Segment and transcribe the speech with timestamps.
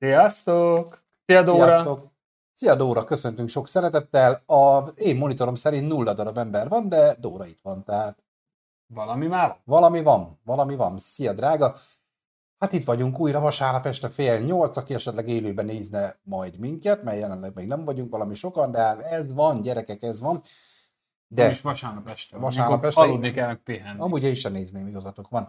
[0.00, 1.02] Sziasztok!
[1.26, 1.64] Szia Dóra!
[1.64, 2.10] Sziasztok!
[2.52, 4.42] Szia Dóra, köszöntünk sok szeretettel.
[4.46, 8.22] A én monitorom szerint nulla darab ember van, de Dóra itt van, tehát
[8.86, 9.56] Valami már?
[9.64, 10.98] valami van, valami van.
[10.98, 11.74] Szia drága!
[12.58, 17.18] Hát itt vagyunk újra vasárnap este fél nyolc, aki esetleg élőben nézne majd minket, mert
[17.18, 20.42] jelenleg még nem vagyunk valami sokan, de hát ez van, gyerekek, ez van.
[21.26, 22.38] De is vasárnap este.
[22.38, 24.00] Vasárnap este- Aludni kell, pihenni.
[24.00, 25.48] amúgy én sem nézném, igazatok van.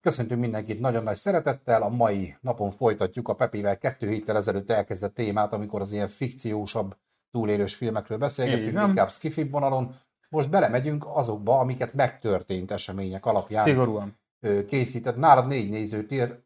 [0.00, 1.82] Köszöntünk mindenkit nagyon nagy szeretettel.
[1.82, 6.96] A mai napon folytatjuk a Pepivel kettő héttel ezelőtt elkezdett témát, amikor az ilyen fikciósabb
[7.30, 8.88] túlélős filmekről beszélgettünk, van.
[8.88, 9.94] inkább skifi vonalon.
[10.28, 14.18] Most belemegyünk azokba, amiket megtörtént események alapján Szigorúan.
[14.66, 15.16] készített.
[15.16, 16.42] Nálad négy nézőt ír,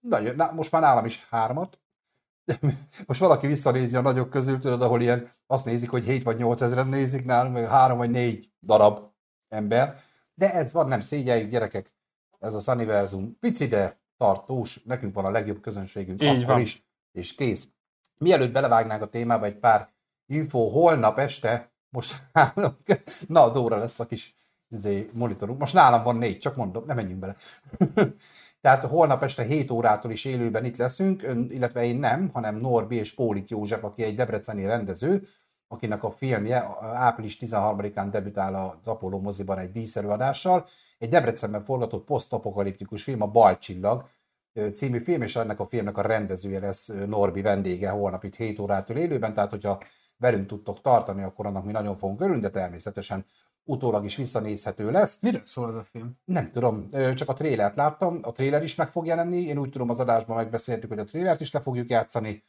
[0.00, 1.78] nagyon, na, most már nálam is hármat.
[3.06, 6.60] Most valaki visszanézi a nagyok közül, tudod, ahol ilyen azt nézik, hogy 7 vagy 8
[6.60, 9.00] ezeren nézik nálunk, meg 3 vagy 4 darab
[9.48, 10.00] ember.
[10.34, 11.92] De ez van, nem szégyeljük, gyerekek.
[12.40, 14.80] Ez a Sunniversum pici, de tartós.
[14.84, 16.60] Nekünk van a legjobb közönségünk Így akkor van.
[16.60, 17.68] is, és kész.
[18.18, 19.88] Mielőtt belevágnánk a témába, egy pár
[20.26, 20.68] info.
[20.68, 22.78] Holnap este, most állok,
[23.26, 24.34] na, Dóra lesz a kis
[24.70, 25.58] izé, monitorunk.
[25.58, 27.34] Most nálam van négy, csak mondom, nem menjünk bele.
[28.60, 32.96] Tehát holnap este 7 órától is élőben itt leszünk, ön, illetve én nem, hanem Norbi
[32.96, 35.22] és Pólik József, aki egy debreceni rendező,
[35.68, 40.66] akinek a filmje április 13-án debütál az Apollo moziban egy díszerőadással.
[41.04, 44.08] Egy Debrecenben forgatott posztapokaliptikus film, a Balcsillag
[44.72, 48.96] című film, és ennek a filmnek a rendezője lesz Norbi vendége holnap itt 7 órától
[48.96, 49.82] élőben, tehát hogyha
[50.16, 53.24] velünk tudtok tartani, akkor annak mi nagyon fogunk örülni, de természetesen
[53.64, 55.18] utólag is visszanézhető lesz.
[55.20, 56.18] Miről szól ez a film?
[56.24, 59.90] Nem tudom, csak a trélert láttam, a tréler is meg fog jelenni, én úgy tudom
[59.90, 62.44] az adásban megbeszéltük, hogy a trélert is le fogjuk játszani.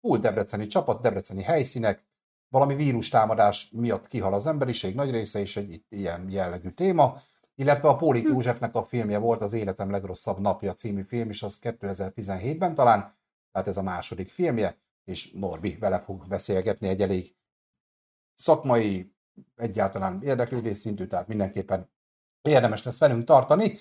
[0.00, 2.04] Full debreceni csapat, debreceni helyszínek,
[2.52, 7.16] valami vírustámadás miatt kihal az emberiség nagy része, és egy ilyen jellegű téma.
[7.54, 11.58] Illetve a Pólik Józsefnek a filmje volt az Életem legrosszabb napja című film, és az
[11.62, 13.14] 2017-ben talán,
[13.52, 17.36] tehát ez a második filmje, és Norbi vele fog beszélgetni egy elég
[18.34, 19.14] szakmai,
[19.56, 21.90] egyáltalán érdeklődés szintű, tehát mindenképpen
[22.42, 23.78] érdemes lesz velünk tartani.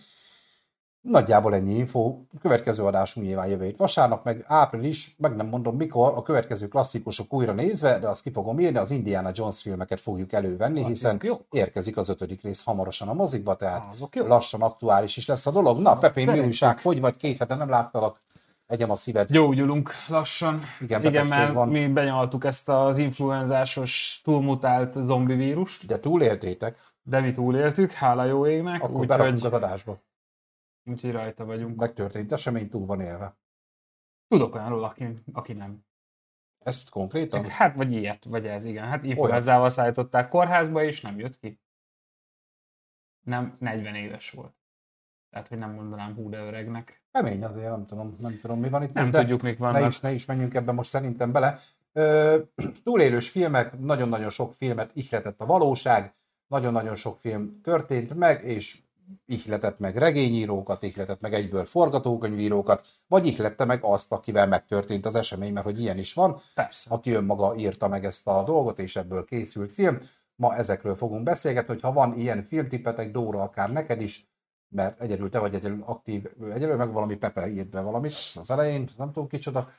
[1.02, 2.18] Nagyjából ennyi info.
[2.42, 7.34] Következő adásunk nyilván jövő hét vasárnap, meg április, meg nem mondom mikor, a következő klasszikusok
[7.34, 11.98] újra nézve, de azt ki fogom írni, az Indiana Jones filmeket fogjuk elővenni, hiszen érkezik
[11.98, 15.80] az ötödik rész hamarosan a mozikba, tehát lassan aktuális is lesz a dolog.
[15.80, 16.80] Na, Pepén, mi újság?
[16.80, 17.16] Hogy vagy?
[17.16, 18.22] Két hete nem láttalak.
[18.68, 19.32] Egyem a szíved.
[19.32, 20.62] Gyógyulunk lassan.
[20.80, 21.68] Igen, Igen, mert van.
[21.68, 28.48] mi benyaltuk ezt az influenzásos túlmutált zombi vírust, De túléltétek, de mi túléltük, hála jó
[28.48, 29.98] égnek, akkor berakunk az úgyhogy, adásba.
[30.86, 31.80] Úgyhogy rajta vagyunk.
[31.80, 33.38] Megtörtént esemény, túl van élve.
[34.28, 35.86] Tudok olyanról, aki, aki nem.
[36.60, 37.50] Ezt konkrétan?
[37.50, 38.88] Hát, vagy ilyet, vagy ez, igen.
[38.88, 41.60] Hát influenzával szállították kórházba, és nem jött ki.
[43.22, 44.54] Nem, 40 éves volt.
[45.30, 47.04] Tehát, hogy nem mondanám hú de öregnek.
[47.12, 49.88] Kemény azért, nem tudom, nem tudom mi van itt Nem most, tudjuk, mik ne vannak.
[49.88, 51.58] is, ne is menjünk ebbe most szerintem bele.
[51.92, 52.40] Ö,
[52.84, 56.14] túlélős filmek, nagyon-nagyon sok filmet ihletett a valóság,
[56.48, 58.82] nagyon-nagyon sok film történt meg, és
[59.26, 65.54] ihletett meg regényírókat, ihletett meg egyből forgatókönyvírókat, vagy ihlette meg azt, akivel megtörtént az esemény,
[65.54, 66.94] mert hogy ilyen is van, Persze.
[66.94, 69.98] aki önmaga írta meg ezt a dolgot, és ebből készült film.
[70.36, 74.30] Ma ezekről fogunk beszélgetni, hogy ha van ilyen filmtippetek, Dóra, akár neked is,
[74.70, 78.88] mert egyedül te vagy egyedül aktív, egyedül meg valami Pepe írt be valamit az elején,
[78.98, 79.70] nem tudom kicsoda.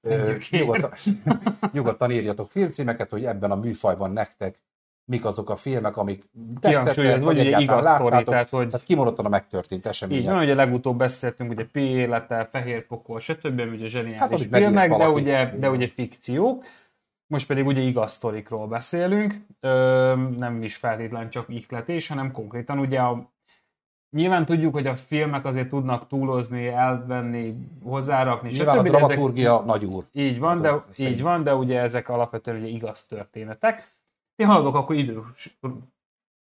[0.00, 0.92] Ö, nyugodtan,
[1.72, 4.60] nyugodtan írjatok filmcímeket, hogy ebben a műfajban nektek
[5.10, 6.24] mik azok a filmek, amik
[6.60, 8.24] tetszettek, ugye egyáltalán igaz sztori, láttátok.
[8.28, 10.32] tehát hogy Tehát kimondottan a megtörtént így események.
[10.32, 13.60] van, ugye legutóbb beszéltünk, ugye Pi élete, Fehér pokol, stb.
[13.60, 15.20] ugye Hát, zseniális megírt filmek, de valaki.
[15.20, 16.64] ugye, de ugye fikciók.
[17.26, 23.00] Most pedig ugye igaz sztorikról beszélünk, Ö, nem is feltétlen csak ihletés, hanem konkrétan ugye
[23.00, 23.30] a
[24.16, 28.86] Nyilván tudjuk, hogy a filmek azért tudnak túlozni, elvenni, hozzárakni, Nyilván a stb.
[28.86, 30.04] ezek- dramaturgia nagy úr.
[30.12, 33.92] Így van, Hát de, így van, de ugye ezek alapvetően ugye igaz történetek.
[34.40, 35.22] Én haladok akkor idő,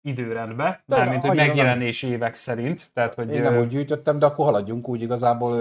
[0.02, 4.26] időrendbe, De mármint, hogy annyira megjelenés évek szerint, tehát hogy Én nem úgy gyűjtöttem, de
[4.26, 5.58] akkor haladjunk úgy igazából.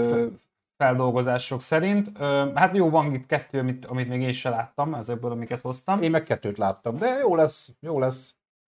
[0.76, 2.18] feldolgozások szerint.
[2.54, 6.02] Hát jó, van itt kettő, amit, amit még én se láttam, ezekből, amiket hoztam.
[6.02, 8.34] Én meg kettőt láttam, de jó lesz, jó lesz.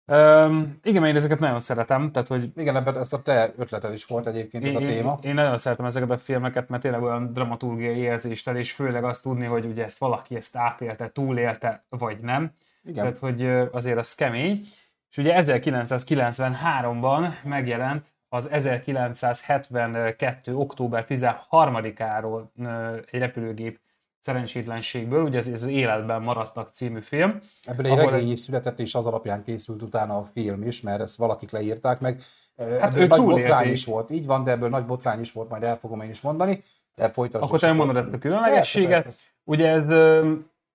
[0.07, 4.05] Öm, igen, én ezeket nagyon szeretem, tehát hogy Igen, ebben ezt a te ötleted is
[4.05, 5.19] volt egyébként ez a téma.
[5.23, 9.23] én, én nagyon szeretem ezeket a filmeket, mert tényleg olyan dramaturgiai érzéssel, és főleg azt
[9.23, 12.53] tudni, hogy ugye ezt valaki ezt átélte, túlélte, vagy nem.
[12.85, 13.05] Igen.
[13.05, 14.67] Tehát, hogy azért az kemény.
[15.11, 20.55] És ugye 1993-ban megjelent az 1972.
[20.55, 23.81] október 13-áról ö, egy repülőgép
[24.19, 27.41] szerencsétlenségből, ugye ez, ez az Életben maradtak című film.
[27.65, 31.17] Ebből egy regény is született, és az alapján készült utána a film is, mert ezt
[31.17, 32.21] valakik leírták meg.
[32.57, 35.63] Hát ebből nagy botrány is volt, így van, de ebből nagy botrány is volt, majd
[35.63, 36.63] el fogom én is mondani.
[36.97, 37.45] De folytasd.
[37.45, 39.15] Akkor te mondod ezt a különlegességet.
[39.45, 39.85] Ugye ez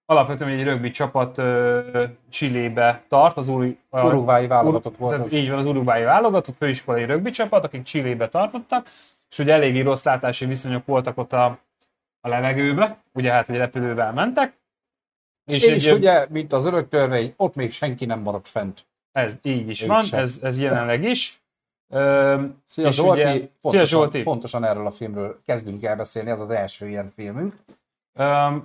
[0.10, 5.34] alapvetően egy rögbi csapat ö, Csillébe tart, az a- Uruguayi válogatott volt az.
[5.34, 8.90] Így van, az Uruguayi válogatott, főiskolai rögbi csapat, akik Csillébe tartottak,
[9.30, 11.46] és ugye eléggé rossz látási viszonyok voltak ott a,
[12.22, 14.54] a levegőbe, ugye hát, hogy repülővel mentek.
[15.46, 18.86] És, és ugye, mint az örök törvény, ott még senki nem maradt fent.
[19.12, 20.20] ez így is van, sem.
[20.20, 21.42] ez, ez jelenleg is.
[21.94, 24.24] Ö, Szia Zsolti, ugye- pontosan, Szia, Zsolti.
[24.24, 27.56] pontosan erről a filmről kezdünk el beszélni, ez az első ilyen filmünk.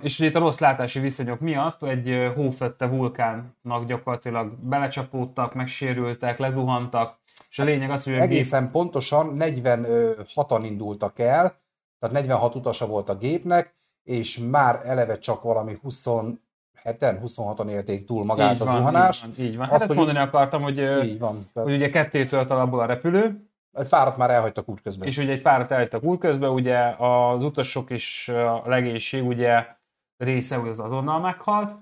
[0.01, 7.17] És ugye itt a rossz látási viszonyok miatt egy hófette vulkánnak gyakorlatilag belecsapódtak, megsérültek, lezuhantak,
[7.49, 11.61] és a lényeg az, hogy a gép- Egészen pontosan 46-an indultak el,
[11.99, 16.37] tehát 46 utasa volt a gépnek, és már eleve csak valami 27-en,
[17.25, 19.25] 26-an élték túl magát így az van, zuhanást.
[19.25, 19.69] Így van, így van.
[19.69, 21.49] Azt, Hát hogy- mondani akartam, hogy, Így van.
[21.53, 25.07] Tehát hogy ugye kettétől alapból a repülő, egy párat már elhagytak útközben.
[25.07, 29.67] és ugye egy párat elhagytak útközben, ugye az utasok és a legénység ugye
[30.17, 31.75] része az azonnal meghalt.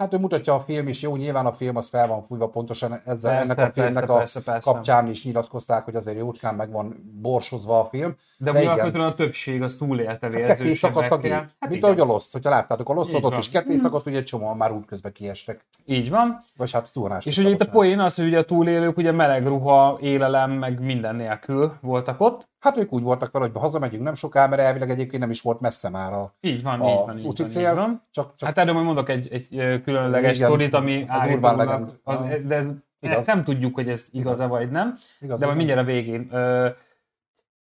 [0.00, 2.92] Hát ő mutatja a film is, jó, nyilván a film az fel van fújva pontosan
[2.92, 4.72] ezzel, Persze, ennek a filmnek persze, a persze, persze.
[4.72, 8.14] kapcsán is nyilatkozták, hogy azért jócskán meg van borsozva a film.
[8.38, 11.30] De, De alapvetően a többség az túlélte Hát ketté szakadt a gép.
[11.30, 14.16] Hát Mint igen, ahogy a Lost, hogyha láttátok a Lostot, ott is ketté szakadt, ugye
[14.16, 15.64] egy csomóan már útközben kiestek.
[15.84, 16.44] így van.
[16.56, 17.26] Vagy hát zuhanás.
[17.26, 20.80] És ugye itt a poén az, hogy ugye a túlélők ugye meleg ruha, élelem, meg
[20.80, 22.48] minden nélkül voltak ott.
[22.60, 25.60] Hát ők úgy voltak vele, hogy hazamegyünk nem soká, mert elvileg egyébként nem is volt
[25.60, 27.68] messze már a, Így van, a így van, így van, cél.
[27.70, 28.02] így van.
[28.10, 29.48] Csak, csak Hát erről majd mondok egy, egy
[29.84, 31.98] különleges Igen, sztorit, ami az Urban Legend.
[32.04, 32.66] az, de ez,
[33.00, 33.18] Igaz.
[33.18, 34.58] ezt nem tudjuk, hogy ez igaz-e Igaz.
[34.58, 36.28] vagy nem, igaz, de majd mindjárt a végén.
[36.32, 36.68] Ö,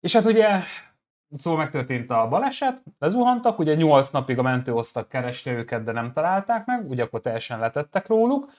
[0.00, 0.48] és hát ugye
[1.36, 6.66] szóval megtörtént a baleset, lezuhantak, ugye 8 napig a mentőosztag kereste őket, de nem találták
[6.66, 8.50] meg, ugye akkor teljesen letettek róluk,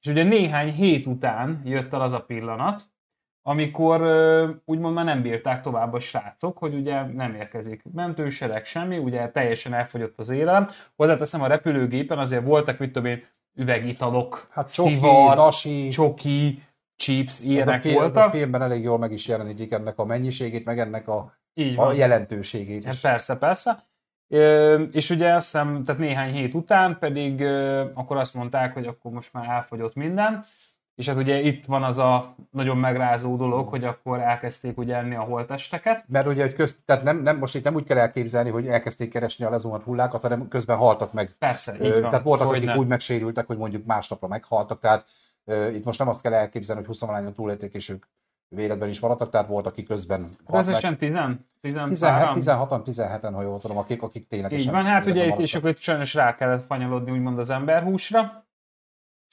[0.00, 2.82] és ugye néhány hét után jött el az a pillanat,
[3.42, 4.00] amikor
[4.64, 9.74] úgymond már nem bírták tovább a srácok, hogy ugye nem érkezik mentősereg, semmi, ugye teljesen
[9.74, 10.68] elfogyott az élelem.
[10.96, 13.22] Hozzáteszem a repülőgépen azért voltak, mit tudom én,
[13.54, 16.62] üvegitalok, Hát csoki, szivar, nasi, csoki,
[16.96, 18.30] chips, ez a, ilyenek film, ez a voltak.
[18.34, 22.84] filmben elég jól meg is jelenítik ennek a mennyiségét, meg ennek a, Így a jelentőségét
[22.84, 23.00] Hát is.
[23.00, 23.84] persze, persze.
[24.28, 27.42] Ö, és ugye azt hiszem, tehát néhány hét után pedig
[27.94, 30.44] akkor azt mondták, hogy akkor most már elfogyott minden,
[31.02, 35.14] és hát ugye itt van az a nagyon megrázó dolog, hogy akkor elkezdték ugye enni
[35.14, 36.04] a holtesteket.
[36.08, 39.10] Mert ugye, hogy köz, tehát nem, nem, most itt nem úgy kell elképzelni, hogy elkezdték
[39.10, 41.30] keresni a lezuhant hullákat, hanem közben haltak meg.
[41.38, 42.10] Persze, így van.
[42.10, 42.78] tehát voltak, akik hogyne.
[42.78, 45.04] úgy megsérültek, hogy mondjuk másnapra meghaltak, tehát
[45.72, 48.04] itt most nem azt kell elképzelni, hogy 20 lányon túlélték, és ők
[48.48, 50.30] véletben is maradtak, tehát volt, aki közben meg.
[50.46, 51.12] Összesen 10?
[51.60, 55.38] 10 17, 16-an, 17-en, ha jól tudom, akik, akik tényleg Így van, hát ugye itt
[55.38, 58.44] is akkor itt sajnos rá kellett fanyalodni úgymond az emberhúsra.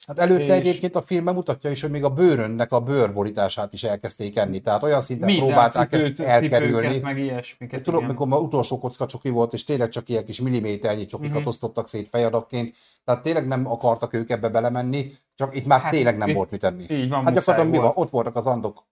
[0.06, 3.82] Hát előtte és- egyébként a filmben mutatja is, hogy még a bőrönnek a bőrborítását is
[3.84, 6.98] elkezdték enni, tehát olyan szinten Minden próbálták cipőt, ezt elkerülni.
[6.98, 7.86] meg ilyesmiket.
[7.86, 8.02] Igen.
[8.04, 11.48] mikor ma utolsó kocka csoki volt, és tényleg csak ilyen kis milliméternyi csokikat Mhm.
[11.48, 16.16] osztottak szét fejadakként, tehát tényleg nem akartak ők ebbe belemenni, csak itt már Hát, tényleg
[16.18, 16.84] nem itt- volt mit enni.
[16.88, 17.92] Így van, Hát gyakorlatilag mi van?
[17.94, 18.84] Ott voltak az andok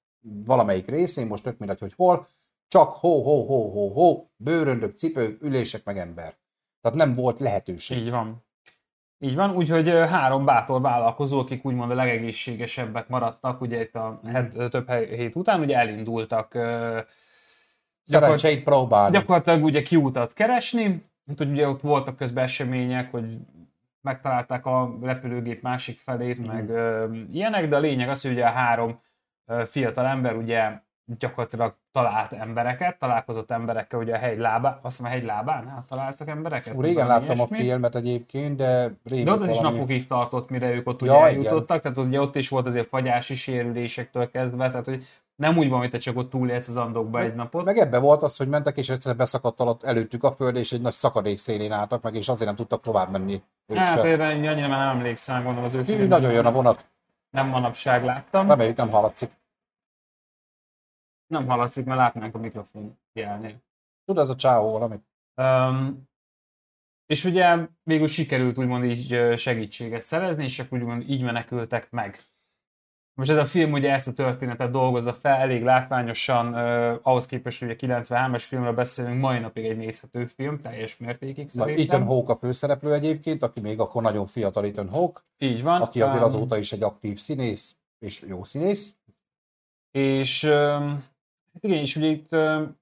[0.44, 2.26] valamelyik részén, most tök mindegy, hogy hol,
[2.68, 6.36] csak hó, hó, hó, hó, hó, bőröndök, cipők, ülések, meg ember.
[6.80, 7.98] Tehát nem volt lehetőség.
[7.98, 8.46] Így van.
[9.20, 14.32] Így van, úgyhogy három bátor vállalkozó, akik úgymond a legegészségesebbek maradtak, ugye itt a Mhm.
[14.34, 16.98] het, több hét után, ugye elindultak ö,
[18.04, 19.16] Szerencsét próbálni.
[19.16, 23.36] gyakorlatilag ugye kiútat keresni, hát ugye ott voltak közben események, hogy
[24.00, 26.48] megtalálták a repülőgép másik felét, Mhm.
[26.54, 29.00] meg ö, ilyenek, de a lényeg az, hogy ugye a három
[29.46, 30.70] ö, fiatal ember ugye
[31.18, 36.28] gyakorlatilag talált embereket, találkozott emberekkel ugye a hegy lábán, azt hiszem a hegy lábán találtak
[36.28, 36.72] embereket?
[36.72, 37.66] Fú, régen Valami láttam a ilyesmi.
[37.68, 41.12] filmet egyébként, de rémlik De ott az is valami- napokig tartott, mire ők ott ugye
[41.12, 45.04] Ja, eljutottak, tehát ugye ott is volt azért fagyási sérülésektől kezdve, tehát hogy
[45.36, 47.64] nem úgy van, hogy te csak ott túlélsz az andokba egy napot.
[47.64, 50.80] Meg ebbe volt az, hogy mentek, és egyszer beszakadt alatt előttük a föld, és egy
[50.80, 53.42] nagy szakadék szélén álltak meg, és azért nem tudtak tovább menni.
[53.74, 56.08] Hát erre annyira már nem emlékszem, gondolom az őszintén.
[56.08, 56.84] nagyon jön a vonat,
[57.30, 58.48] Nem manapság láttam.
[58.48, 59.30] reméljük nem hallatszik.
[61.28, 63.62] Nem hallatszik, mert látnánk a mikrofon jelnél.
[64.04, 64.96] Tudod, ez a csáó valami?
[65.34, 66.08] Um,
[67.06, 72.20] és ugye végül sikerült úgymond így segítséget szerezni, és akkor úgymond így menekültek meg.
[73.14, 77.60] Most ez a film ugye ezt a történetet dolgozza fel, elég látványosan, uh, ahhoz képest,
[77.60, 81.84] hogy a 93-as filmről beszélünk, mai napig egy nézhető film, teljes mértékig szerintem.
[81.84, 85.82] Ethan Hawke a főszereplő egyébként, aki még akkor nagyon fiatal Ethan Hawke, Így van.
[85.82, 88.94] aki azért Um, azóta is egy aktív színész, és jó színész.
[89.90, 91.02] És hát
[91.60, 92.32] igen, és ugye itt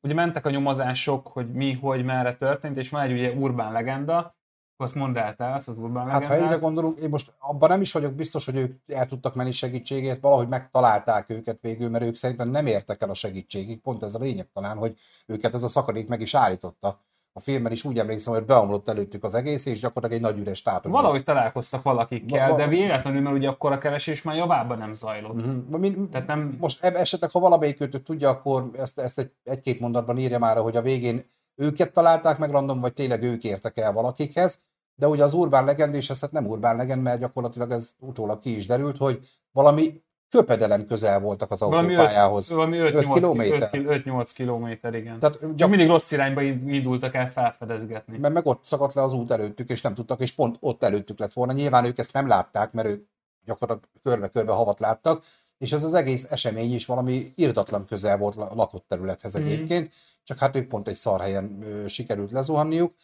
[0.02, 4.36] ugye mentek a nyomozások, hogy mi, hogy, merre történt, és van egy ugye urbán legenda,
[4.76, 7.92] azt mondd el te az urbán Hát ha egyre gondolunk, én most abban nem is
[7.92, 12.48] vagyok biztos, hogy ők el tudtak menni segítségért, valahogy megtalálták őket végül, mert ők szerintem
[12.48, 13.80] nem értek el a segítségig.
[13.80, 17.00] Pont ez a lényeg talán, hogy őket ez a szakadék meg is állította.
[17.36, 20.58] A filmben is úgy emlékszem, hogy beomlott előttük az egész, és gyakorlatilag egy nagy üres
[20.58, 20.90] státor.
[20.90, 24.92] Valahogy találkoztak valakikkel, Va- va- de véletlenül, mert ugye akkor a keresés már javában nem
[24.92, 25.34] zajlott.
[25.34, 25.78] Uh-huh.
[25.78, 26.56] Min, Tehát nem...
[26.60, 30.76] most esetleg, ha valamelyik őtök tudja, akkor ezt, ezt egy, egy-két mondatban írja már, hogy
[30.76, 34.60] a végén őket találták meg random, vagy tényleg ők értek el valakikhez,
[34.94, 38.40] de ugye az urbán legend, és ez hát nem urbán legend, mert gyakorlatilag ez utólag
[38.40, 42.48] ki is derült, hogy valami köpedelem közel voltak az autópályához.
[42.50, 43.70] Valami Öt 5-8 kilométer?
[43.70, 44.02] kilométer.
[44.04, 45.18] 5-8 kilométer, igen.
[45.18, 48.18] Tehát gyak, mindig rossz irányba indultak el felfedezgetni.
[48.18, 51.18] mert meg ott szakadt le az út előttük, és nem tudtak, és pont ott előttük
[51.18, 51.52] lett volna.
[51.52, 53.06] Nyilván ők ezt nem látták, mert ők
[53.44, 55.22] gyakorlatilag körbe-körbe havat láttak,
[55.58, 59.44] és ez az egész esemény is valami irdatlan közel volt a lakott területhez Mhm.
[59.44, 59.90] egyébként,
[60.24, 62.94] csak hát ők pont egy szar helyen ö, sikerült lezuhanniuk.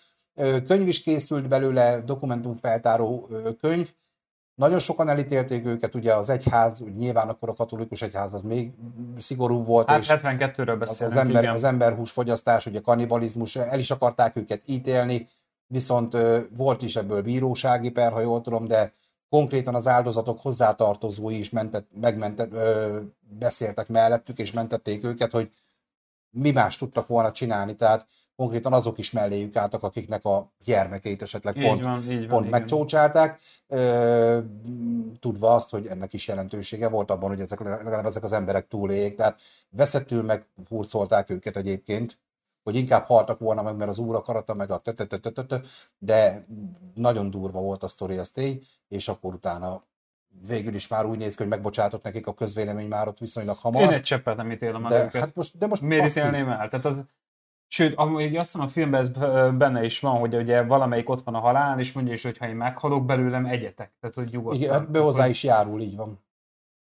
[0.66, 3.28] Könyv is készült belőle, dokumentumfeltáró
[3.60, 3.90] könyv,
[4.54, 8.72] nagyon sokan elítélték őket, ugye az egyház, úgy nyilván akkor a katolikus egyház az még
[9.18, 11.54] szigorúbb volt, Hát és 72-ről az, beszélünk, az, ember, igen.
[11.54, 15.28] az emberhús fogyasztás, ugye kannibalizmus, el is akarták őket ítélni,
[15.66, 16.16] viszont
[16.56, 18.92] volt is ebből bírósági per, ha jól tudom, de
[19.28, 25.50] konkrétan az áldozatok hozzátartozói is mentet, megmentet, ö, beszéltek mellettük, és mentették őket, hogy
[26.30, 31.54] mi más tudtak volna csinálni, tehát konkrétan azok is melléjük álltak, akiknek a gyermekeit esetleg
[31.54, 32.28] pont Így van, így van.
[32.28, 34.38] pont megcsócsálták, ö,
[35.20, 39.16] tudva azt, hogy ennek is jelentősége volt abban, hogy ezek, legalább ezek az emberek túléljék.
[39.16, 42.18] Tehát veszettül meg hurcolták őket egyébként,
[42.62, 45.60] hogy inkább haltak volna meg, mert az úr akarata, meg a tetetetetete,
[45.98, 46.46] de
[46.94, 49.82] nagyon durva volt a sztori, ez tény, és akkor utána
[50.46, 53.82] végül is már úgy néz ki, hogy megbocsátott nekik a közvélemény már ott viszonylag hamar.
[53.82, 55.20] Én egy cseppet nem ítélem de, őket.
[55.20, 56.68] hát most, de most Miért ítélném el?
[56.68, 57.04] Tehát az,
[57.72, 59.10] sőt, amúgy azt hiszem a filmben ez
[59.56, 62.48] benne is van, hogy ugye valamelyik ott van a halál, és mondja is, hogy ha
[62.48, 63.92] én meghalok belőlem, egyetek.
[64.00, 64.60] Tehát, hogy nyugodtan.
[64.60, 66.20] Igen, hát hozzá is járul, így van.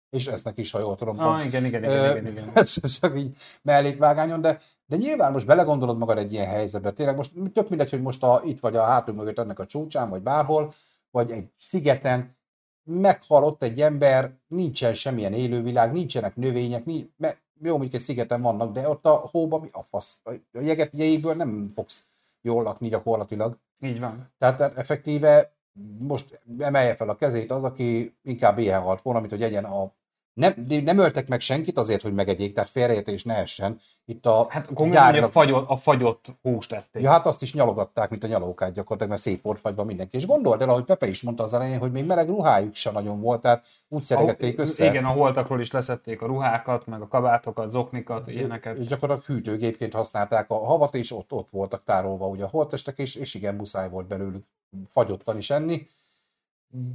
[0.10, 1.20] És esznek is, ha jól tudom.
[1.20, 2.52] Ah, igen, igen, igen, igen, igen.
[2.56, 6.92] Ez csak így mellékvágányon, de, de nyilván most belegondolod magad egy ilyen helyzetbe.
[6.92, 10.10] Tényleg most tök mindegy, hogy most a, itt vagy a hátunk mögött ennek a csúcsán,
[10.10, 10.74] vagy bárhol,
[11.12, 12.36] vagy egy szigeten,
[12.84, 18.42] meghal ott egy ember, nincsen semmilyen élővilág, nincsenek növények, nincs, mert jó, mondjuk egy szigeten
[18.42, 20.22] vannak, de ott a hóban mi a fasz?
[20.24, 22.04] A jeget jégből nem fogsz
[22.42, 23.58] jól lakni gyakorlatilag.
[23.82, 24.32] Így van.
[24.38, 25.56] Tehát effektíve
[26.00, 29.92] most emelje fel a kezét az, aki inkább ilyen halt volna, mint hogy egyen a...
[30.38, 30.54] Nem,
[30.84, 33.78] nem öltek meg senkit azért, hogy megegyék, tehát félreértés ne essen.
[34.06, 37.02] Itt a Hát hogy a fagyott, a fagyott húst ették.
[37.04, 40.18] Ja, hát azt is nyalogatták, mint a nyalókát gyakorlatilag, mert szét volt fagyva mindenki.
[40.18, 43.22] És gondold el, ahogy Pepe is mondta az elején, hogy még meleg ruhájuk se nagyon
[43.22, 44.86] volt, tehát úgy szeregették össze.
[44.86, 48.78] Igen, a holtakról is leszették a ruhákat, meg a kabátokat, zoknikat, ilyeneket.
[48.78, 53.16] És gyakorlatilag hűtőgépként használták a havat, és ott, ott voltak tárolva ugye a holttestek, és,
[53.16, 54.46] és igen, muszáj volt belőlük
[54.90, 55.88] fagyottan is enni.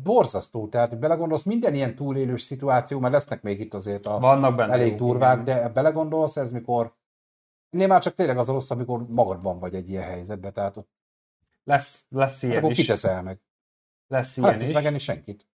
[0.03, 4.73] Borzasztó, tehát belegondolsz, minden ilyen túlélős szituáció, mert lesznek még itt azért a Vannak benne
[4.73, 5.45] elég durvák, igen.
[5.45, 6.95] de belegondolsz, ez mikor
[7.71, 10.89] Ennél már csak tényleg az a rossz, amikor magadban vagy egy ilyen helyzetben, tehát ott
[11.65, 12.77] Lesz, lesz ilyen akkor is.
[12.77, 13.41] kiteszel meg.
[14.07, 14.75] Lesz Hát ilyen tudsz is.
[14.75, 15.47] megenni senkit.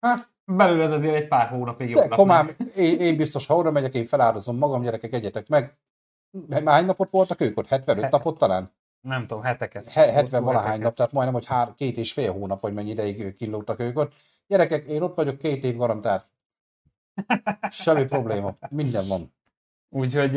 [0.00, 4.04] Hát, Belőled azért egy pár hónapig de komám, én, én, biztos, ha oda megyek, én
[4.06, 5.78] feláldozom magam, gyerekek, egyetek meg.
[6.48, 7.68] Már hány napot voltak ők ott?
[7.68, 8.70] 75 He- napot talán?
[9.00, 9.88] Nem tudom, heteket.
[9.88, 12.90] He- 70 Hosszú valahány nap, tehát majdnem, hogy hár, két és fél hónap, vagy mennyi
[12.90, 14.14] ideig kínlódtak ők ott.
[14.46, 16.26] Gyerekek, én ott vagyok két év garantált.
[17.70, 18.56] Semmi probléma.
[18.68, 19.34] Minden van.
[19.88, 20.34] Úgyhogy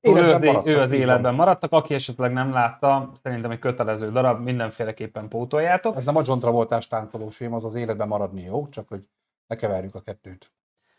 [0.00, 1.34] Életben ő, maradtak, ő az életben van.
[1.34, 5.96] maradtak, aki esetleg nem látta, szerintem egy kötelező darab, mindenféleképpen pótoljátok.
[5.96, 9.06] Ez nem a John Travoltás táncolós film, az az életben maradni jó, csak hogy
[9.46, 10.52] ne keverjük a kettőt.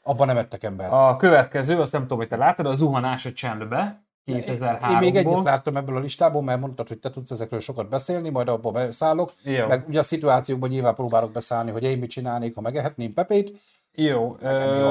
[0.03, 0.91] Abban nem ettek embert.
[0.91, 4.91] A következő, azt nem tudom, hogy te láttad, a zuhanás a csendbe, 2003-ból.
[4.91, 8.29] Én még egyet láttam ebből a listából, mert mondtad, hogy te tudsz ezekről sokat beszélni,
[8.29, 9.31] majd abba beszállok.
[9.43, 13.61] Jó, Meg ugye a szituációkban nyilván próbálok beszállni, hogy én mit csinálnék, ha megehetném Pepét.
[13.91, 14.37] jó.
[14.41, 14.87] Jó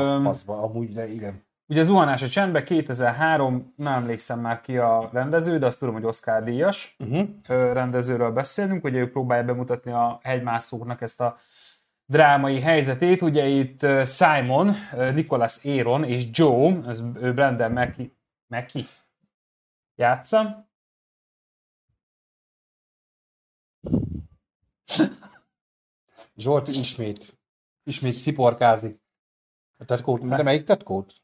[0.46, 1.42] a amúgy, de igen.
[1.68, 5.94] ugye a zuhanás a csendbe, 2003, nem emlékszem már ki a rendező, de azt tudom,
[5.94, 7.28] hogy Oscar díjas Uh-huh.
[7.72, 11.38] rendezőről beszélünk, ugye ő próbálja bemutatni a hegymászóknak ezt a
[12.06, 13.22] drámai helyzetét.
[13.22, 14.74] Ugye itt Simon,
[15.14, 17.00] Nicholas Aaron és Joe, ez
[17.34, 18.06] Brandon Mackie,
[18.46, 18.84] Mackie
[20.02, 20.68] játsza.
[26.36, 27.38] Zsolti ismét,
[27.82, 29.00] ismét sziporkázik.
[29.78, 31.14] A tetkót, de melyik tetkót?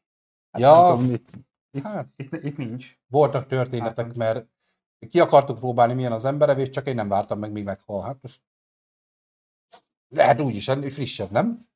[0.51, 0.73] Hát Ja.
[0.73, 1.29] nem tudom, itt,
[1.71, 2.99] itt, Hát, itt, itt nincs.
[3.07, 4.49] voltak történetek, Hát, mert
[5.09, 8.03] ki akartuk próbálni, milyen az emberevés, csak én nem vártam meg, míg meghal.
[8.03, 8.43] Hát most
[10.09, 11.69] lehet úgy is enni, frissebb, nem?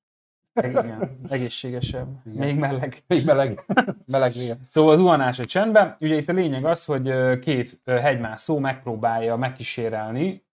[0.54, 2.08] Igen, egészségesebb.
[2.26, 2.46] Igen.
[2.46, 3.02] Még meleg.
[3.06, 3.60] Még meleg,
[4.06, 4.56] meleg vér.
[4.70, 5.96] Szóval az zuhanás a csendben.
[6.00, 10.44] Ugye itt a lényeg az, hogy két hegymászó megpróbálja megkísérelni,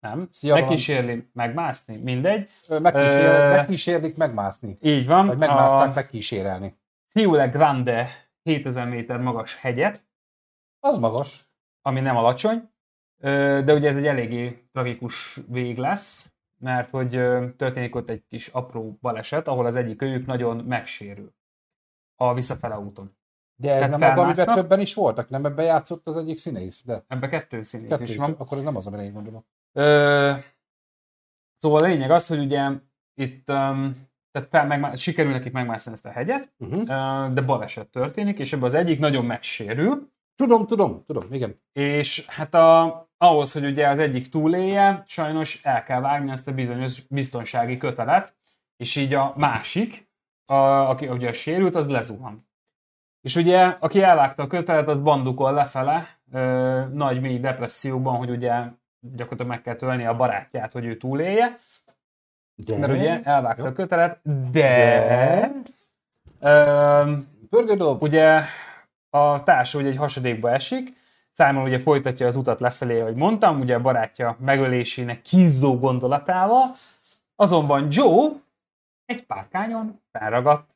[0.00, 0.28] nem?
[0.30, 0.54] Szia.
[0.54, 2.48] Megkísérli, megmászni, mindegy.
[2.68, 4.78] Megkísér, megkísérlik megmászni.
[4.80, 5.26] Így van.
[5.26, 6.78] Vagy megmászták a megkísérelni.
[7.08, 8.08] Ciule Grande
[8.42, 10.08] 7000 méter magas hegyet,
[10.80, 11.48] Az magas.
[11.82, 12.70] ami nem alacsony,
[13.64, 17.10] De ugye ez egy eléggé tragikus vég lesz, mert hogy
[17.56, 21.34] történik ott egy kis apró baleset, ahol az egyik kölyük nagyon megsérül
[22.16, 23.16] a visszafele úton.
[23.60, 25.28] De ez Tehát nem az, amiben többen is voltak?
[25.28, 26.84] Nem ebben játszott az egyik színész?
[26.84, 28.34] De Ebbe kettő színész kettő is van.
[28.38, 29.44] Akkor ez nem az, amire én gondolok.
[29.72, 30.32] Ö,
[31.58, 32.70] szóval a lényeg az, hogy ugye
[33.14, 36.80] itt um, tehát fel, megmá- sikerül nekik megmászni ezt a hegyet, Uh-huh.
[36.80, 41.60] ö, de baleset történik, és ebben az egyik nagyon megsérül, Tudom, tudom, tudom, igen.
[41.72, 46.52] és hát a, ahhoz, hogy ugye az egyik túlélje, sajnos el kell vágni ezt a
[46.52, 48.34] bizonyos biztonsági kötelet,
[48.76, 50.08] és így a másik,
[50.46, 52.48] a, aki ugye a sérült, az lezuhan.
[53.20, 58.52] És ugye, aki elvágta a kötelet, az bandukol lefele, ö, nagy mély depresszióban, hogy ugye
[59.00, 61.58] gyakorlatilag meg kell tölni a barátját, hogy ő túlélje,
[62.54, 62.76] De...
[62.78, 63.68] mert ugye elvágta Jó.
[63.68, 64.50] a kötelet, de...
[64.50, 65.52] De-
[66.40, 67.12] Ö,
[67.98, 68.42] ugye
[69.10, 70.99] a társa ugye egy hasadékba esik,
[71.40, 76.74] Simon ugye folytatja az utat lefelé, ahogy mondtam, ugye a barátja megölésének kizzó gondolatával,
[77.36, 78.30] azonban Joe
[79.04, 80.70] egy párkányon felragadt.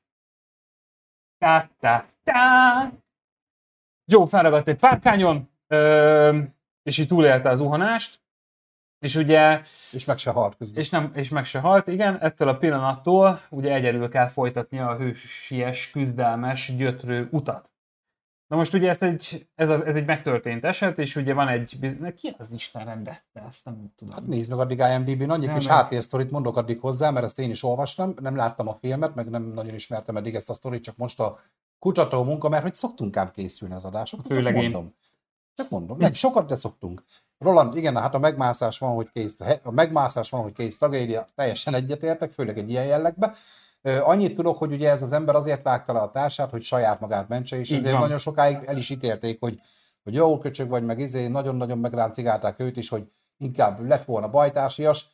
[1.38, 2.92] Tá, tá, tá.
[4.04, 6.38] Joe felragadt egy párkányon, ö,
[6.83, 8.21] és így túlélte az zuhanást,
[8.99, 9.61] és ugye
[9.92, 10.80] És meg se halt közben.
[10.80, 14.97] és, nem, és meg se halt, igen, ettől a pillanattól ugye egyedül kell folytatnia a
[14.97, 17.74] hősies, küzdelmes, gyötrő utat.
[18.54, 21.78] Na most ugye ez egy, ez, a, ez egy megtörtént eset, és ugye van egy,
[22.16, 24.14] ki az Isten rendezte, ezt nem tudom.
[24.14, 27.50] Hát nézd meg addig IMDb-n, annyi Nem, kis háttérsztorit mondok addig hozzá, mert ezt én
[27.50, 30.96] is olvastam, nem láttam a filmet, meg nem nagyon ismertem eddig ezt a sztorit, csak
[30.96, 31.40] most a
[31.78, 34.70] kutató munka, mert hogy szoktunk ám készülni az adások, Főleg csak én.
[34.70, 34.94] mondom.
[35.54, 37.02] Csak mondom, nem sokat, de szoktunk.
[37.38, 41.75] Roland, igen, hát a megmászás van, hogy kész, a megmászás van, hogy kész tragédia, teljesen
[41.75, 43.34] egyetértek, főleg egy ilyen jellegbe.
[43.85, 47.29] Annyit tudok, hogy ugye ez az ember azért vágta le a társát, hogy saját magát
[47.29, 48.00] mentse, és Így ezért van.
[48.00, 49.61] nagyon sokáig el is ítélték, hogy,
[50.03, 55.09] hogy jó köcsög vagy, meg izé, nagyon-nagyon megráncigálták őt is, hogy inkább lett volna bajtársias,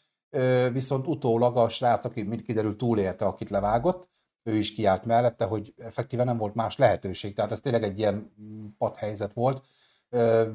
[0.73, 4.09] viszont utólag a srác, aki mind kiderül túlélte, akit levágott,
[4.42, 7.35] ő is kiállt mellette, hogy effektíven nem volt más lehetőség.
[7.35, 8.33] Tehát ez tényleg egy ilyen
[8.79, 9.64] padhelyzet volt.
[10.09, 10.51] Ö,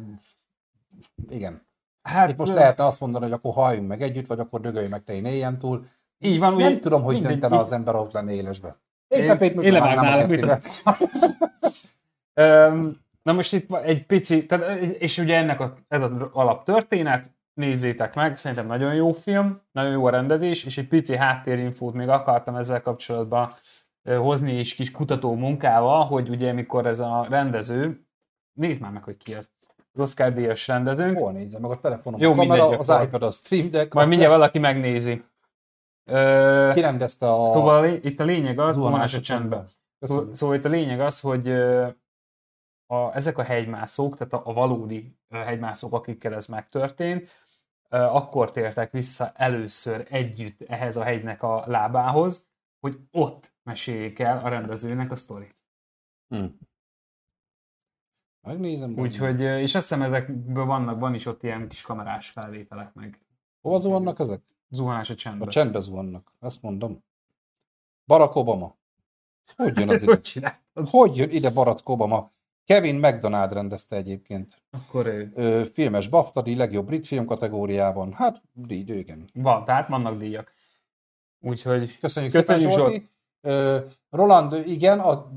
[1.29, 1.67] igen.
[2.01, 5.03] hát, Itt most lehetne azt mondani, hogy akkor halljunk meg együtt, vagy akkor dögölj meg
[5.03, 5.85] te én éljen túl.
[6.19, 8.77] Így van, Nem tudom, hogy mindegy, döntene az ember, ott lenne élesbe.
[9.07, 10.57] Én, Én- én levágnálak, nem.
[12.33, 18.15] Öm, Na most itt egy pici, tehát, és ugye ennek a, ez az alaptörténet, nézzétek
[18.15, 22.55] meg, szerintem nagyon jó film, nagyon jó a rendezés, és egy pici háttérinfót még akartam
[22.55, 23.53] ezzel kapcsolatban
[24.17, 28.05] hozni, és kis kutató munkával, hogy ugye mikor ez a rendező,
[28.53, 29.49] nézd már meg, hogy ki az,
[29.93, 33.23] az Oscar díjas rendezőnk, Hol nézem meg a telefonom, Jó, a kamera, mindegy, az iPad,
[33.23, 33.93] a Stream Deck.
[33.93, 35.23] majd mindjárt valaki megnézi.
[36.05, 39.69] Ö, Kirendezte a Szóval a lé- itt a lényeg az, zuhanás a a csendben.
[39.99, 41.49] Szóval, szóval itt a lényeg az, hogy
[42.87, 47.29] a, ezek a hegymászók, tehát a, a valódi hegymászók, akikkel ez megtörtént,
[47.89, 54.49] akkor tértek vissza először együtt ehhez a hegynek a lábához, hogy ott meséljék el a
[54.49, 55.55] rendezőnek a sztorit.
[56.27, 56.45] Hm.
[58.47, 58.93] Megnézem.
[58.97, 63.19] Úgyhogy, és azt hiszem ezekből vannak, van is ott ilyen kis kamerás felvételek, meg
[63.61, 64.41] Hova zuhannak ezek?
[64.69, 65.47] Zuhanás a A csendben.
[65.47, 67.03] csendbe zuhannak, azt mondom.
[68.05, 68.75] Barack Obama.
[69.55, 70.01] Hogy jön az
[70.35, 70.61] ide?
[70.73, 70.89] Hogy?
[70.89, 72.31] Hogy jön ide Barack Obama?
[72.65, 74.61] Kevin McDonald rendezte egyébként.
[74.71, 75.31] Akkor ő.
[75.35, 78.13] Ö, filmes BAFTA díj legjobb brit film kategóriában.
[78.13, 79.29] Hát, díj, igen.
[79.33, 80.53] Van, tehát vannak díjak.
[81.39, 83.09] Úgyhogy Köszönjük, Köszönjük, szépen, Zsolti.
[84.09, 85.31] Roland, igen, a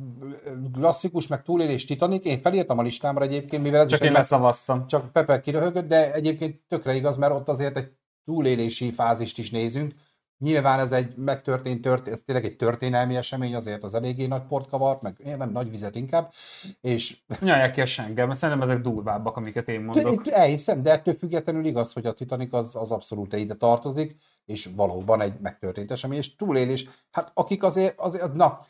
[0.73, 4.87] klasszikus meg túlélés Titanic, én felírtam a listámra egyébként, mivel ez csak is én leszavaztam.
[4.87, 7.93] csak Pepe kiröhögött, de egyébként tökre igaz, mert ott azért egy
[8.29, 9.95] túlélési fázist is nézünk.
[10.39, 14.69] Nyilván ez egy megtörtént, tört, ez tényleg egy történelmi esemény, azért az eléggé nagy port
[14.69, 16.33] kavart, meg nem nagy vizet inkább,
[16.81, 20.29] és Nyalják ki a sengel, mert szerintem ezek durvábbak, amiket én mondok.
[20.31, 25.21] elhiszem, de ettől függetlenül igaz, hogy a Titanic az, az abszolút ide tartozik, és valóban
[25.21, 28.61] egy megtörtént esemény, és túlélés, hát akik azért, azért na,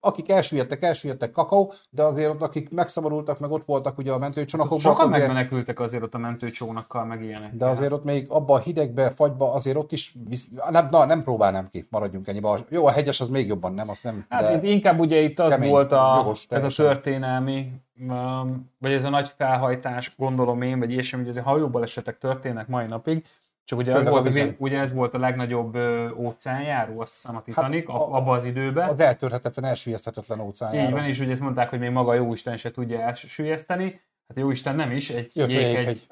[0.00, 4.78] akik elsüllyedtek, elsüllyedtek kakaó, de azért ott, akik megszabadultak, meg ott voltak ugye a mentőcsónakokban,
[4.92, 7.54] Sokan azért, megmenekültek azért ott a mentőcsónakkal, meg ilyenek.
[7.54, 11.22] de azért ott még abba a hidegbe, fagyba, azért ott is, visz, nem, na, nem
[11.22, 12.58] próbálnám ki, maradjunk ennyiba.
[12.68, 15.50] Jó, a hegyes az még jobban, nem, azt nem, Hát itt inkább ugye itt az
[15.50, 17.72] kemény, volt a, jogos, ez a történelmi,
[18.08, 22.86] um, vagy ez a nagy felhajtás, gondolom én, vagy ilyesmi, hogy azért hajóbalesetek történnek mai
[22.86, 23.24] napig,
[23.68, 24.54] csak ugye, a volt, vizen.
[24.58, 28.36] ugye ez volt a legnagyobb ö, óceánjáró, azt hiszem a Titanic, Hát hát, a- abban
[28.36, 28.88] az időben.
[28.88, 30.90] az eltörhetetlen, elsüllyeszthetetlen Így óceánjára.
[30.96, 33.84] van, és ugye ezt mondták, hogy még maga Jóisten se tudja elsüllyeszteni.
[34.28, 36.06] Hát a Jóisten nem is, egy Jött jéghegy jéghegy.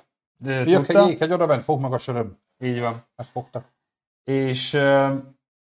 [0.71, 1.03] Jött tudta.
[1.03, 2.39] egy jéghegy, oda bent, fog meg a söröm.
[2.59, 3.05] Így van.
[3.17, 3.65] Ezt fogta.
[4.25, 4.81] És,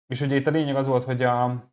[0.07, 1.65] és ugye itt a lényeg az volt, hogy a,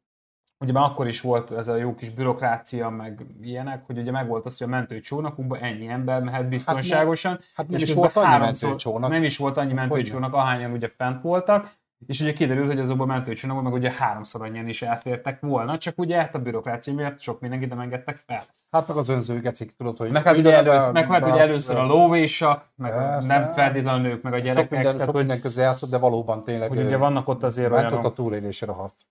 [0.60, 4.46] ugye már akkor is volt ez a jó kis bürokrácia, meg ilyenek, hogy ugye megvolt
[4.46, 7.32] az, hogy a mentőcsónakukban ennyi ember mehet biztonságosan.
[7.32, 9.10] Hát, hát nem is volt annyi háromszor- mentőcsónak.
[9.10, 11.72] Nem is volt annyi Hát mentőcsónak, ahányan ugye fent voltak,
[12.08, 15.98] és ugye kiderült, hogy azokban a mentőcsónakban meg ugye háromszor annyian is elfértek volna, csak
[15.98, 18.46] ugye hát a bürokrácia miatt sok mindenkit nem engedtek fel.
[18.72, 20.12] Hát meg az önző gecik, tudod, hogy...
[20.12, 23.28] Meg hát, ugye, elő, meg hát ugye be- először a lóvésak, meg Persze.
[23.28, 25.98] nem feltétlenül a nők, meg a Sok gyerekek, minden, tehát sok minden közé játszott, de
[25.98, 29.02] valóban tényleg hogy ugye vannak ott azért olyanok, a túlélésére a harc.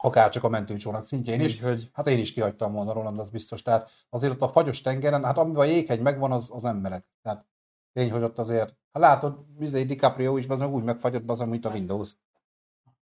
[0.00, 1.54] Akár csak a mentőcsónak szintjén is.
[1.54, 3.62] úgyhogy Hát én is kihagytam volna Roland, az biztos.
[3.62, 7.04] Tehát azért ott a fagyos tengeren, hát amiben a jéghegy megvan, az, az nem meleg.
[7.22, 7.44] Tehát
[7.92, 11.64] tény, hogy ott azért, ha látod, Vizé DiCaprio is, az meg úgy megfagyott, az mint
[11.64, 12.10] a Windows.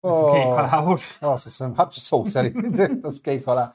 [0.01, 3.73] kék Oh, halál azt hiszem, hát szó szerint, az kék halál.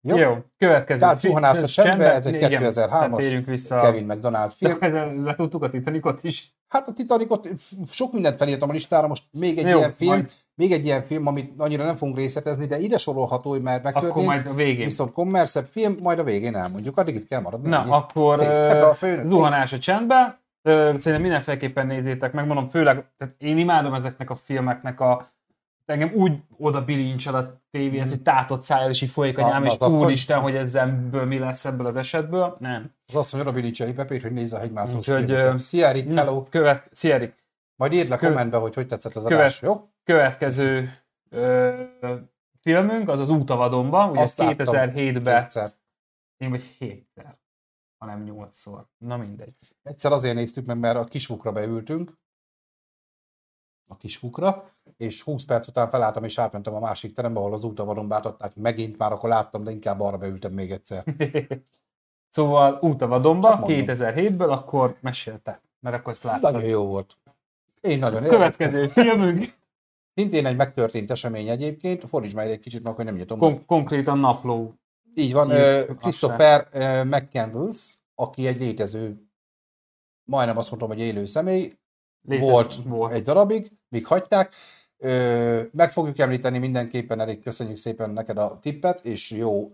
[0.00, 0.36] Jó, Jó.
[0.58, 1.00] Következő.
[1.00, 3.80] Tehát zuhanás a csendbe, ez egy Igen, 2003-as tehát térjünk vissza.
[3.80, 4.76] Kevin McDonald film.
[4.80, 6.54] Ezzel letudtuk a Titanicot is.
[6.68, 7.48] Hát a Titanicot,
[7.90, 10.32] sok mindent felírtam a listára, most még egy Jó, ilyen film, majd.
[10.56, 13.92] Még egy ilyen film, amit annyira nem fogunk részletezni, de ide sorolható, hogy már Akkor
[13.92, 14.26] megtörtént.
[14.26, 14.84] majd a végén.
[14.84, 17.68] Viszont kommerszebb film, majd a végén elmondjuk, addig itt kell maradni.
[17.68, 17.90] Na, ennyi.
[17.90, 20.40] akkor Hát a főnök- zuhanás a csendbe.
[20.62, 25.34] Szerintem mindenféleképpen nézzétek meg, mondom, főleg, tehát én imádom ezeknek a filmeknek a
[25.84, 29.64] engem úgy oda bilincsel a tévé, ez egy tátott szájjal, és így folyik a nyám,
[29.64, 32.56] és úristen, hogy ebből mi lesz ebből az esetből.
[32.60, 32.90] Nem.
[33.06, 36.42] Az azt mondja, Robi Licsei Pepét, hogy nézze a hegymászós Úgyhogy, Szia, Erik, hello!
[36.42, 37.34] Követ, szia, Erik.
[37.76, 39.74] Majd írd le Követ- kommentbe, hogy hogy tetszett az Követ- adás, jó?
[40.04, 40.90] Következő
[41.28, 41.82] ö,
[42.60, 45.74] filmünk, az az Útavadonba, ugye Azt ez láttam 2007-ben, Kétszer.
[46.36, 47.38] én vagy hétszer,
[47.98, 48.86] hanem nyolcszor.
[48.98, 49.54] Na mindegy.
[49.82, 52.18] Egyszer azért néztük meg, mert a kisfukra beültünk,
[53.88, 54.64] a kisfukra,
[54.96, 58.98] és 20 perc után felálltam és átmentem a másik terembe, ahol az útavadon bátották megint,
[58.98, 61.04] már akkor láttam, de inkább arra beültem még egyszer.
[62.36, 63.84] szóval Útavadonba, Csak mondom.
[63.86, 66.52] 2007-ből, akkor mesélte, mert akkor ezt láttam.
[66.52, 67.16] Nagyon jó volt.
[67.80, 68.38] Én nagyon élveztem.
[68.38, 69.54] Következő filmünk,
[70.14, 73.38] Szintén egy megtörtént esemény egyébként, fordíts már egy kicsit, mert akkor nem nyitom.
[73.38, 73.50] meg.
[73.50, 74.74] kon- konkrétan napló.
[75.14, 75.96] Így van, aztán.
[75.96, 79.22] Christopher ö, McCandles, aki egy létező,
[80.24, 81.72] majdnem azt mondtam, hogy élő személy,
[82.22, 83.12] Létező- volt, volt.
[83.12, 84.54] egy darabig, míg hagyták.
[84.98, 89.70] Ö, meg fogjuk említeni mindenképpen, elég köszönjük szépen neked a tippet, és jó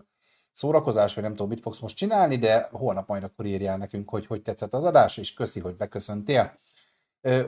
[0.53, 4.25] szórakozás, vagy nem tudom, mit fogsz most csinálni, de holnap majd akkor írjál nekünk, hogy
[4.25, 6.57] hogy tetszett az adás, és köszi, hogy beköszöntél.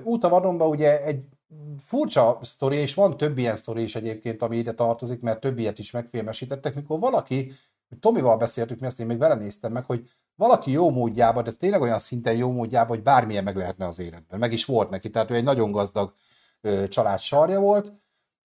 [0.04, 1.26] Út a vadonba ugye egy
[1.78, 5.80] furcsa sztori, és van több ilyen sztori is egyébként, ami ide tartozik, mert több ilyet
[5.80, 7.52] is megfilmesítettek, mikor valaki,
[8.00, 11.82] Tomival beszéltük, mi ezt én még vele néztem meg, hogy valaki jó módjában, de tényleg
[11.82, 14.40] olyan szinten jó módjában, hogy bármilyen meg lehetne az életben.
[14.40, 16.14] Meg is volt neki, tehát ő egy nagyon gazdag
[16.62, 17.94] ö, család sarja volt.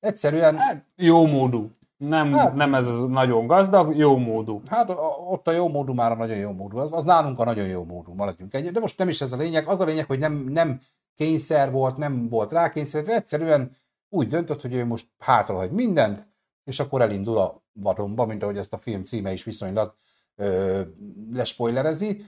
[0.00, 1.70] Egyszerűen, Hát, jó módú.
[1.96, 4.62] Nem, Hát- nem ez nagyon gazdag, jó módú.
[4.66, 4.90] hát
[5.28, 7.84] ott a jó módú már a nagyon jó módú, az, az nálunk a nagyon jó
[7.84, 8.70] módú, maradjunk ennyi.
[8.70, 10.80] De most nem is ez a lényeg, az a lényeg, hogy nem, nem
[11.20, 13.76] kényszer volt, nem volt rákényszerítve, egyszerűen
[14.08, 16.26] úgy döntött, hogy ő most hátrahagy mindent,
[16.64, 19.96] és akkor elindul a vadonba, mint ahogy ezt a film címe is viszonylag
[20.36, 20.80] ö,
[21.32, 22.26] lespoilerezi.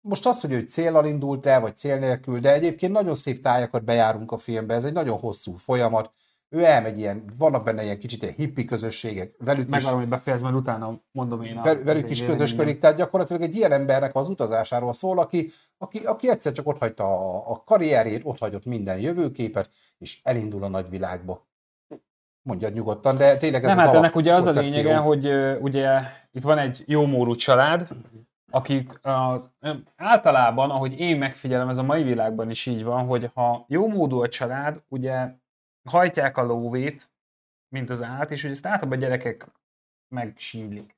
[0.00, 3.84] Most az, hogy ő céllal indult el, vagy cél nélkül, de egyébként nagyon szép tájakat
[3.84, 6.12] bejárunk a filmbe, ez egy nagyon hosszú folyamat.
[6.54, 10.42] Ő elmegy ilyen, vannak benne ilyen kicsit ilyen hippi közösségek, velük is Megvárom, hogy befejezd,
[10.42, 11.62] majd utána mondom én a...
[11.62, 16.30] Vel- velük is közösködik, tehát gyakorlatilag egy ilyen embernek az utazásáról szól, aki, aki, aki
[16.30, 21.46] egyszer csak otthagyta a, a karrierjét, otthagyott minden jövőképet, és elindul a nagyvilágba.
[22.42, 26.00] Mondjad nyugodtan, de tényleg ez Nem, az hát ennek ugye az a lényege, hogy ugye
[26.32, 27.88] itt van egy jómódú család,
[28.50, 29.50] akik az,
[29.96, 34.28] általában, ahogy én megfigyelem, ez a mai világban is így van, hogy ha jómódú a
[34.28, 35.40] család, ugye
[35.84, 37.10] hajtják a lóvét,
[37.68, 39.46] mint az állat, és ugye ezt általában a gyerekek
[40.14, 40.96] megsínylik.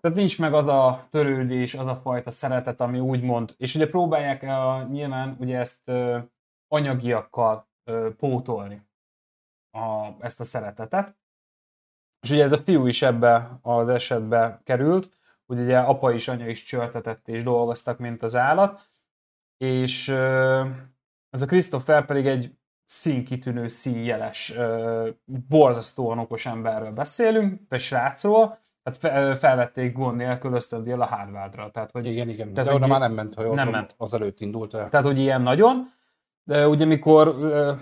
[0.00, 4.42] Tehát nincs meg az a törődés, az a fajta szeretet, ami úgymond, és ugye próbálják
[4.42, 6.22] uh, nyilván ugye ezt uh,
[6.68, 8.86] anyagiakkal uh, pótolni
[9.70, 11.16] a, ezt a szeretetet.
[12.20, 15.10] És ugye ez a fiú is ebbe az esetbe került,
[15.46, 18.90] hogy ugye apa is, anya is csörtetett és dolgoztak, mint az állat,
[19.56, 20.68] és ö,
[21.30, 22.56] ez a Christopher pedig egy
[22.92, 24.54] színkitűnő, színjeles,
[25.24, 31.70] borzasztóan okos emberről beszélünk, egy srácról, tehát felvették gond nélkül ösztöndél a Harvardra.
[31.70, 32.52] Tehát, hogy Igen, igen.
[32.52, 33.94] Tehát, de oda már nem ment, ha jól nem ment.
[33.96, 34.88] az előtt indult el.
[34.88, 35.90] Tehát, hogy ilyen nagyon.
[36.44, 37.36] De ugye mikor,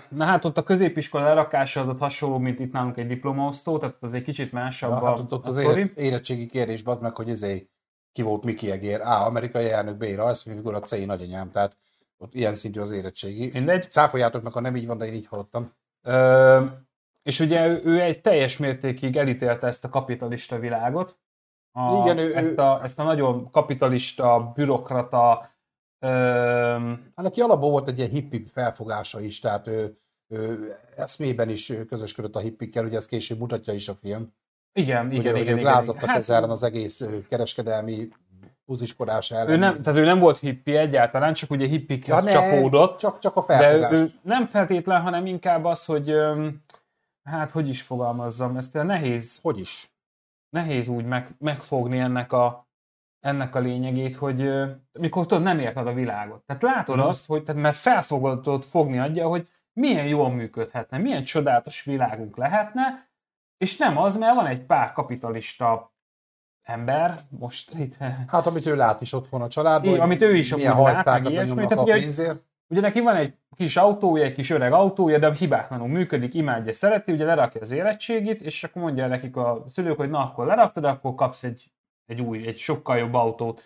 [0.09, 3.95] na hát ott a középiskola lerakása az ott hasonló, mint itt nálunk egy diplomaosztó, tehát
[3.99, 7.29] az egy kicsit másabb Ja, hát ott, ott az éret, érettségi kérdés, bazd meg, hogy
[7.29, 7.69] ezé
[8.11, 9.25] ki volt Miki Egér, A.
[9.25, 10.03] Amerikai elnök, B.
[10.15, 11.05] rajzfilmfigura, C.
[11.05, 11.77] nagyanyám, tehát
[12.21, 13.49] ott ilyen szintű az érettségi.
[13.53, 13.89] Mindegy.
[13.91, 15.73] Cáfoljátok meg, ha nem így van, de én így hallottam.
[16.07, 16.65] Ö,
[17.23, 21.19] és ugye ő, ő egy teljes mértékig elítélte ezt a kapitalista világot.
[21.71, 25.49] A, Igen, ő- ezt, ő- a, ezt a nagyon kapitalista, bürokrata,
[25.99, 26.07] ö,
[27.15, 29.97] Hát neki alapból volt egy ilyen hippi felfogása is, tehát ő,
[30.33, 30.53] ö,
[30.95, 34.33] eszmében is közösködött a hippikkel, ugye ez később mutatja is a film.
[34.73, 36.15] Igen, Ugye, igen, hogy igen, igen, lázadtak igen.
[36.15, 38.07] ez ellen az egész kereskedelmi
[38.71, 39.49] buziskodás ellen.
[39.49, 42.97] ő nem, tehát ő nem volt hippi egyáltalán, csak ugye hippikhez ne, csapódott.
[42.97, 43.91] Csak, csak a De felfogás.
[43.91, 46.13] ő nem feltétlen, hanem inkább az, hogy
[47.23, 49.91] hát hogy is fogalmazzam, ezt nehéz, Hogy is?
[50.49, 52.67] nehéz úgy meg, megfogni ennek a,
[53.19, 54.51] ennek a lényegét, hogy
[54.91, 56.43] mikor tudod, nem érted a világot.
[56.45, 57.05] Tehát látod Mhm.
[57.07, 63.09] azt, hogy tehát mert felfogod fogni adja, hogy milyen jól működhetne, milyen csodálatos világunk lehetne,
[63.57, 65.93] és nem az, mert van egy pár kapitalista
[66.63, 67.95] ember, most itt
[68.27, 71.71] Hát amit ő lát is otthon a családban, Igen, amit ő is milyen hajszákat tehát
[71.71, 72.39] a pénzért.
[72.67, 77.11] Ugye neki van egy kis autója, egy kis öreg autója, de hibátlanul működik, imádja, szereti,
[77.11, 81.15] ugye lerakja az érettségit, és akkor mondja nekik a szülők, hogy na akkor leraktad, akkor
[81.15, 81.71] kapsz egy,
[82.05, 83.63] egy új, egy sokkal jobb autót.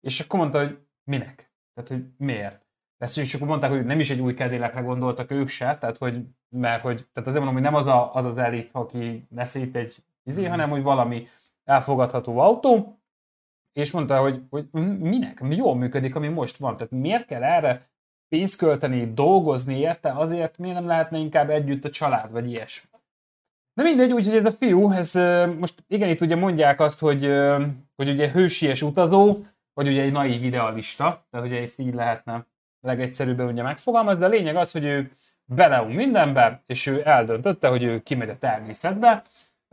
[0.00, 1.52] És akkor mondta, hogy minek?
[1.74, 2.62] Tehát, hogy miért?
[2.98, 6.20] Ezt és akkor mondták, hogy nem is egy új kedélekre gondoltak ők se, tehát hogy,
[6.48, 9.96] mert hogy, tehát azért mondom, hogy nem az a, az, az elit, aki beszélt egy
[10.24, 10.50] izé, Mhm.
[10.50, 11.28] hanem hogy valami
[11.64, 12.98] elfogadható autó,
[13.72, 15.42] és mondta, hogy, hogy minek?
[15.48, 16.76] Jól működik, ami most van.
[16.76, 17.88] Tehát miért kell erre
[18.28, 22.88] pénzt költeni, dolgozni érte, azért miért nem lehetne inkább együtt a család, vagy ilyesmi.
[23.74, 25.14] De mindegy, úgyhogy ez a fiú, ez
[25.58, 27.24] most igen, itt ugye mondják azt, hogy,
[27.96, 29.36] hogy ugye hősies utazó,
[29.72, 32.46] vagy ugye egy naív idealista, tehát ugye ezt így lehetne
[32.80, 35.10] legegyszerűbben ugye megfogalmazni, de a lényeg az, hogy ő
[35.44, 39.22] beleum mindenbe, és ő eldöntötte, hogy ő kimegy a természetbe,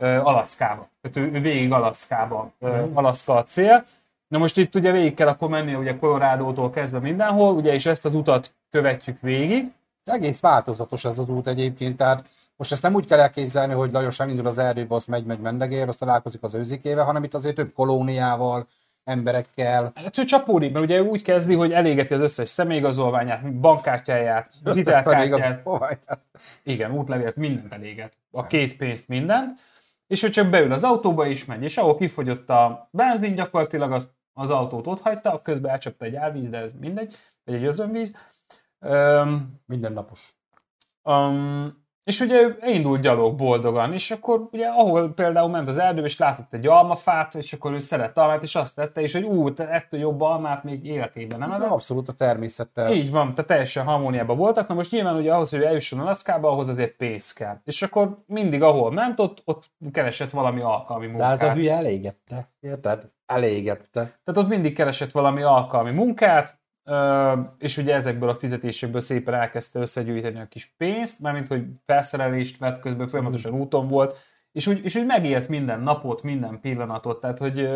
[0.06, 0.88] Alaszkába.
[1.00, 2.96] Tehát ő, ő végig Alaszkába, ö, Mhm.
[2.96, 3.84] Alaszka a cél.
[4.28, 8.04] Na most itt ugye végig kell akkor menni, ugye Colorado-tól kezdve mindenhol, ugye, és ezt
[8.04, 9.72] az utat követjük végig.
[10.04, 12.24] Egész változatos ez az út egyébként, tehát
[12.56, 15.88] most ezt nem úgy kell elképzelni, hogy Lajos elindul az erdőbe, azt megy, megy mendegér,
[15.88, 18.66] azt találkozik az őzikével, hanem itt azért több kolóniával,
[19.04, 19.92] emberekkel.
[19.94, 25.58] Hát ő csapódik, mert ugye úgy kezdi, hogy elégeti az összes személyigazolványát, bankkártyáját, hitelkártyát,
[26.62, 28.12] igen, útlevélet, mindent eléget.
[28.30, 29.58] A készpénzt, mindent.
[30.12, 34.10] És ő csak beül az autóba is megy, és ahol kifogyott a benzin, gyakorlatilag az,
[34.32, 38.16] az autót ott hagyta, közben elcsapta egy árvíz, de ez mindegy, vagy egy özönvíz.
[38.78, 40.36] Öm, Mindennapos.
[41.02, 46.06] Um, és ugye ő elindult gyalog boldogan, és akkor ugye ahol például ment az erdőbe,
[46.06, 49.52] és látott egy almafát, és akkor ő szerette almát, és azt tette, és hogy ú,
[49.54, 51.70] te ettől jobb almát még életében nem Hát evett.
[51.72, 52.92] abszolút a természettel.
[52.92, 54.68] Így van, tehát teljesen harmóniában voltak.
[54.68, 57.56] Na most nyilván ugye ahhoz, hogy eljusson Alaszkába, ahhoz azért pénz kell.
[57.64, 61.40] És akkor mindig ahol ment, ott, ott keresett valami alkalmi De munkát.
[61.40, 62.48] ez a hülye elégette.
[62.60, 63.10] Érted?
[63.26, 64.00] Elégette.
[64.00, 66.60] Tehát ott mindig keresett valami alkalmi munkát,
[67.58, 72.80] és ugye ezekből a fizetésekből szépen elkezdte összegyűjteni a kis pénzt, mármint hogy felszerelést vett,
[72.80, 74.16] közben folyamatosan úton volt,
[74.52, 77.68] és úgy, és úgy megélt minden napot, minden pillanatot, tehát hogy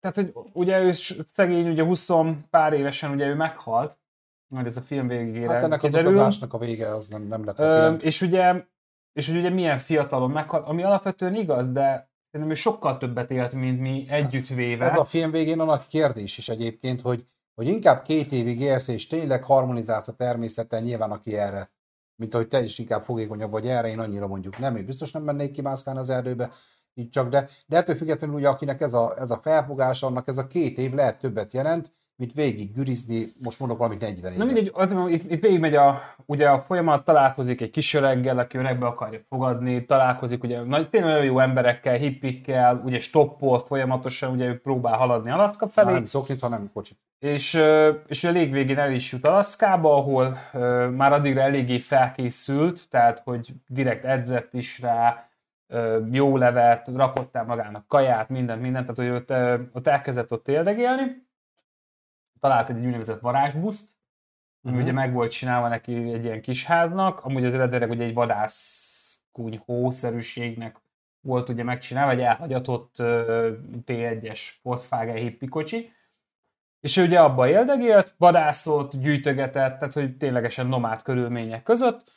[0.00, 0.92] tehát, hogy ugye ő
[1.32, 2.10] szegény, ugye 20
[2.50, 3.98] pár évesen ugye ő meghalt,
[4.46, 6.12] majd ez a film végére Hát ennek az kiderül.
[6.12, 8.64] utazásnak a vége az nem, nem lett Ö, és ugye,
[9.12, 13.52] és hogy ugye milyen fiatalon meghalt, ami alapvetően igaz, de szerintem ő sokkal többet élt,
[13.52, 14.90] mint mi együttvéve.
[14.90, 18.88] Ez a film végén a nagy kérdés is egyébként, hogy, hogy inkább két évig élsz,
[18.88, 21.70] és tényleg harmonizálsz a természettel, nyilván aki erre,
[22.16, 25.22] mint ahogy te is inkább fogékonyabb vagy erre, én annyira mondjuk nem, én biztos nem
[25.22, 26.50] mennék kimászkálni az erdőbe,
[26.94, 30.38] így csak, de, de ettől függetlenül ugye akinek ez a, ez a felfogás, annak ez
[30.38, 34.36] a két év lehet többet jelent, mint végig gürizni, most mondok valamit 40 évet.
[34.36, 38.58] Na mindegy, az, itt, itt végigmegy a, ugye a folyamat, találkozik egy kis öreggel, aki
[38.58, 44.46] öregbe akarja fogadni, találkozik ugye nagy, tényleg nagyon jó emberekkel, hippikkel, ugye stoppol folyamatosan, ugye
[44.46, 45.92] ő próbál haladni Alaszka felé.
[45.92, 46.98] nem szoknit, hanem kocsit.
[47.18, 47.62] És,
[48.06, 50.38] és ugye a légvégén el is jut Alaszkába, ahol
[50.90, 55.28] már addigra eléggé felkészült, tehát hogy direkt edzett is rá,
[56.10, 59.32] jó levet, rakott el magának kaját, mindent, mindent, tehát hogy ott,
[59.72, 61.26] ott elkezdett ott éldegélni.
[62.40, 63.88] Talált egy úgynevezett varázsbuszt,
[64.62, 64.82] ami Mhm.
[64.82, 69.62] ugye meg volt csinálva neki egy ilyen kis háznak, amúgy az eredetileg ugye egy vadászkúny
[69.64, 70.76] hószerűségnek
[71.20, 73.52] volt ugye megcsinálva, egy elhagyatott ö,
[73.86, 75.92] P1-es Volkswagen hippi kocsi,
[76.80, 82.16] és ő ugye abba éldegélt, vadászott, gyűjtögetett, tehát hogy ténylegesen nomád körülmények között,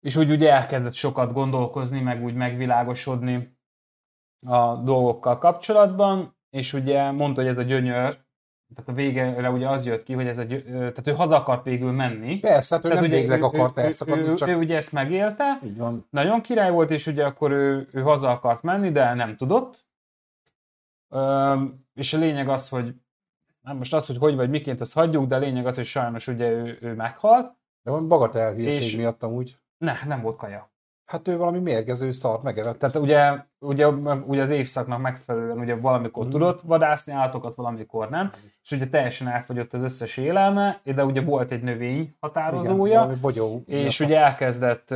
[0.00, 3.58] és úgy ugye elkezdett sokat gondolkozni, meg úgy megvilágosodni
[4.46, 8.18] a dolgokkal kapcsolatban, és ugye mondta, hogy ez a gyönyör,
[8.74, 11.92] tehát a végére ugye az jött ki, hogy ez ö, tehát ő haza akart végül
[11.92, 12.38] menni.
[12.38, 14.92] Persze, hát ő tehát nem ugye végleg akart ő, elszakadni, ő, csak ő, ugye ezt
[14.92, 16.06] megélte, így van.
[16.10, 19.84] nagyon király volt, és ugye akkor ő, ő haza akart menni, de nem tudott.
[21.14, 22.94] Üm, és a lényeg az, hogy
[23.60, 26.26] nem most az, hogy hogy vagy miként, ezt hagyjuk, de a lényeg az, hogy sajnos
[26.26, 27.52] ugye ő, ő meghalt.
[27.82, 29.58] De van bagatel hülyeség És- miatt amúgy.
[29.78, 30.69] Ne, nem volt kaja.
[31.10, 32.78] Hát ő valami mérgező szart megevett.
[32.78, 33.86] Tehát ugye, ugye,
[34.26, 36.30] ugye az évszaknak megfelelően ugye valamikor mm.
[36.30, 41.50] tudott vadászni állatokat, valamikor nem, és ugye teljesen elfogyott az összes élelme, de ugye volt
[41.52, 44.90] egy növény határozója, Igen, bogyó, és ugye elkezdett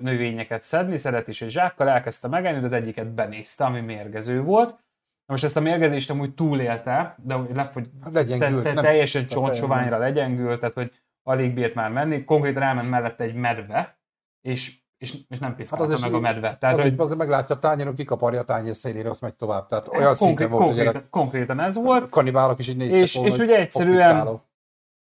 [0.00, 4.78] növényeket szedni, szeret is egy zsákkal, elkezdte megenni, de az egyiket benézte, ami mérgező volt.
[5.26, 10.58] Most ezt a mérgezést amúgy túlélte, de lefogy, hát legyengült, te, te, teljesen csontsoványra legyengült,
[10.58, 13.96] tehát hogy alig bírt már menni, konkrétan elment mellette egy medve,
[14.40, 16.56] és és, és nem piszkálta hát meg a medve.
[16.56, 16.94] Tehát, az hogy...
[16.98, 19.68] azért meglátja a tányéron, kikaparja a tányér szélére, azt megy tovább.
[19.68, 22.10] Tehát olyan konkrét, szinten volt, konkrétan, hogy konkrétan ez volt.
[22.10, 24.42] Kanibálok is így néztek és, volna, és ugye egyszerűen,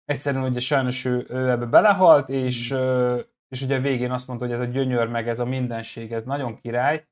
[0.05, 3.19] egyszerűen ugye sajnos ő, ő ebbe belehalt, és, hmm.
[3.47, 6.23] és ugye a végén azt mondta, hogy ez a gyönyör, meg ez a mindenség, ez
[6.23, 7.08] nagyon király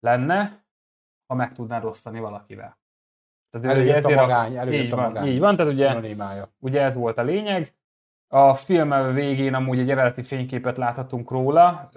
[0.00, 0.64] lenne,
[1.26, 2.78] ha meg tudná rosztani valakivel.
[3.50, 5.26] Tehát előjött ezért a magány, előjött így a van, magány.
[5.26, 6.00] Így van, tehát ugye,
[6.58, 7.75] ugye ez volt a lényeg,
[8.36, 11.90] a film végén amúgy egy eredeti fényképet láthatunk róla,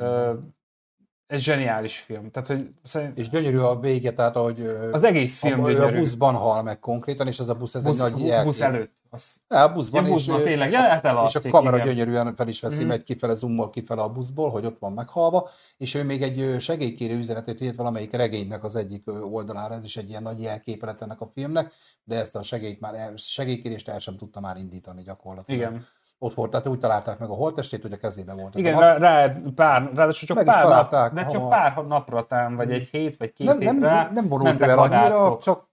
[1.28, 2.32] egy zseniális film.
[2.32, 3.18] Tehát, hogy szerint...
[3.18, 5.96] És gyönyörű a vége, tehát ahogy az egész film a, gyönyörű.
[5.96, 8.62] a buszban hal meg konkrétan, és az a busz, ez busz, egy nagy bu, busz
[8.62, 8.94] előtt.
[9.10, 9.36] Az...
[9.50, 11.88] Ja, a buszban, ja, buszban és, tényleg, ja, és a kamera igen.
[11.88, 12.88] gyönyörűen fel is veszi, mm.
[12.88, 17.18] megy kifele, zoomol kifele a buszból, hogy ott van meghalva, és ő még egy segélykérő
[17.18, 21.32] üzenetét írt valamelyik regénynek az egyik oldalára, ez is egy ilyen nagy jelképlet ennek a
[21.34, 21.74] filmnek,
[22.04, 25.60] de ezt a segélyt már segélykérést el sem tudta már indítani gyakorlatilag.
[25.60, 25.86] Igen
[26.22, 28.56] ott volt, tehát úgy találták meg a holtestét, hogy a kezében volt.
[28.56, 32.72] Igen, rá, rá, pár, ráadásul csak meg pár, nap, de csak pár napra tám, vagy
[32.72, 35.68] egy hét, vagy két nem, hét nem, rá, nem vonult el annyira, csak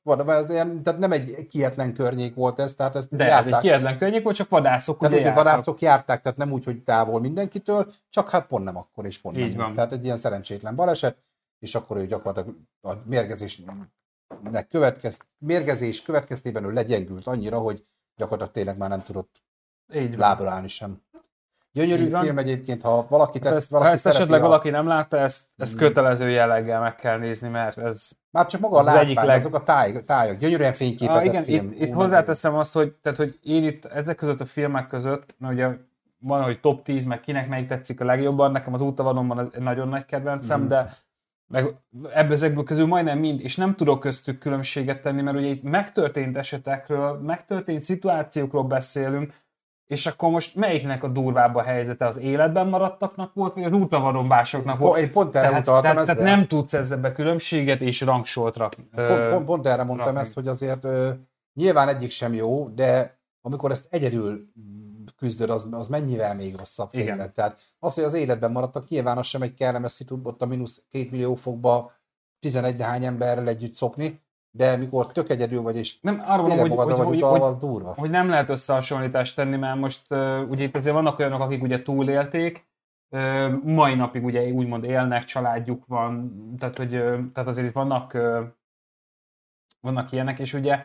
[0.83, 3.47] tehát nem egy kietlen környék volt ez, tehát ezt De járták.
[3.47, 6.65] ez egy kietlen környék volt, csak vadászok tehát ugye úgy, vadászok járták, tehát nem úgy,
[6.65, 9.65] hogy távol mindenkitől, csak hát pont nem akkor és pont Így nem.
[9.65, 9.75] Van.
[9.75, 11.17] Tehát egy ilyen szerencsétlen baleset,
[11.59, 13.89] és akkor ő gyakorlatilag a mérgezésnek
[14.69, 17.85] következ, mérgezés következtében ő legyengült annyira, hogy
[18.17, 19.45] gyakorlatilag tényleg már nem tudott
[19.95, 21.05] így lábra állni sem.
[21.77, 24.43] Gyönyörű film egyébként, ha valaki tett, ezt, valaki ha ezt esetleg a...
[24.43, 25.79] valaki nem látta, ezt, ezt mm.
[25.79, 29.37] kötelező jelleggel meg kell nézni, mert ez Már csak maga a látvány, egyik leg...
[29.37, 31.73] azok a táj, tájak, gyönyörűen fényképezett ah, igen, film.
[31.73, 35.53] Itt, itt hozzáteszem azt, hogy, tehát, hogy én itt ezek között a filmek között, mert
[35.53, 35.69] ugye
[36.19, 40.05] van, hogy top 10, meg kinek melyik tetszik a legjobban, nekem az útavanomban nagyon nagy
[40.05, 40.69] kedvencem, mm.
[40.69, 40.97] de
[41.47, 41.75] meg
[42.13, 46.37] ebből ezekből közül majdnem mind, és nem tudok köztük különbséget tenni, mert ugye itt megtörtént
[46.37, 49.35] esetekről, megtörtént szituációkról beszélünk,
[49.87, 52.07] és akkor most melyiknek a durvább a helyzete?
[52.07, 55.01] Az életben maradtaknak volt, vagy az útavarombásoknak volt?
[55.01, 58.89] Én pont erre tehát, utaltam tehát, tehát nem tudsz ezzel különbséget és rangsolt rakni.
[58.95, 60.21] Pont, pont, pont erre mondtam rakni.
[60.21, 61.11] ezt, hogy azért ö,
[61.55, 64.49] nyilván egyik sem jó, de amikor ezt egyedül
[65.17, 67.07] küzdöd, az, az mennyivel még rosszabb Igen.
[67.07, 67.33] tényleg.
[67.33, 70.83] Tehát az, hogy az életben maradtak, nyilván az sem egy kellemes szitu, ott a mínusz
[70.91, 71.93] két millió fokba
[72.41, 74.21] 11 hány emberrel együtt szopni,
[74.57, 77.95] de mikor tök egyedül vagy, és nem, arra mondom, hogy, hogy, vagy utalva, hogy, durva.
[77.97, 81.83] Hogy nem lehet összehasonlítást tenni, mert most uh, ugye itt azért vannak olyanok, akik ugye
[81.83, 82.67] túlélték,
[83.11, 88.15] uh, mai napig ugye úgymond élnek, családjuk van, tehát, hogy, uh, tehát azért itt vannak,
[88.15, 88.39] uh,
[89.81, 90.85] vannak ilyenek, és ugye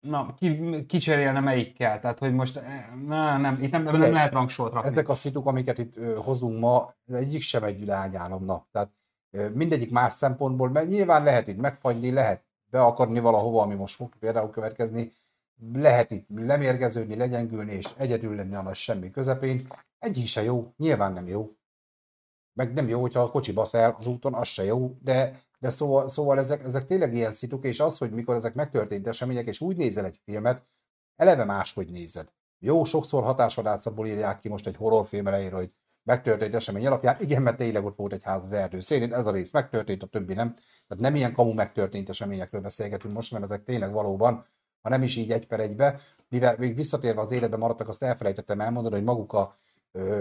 [0.00, 2.60] na, ki, ki cserélne melyikkel, tehát hogy most
[3.06, 4.88] na, nem, itt nem, nem, nem lehet rangsort rakni.
[4.88, 8.90] Ezek a szituk, amiket itt uh, hozunk ma, egyik sem egy világállamnak, tehát
[9.54, 12.45] mindegyik más szempontból, mert nyilván lehet itt megfagyni, lehet
[12.76, 15.12] be akarni valahova, ami most fog például következni,
[15.72, 19.68] lehet itt lemérgeződni, legyengülni, és egyedül lenni a nagy semmi közepén.
[19.98, 21.50] Egy se jó, nyilván nem jó.
[22.52, 25.70] Meg nem jó, hogyha a kocsi basz el az úton, az se jó, de, de
[25.70, 29.60] szóval, szóval ezek, ezek tényleg ilyen szituk, és az, hogy mikor ezek megtörtént események, és
[29.60, 30.62] úgy nézel egy filmet,
[31.16, 32.32] eleve máshogy nézed.
[32.58, 35.72] Jó, sokszor hatásvadászatból írják ki most egy horrorfilm elejére, hogy
[36.06, 37.16] megtörtént esemény alapján.
[37.20, 40.06] Igen, mert tényleg ott volt egy ház az erdő szélén, ez a rész megtörtént, a
[40.06, 40.54] többi nem.
[40.88, 44.46] Tehát nem ilyen kamu megtörtént eseményekről beszélgetünk most, mert ezek tényleg valóban,
[44.82, 48.60] ha nem is így egy per egybe, mivel még visszatérve az életbe maradtak, azt elfelejtettem
[48.60, 49.54] elmondani, hogy maguk a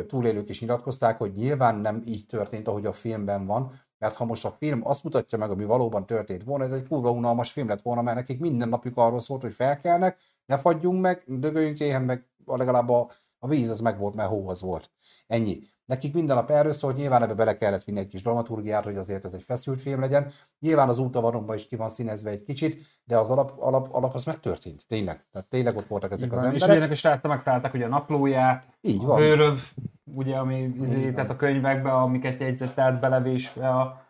[0.08, 4.45] túlélők is nyilatkozták, hogy nyilván nem így történt, ahogy a filmben van, mert ha most
[4.45, 7.82] a film azt mutatja meg, ami valóban történt volna, ez egy kurva unalmas film lett
[7.82, 12.26] volna, mert nekik minden napjuk arról szólt, hogy felkelnek, ne fagyjunk meg, dögöljünk éhen, meg
[12.45, 14.89] legalább a, a víz az meg volt, mert hó az volt.
[15.28, 15.60] Ennyi.
[15.86, 18.95] Nekik minden nap erről szól, hogy nyilván ebbe bele kellett vinni egy kis dramaturgiát, hogy
[18.95, 20.32] azért ez egy feszült film legyen.
[20.60, 24.24] Nyilván az útavaronban is ki van színezve egy kicsit, de az alap, alap, alap az
[24.24, 25.26] megtörtént, tényleg.
[25.32, 26.67] Tehát tényleg ott voltak ezek Igen, az emberek.
[26.67, 29.19] És ilyenek is láttam, megtalálták ugye a naplóját, Így a van.
[29.19, 29.60] hőröv,
[30.04, 34.06] ugye, ami, izé, tehát a könyvekbe, amiket jegyzett át belevésve a,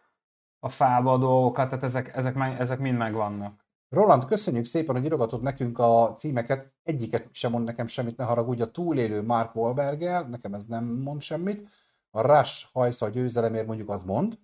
[0.60, 3.65] a fába a dolgokat, tehát ezek, ezek, ezek mind megvannak.
[3.90, 6.73] Roland, köszönjük szépen, hogy írogatott nekünk a címeket.
[6.83, 8.62] Egyiket sem mond nekem semmit, ne haragudj.
[8.62, 11.67] A túlélő Mark wahlberg nekem ez nem mond semmit.
[12.10, 14.38] A Rush hajsza a győzelemért mondjuk az mond,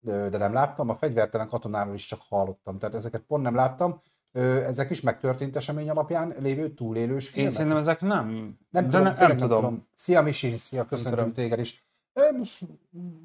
[0.00, 0.88] de nem láttam.
[0.88, 4.00] A fegyvertelen katonáról is csak hallottam, tehát ezeket pont nem láttam.
[4.32, 7.50] Ezek is megtörtént esemény alapján lévő túlélős filmek?
[7.50, 8.58] Én szerintem ezek nem.
[8.70, 9.60] Nem de tudom, ne, nem, nem tudom.
[9.60, 9.88] tudom.
[9.94, 11.87] Szia Misi, szia, köszöntöm téged is.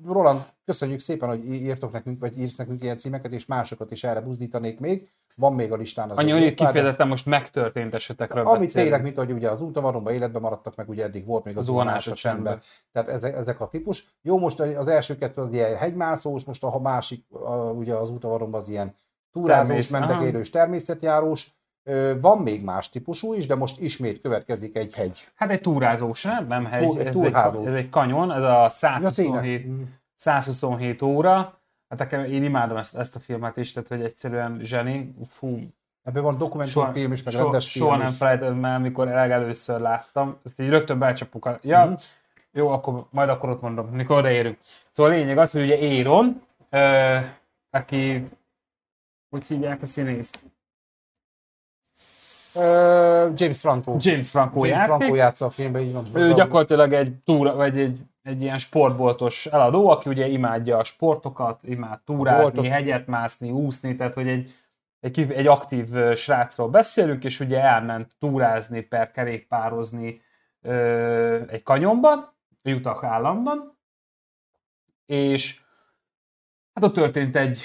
[0.05, 4.21] Roland, köszönjük szépen, hogy írtok nekünk, vagy írsz nekünk ilyen címeket, és másokat is erre
[4.21, 5.09] buzdítanék még.
[5.35, 6.17] Van még a listán az.
[6.17, 10.75] Annyi, hogy kifejezetten most megtörtént esetekről Amit tényleg, mint hogy ugye az útavaronban életben maradtak,
[10.75, 12.61] meg ugye eddig volt még az, zuhanás a csendben.
[12.91, 14.15] Tehát ezek, ezek, a típus.
[14.21, 18.59] Jó, most az első kettő az ilyen hegymászós, most a másik, a, ugye az útavaronban
[18.59, 18.95] az ilyen
[19.31, 21.51] túrázós, mendegélős, természetjárós.
[22.21, 25.27] Van még más típusú is, de most ismét következik egy hegy.
[25.35, 26.47] Hát egy túrázós, nem?
[26.47, 29.67] Nem hegy, Túr, ez, egy, ez egy kanyon, ez a 127,
[30.15, 31.61] 127 óra.
[31.89, 35.15] Hát nekem, én imádom ezt, ezt a filmet is, tehát hogy egyszerűen zseni.
[35.29, 35.59] Fú,
[36.03, 40.37] Ebben van dokumentumfilm is, meg soha, rendes film Soha nem felejtem el, amikor legelőször láttam.
[40.45, 41.45] Ezt így rögtön becsapuk.
[41.45, 41.59] A...
[41.61, 41.93] Ja, mm-hmm.
[42.51, 44.57] jó, akkor majd akkor ott mondom, mikor odaérünk.
[44.91, 47.17] Szóval a lényeg az, hogy ugye Éron, ö,
[47.69, 48.27] aki,
[49.29, 50.43] hogy hívják a színészt?
[53.35, 53.95] James Franco.
[53.99, 56.05] James Franco, James Franco játsza a filmben, így van.
[56.13, 61.59] Ő gyakorlatilag egy túra, vagy egy, egy ilyen sportboltos eladó, aki ugye imádja a sportokat,
[61.63, 64.53] imád túrázni, hegyet mászni, úszni, tehát hogy egy,
[64.99, 70.21] egy, egy aktív srácról beszélünk, és ugye elment túrázni, per kerékpározni
[70.61, 72.31] ö, egy kanyonban,
[72.63, 73.77] Utah államban,
[75.05, 75.61] és
[76.73, 77.61] hát ott történt egy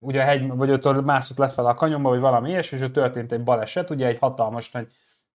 [0.00, 3.32] ugye a hegy, vagy ott mászott lefelé a kanyonba, vagy valami ilyesmi, és ott történt
[3.32, 4.92] egy baleset, ugye egy hatalmas nagy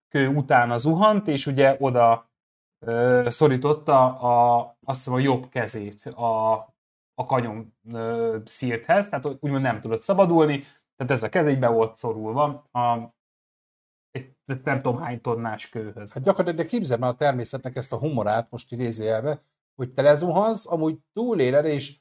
[0.09, 2.29] kő utána zuhant, és ugye oda
[2.79, 6.53] ö, szorította a, azt hiszem a jobb kezét a,
[7.13, 10.63] a kanyon ö, szírthez, tehát úgymond nem tudott szabadulni,
[10.95, 13.13] tehát ez a kez így be volt szorulva a,
[14.11, 16.13] egy, nem tudom hány tonnás kőhöz.
[16.13, 19.41] Hát gyakorlatilag képzelem a természetnek ezt a humorát, most idézőjelve,
[19.75, 21.97] hogy te lezuhansz, amúgy túléled, és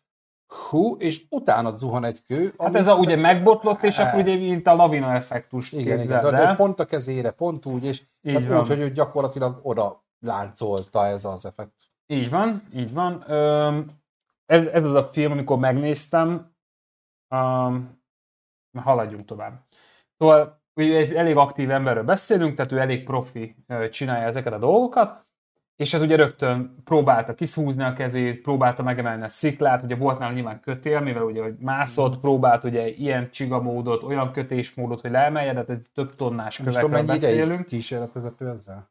[0.46, 2.54] hú, és utána zuhan egy kő.
[2.58, 6.54] Hát ez a, ugye megbotlott, és akkor ugye mint a lavina effektust igen, igen, de
[6.54, 11.46] pont a kezére, pont úgy, és így úgy, hogy ő gyakorlatilag oda láncolta ez az
[11.46, 11.74] effekt.
[12.06, 13.22] Így van, így van.
[14.46, 16.52] Ez, ez az a film, amikor megnéztem,
[17.30, 18.02] um,
[18.82, 19.60] haladjunk tovább.
[20.18, 23.56] Szóval egy elég aktív emberről beszélünk, tehát ő elég profi
[23.90, 25.23] csinálja ezeket a dolgokat,
[25.76, 30.32] és hát ugye rögtön próbálta kiszúzni a kezét, próbálta megemelni a sziklát, ugye volt nála
[30.32, 35.64] nyilván kötél, mivel ugye hogy mászott, próbált ugye ilyen csigamódot, olyan kötésmódot, hogy leemelje, de
[35.68, 37.66] egy több tonnás kövekről beszélünk.
[37.66, 38.90] kísérletvezető ezzel?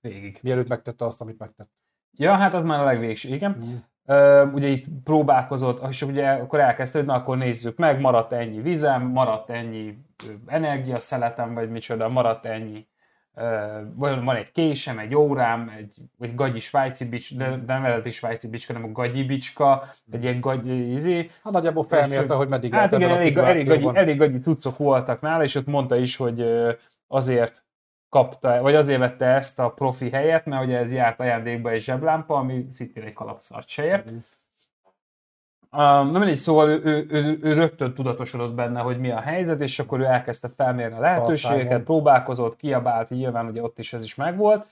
[0.00, 0.38] Végig.
[0.42, 1.70] Mielőtt megtette azt, amit megtett.
[2.16, 3.56] Ja, hát az már a legvégső, igen.
[3.58, 3.74] Mm.
[4.04, 9.02] Uh, ugye itt próbálkozott, és ugye akkor elkezdte, na akkor nézzük meg, maradt ennyi vizem,
[9.02, 9.98] maradt ennyi
[10.46, 12.88] energiaszeletem, vagy micsoda, maradt ennyi
[13.94, 18.10] van, van egy késem, egy órám, egy, egy gagyi svájci bics, de, de nem eredeti
[18.10, 21.30] svájci bicska, hanem a gagyi bicska, egy ilyen gagyi izé.
[21.42, 25.42] Hát nagyjából felmérte, hogy meddig Hát igen, elég, elég, gagyi, elég gagyi cuccok voltak nála,
[25.42, 26.44] és ott mondta is, hogy
[27.06, 27.64] azért
[28.08, 32.34] kapta, vagy azért vette ezt a profi helyet, mert ugye ez járt ajándékba egy zseblámpa,
[32.36, 34.10] ami szintén egy kalapszart se ért.
[34.10, 34.16] Mm.
[35.70, 39.78] Nem mindegy, szóval ő, ő, ő, ő rögtön tudatosodott benne, hogy mi a helyzet, és
[39.78, 44.66] akkor ő elkezdte felmérni a lehetőségeket, próbálkozott, kiabált, nyilván ugye ott is ez is megvolt.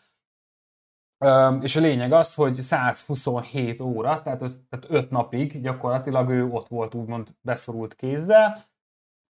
[1.25, 6.47] Um, és a lényeg az, hogy 127 óra, tehát, az, tehát 5 napig gyakorlatilag ő
[6.47, 8.65] ott volt úgymond beszorult kézzel,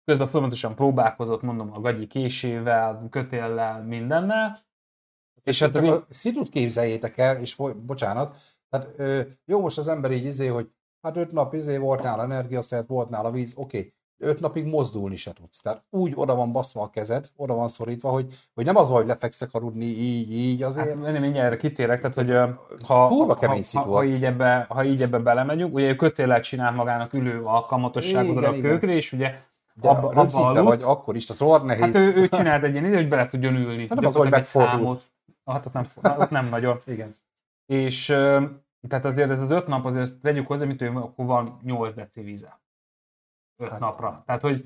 [0.06, 4.60] közben folyamatosan próbálkozott, mondom, a gagyi késével, kötéllel, mindennel.
[5.44, 7.56] És hát a szitut képzeljétek el, és
[7.86, 8.40] bocsánat,
[8.70, 9.02] tehát
[9.46, 10.72] jó most az ember így izé, hogy
[11.08, 13.78] Hát öt nap izé volt nála energiaszert, volt nála víz, oké.
[13.78, 13.94] Okay.
[14.20, 15.62] Öt napig mozdulni se tudsz.
[15.62, 18.98] Tehát úgy oda van baszva a kezed, oda van szorítva, hogy, hogy nem az van,
[18.98, 20.88] hogy lefekszek aludni így, így azért.
[20.88, 22.32] Hát, nem mindjárt erre kitérek, tehát hogy
[22.84, 26.72] ha, ha, kemény ha, ha, ha, így ebbe, ha így ebbe belemegyünk, ugye kötélet csinál
[26.72, 29.34] magának ülő alkalmatosságot a kőkre, és ugye
[29.74, 31.82] de abba, abba aludt, vagy akkor is, tehát rohadt nehéz.
[31.82, 33.88] Hát ő, ő csinált egy ilyen, hogy bele tudjon ülni.
[33.88, 35.00] Hát nem az, hogy megfordul.
[35.46, 35.86] Hát ott nem,
[36.20, 36.80] ott nem nagyon.
[36.94, 37.16] Igen.
[37.66, 38.16] És
[38.88, 42.22] tehát azért ez az öt nap, azért tegyük hozzá, mint ő, akkor van 8 deci
[42.22, 42.60] víze.
[43.58, 43.80] Öt hát.
[43.80, 44.24] napra.
[44.26, 44.66] Tehát, hogy,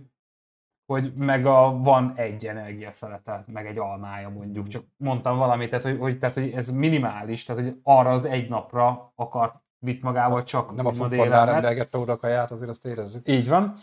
[0.85, 4.67] hogy meg a, van egy energiaszelete, meg egy almája mondjuk.
[4.67, 8.49] Csak mondtam valamit, tehát hogy, hogy, tehát, hogy ez minimális, tehát hogy arra az egy
[8.49, 13.27] napra akart vitt magával csak Nem a futballnál rendelgette oda a kaját, azért azt érezzük.
[13.27, 13.77] Így van.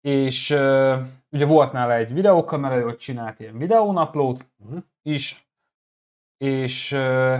[0.00, 0.98] És uh,
[1.30, 4.82] ugye volt nála egy videókamera, hogy csinált ilyen videónaplót uh-huh.
[5.02, 5.48] is,
[6.36, 7.38] és uh,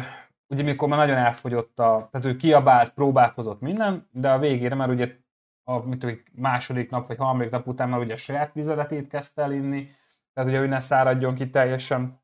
[0.48, 4.90] ugye mikor már nagyon elfogyott a, tehát ő kiabált, próbálkozott minden, de a végére már
[4.90, 5.16] ugye
[5.64, 9.42] a mit tudom, második nap vagy harmadik nap után már ugye a saját vizeletét kezdte
[9.42, 9.90] el inni,
[10.32, 12.20] tehát ugye, hogy ne száradjon ki teljesen,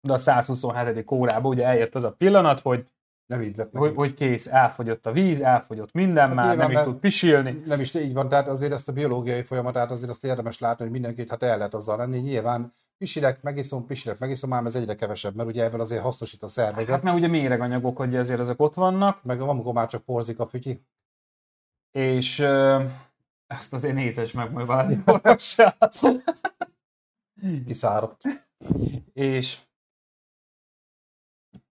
[0.00, 1.10] de a 127.
[1.10, 2.86] órában ugye eljött az a pillanat, hogy
[3.26, 6.80] nem így lett hogy, hogy kész, elfogyott a víz, elfogyott minden, hát már nem is
[6.80, 7.62] tud pisilni.
[7.66, 10.92] Nem is így van, tehát azért ezt a biológiai folyamatát azért azt érdemes látni, hogy
[10.92, 12.18] mindenkit hát el lehet azzal lenni.
[12.18, 12.72] Nyilván
[13.04, 16.94] pisilek, megiszom, pisilek, megiszom, ám ez egyre kevesebb, mert ugye ebből azért hasznosít a szervezet.
[16.94, 20.46] Hát mert ugye méreganyagok, hogy azért ezek ott vannak, Meg amikor már csak porzik a
[20.46, 20.84] fütyi.
[21.90, 22.84] és ö,
[23.46, 24.96] ezt azért nézes meg majd valami.
[27.66, 28.22] Kiszáradt.
[29.12, 29.58] és,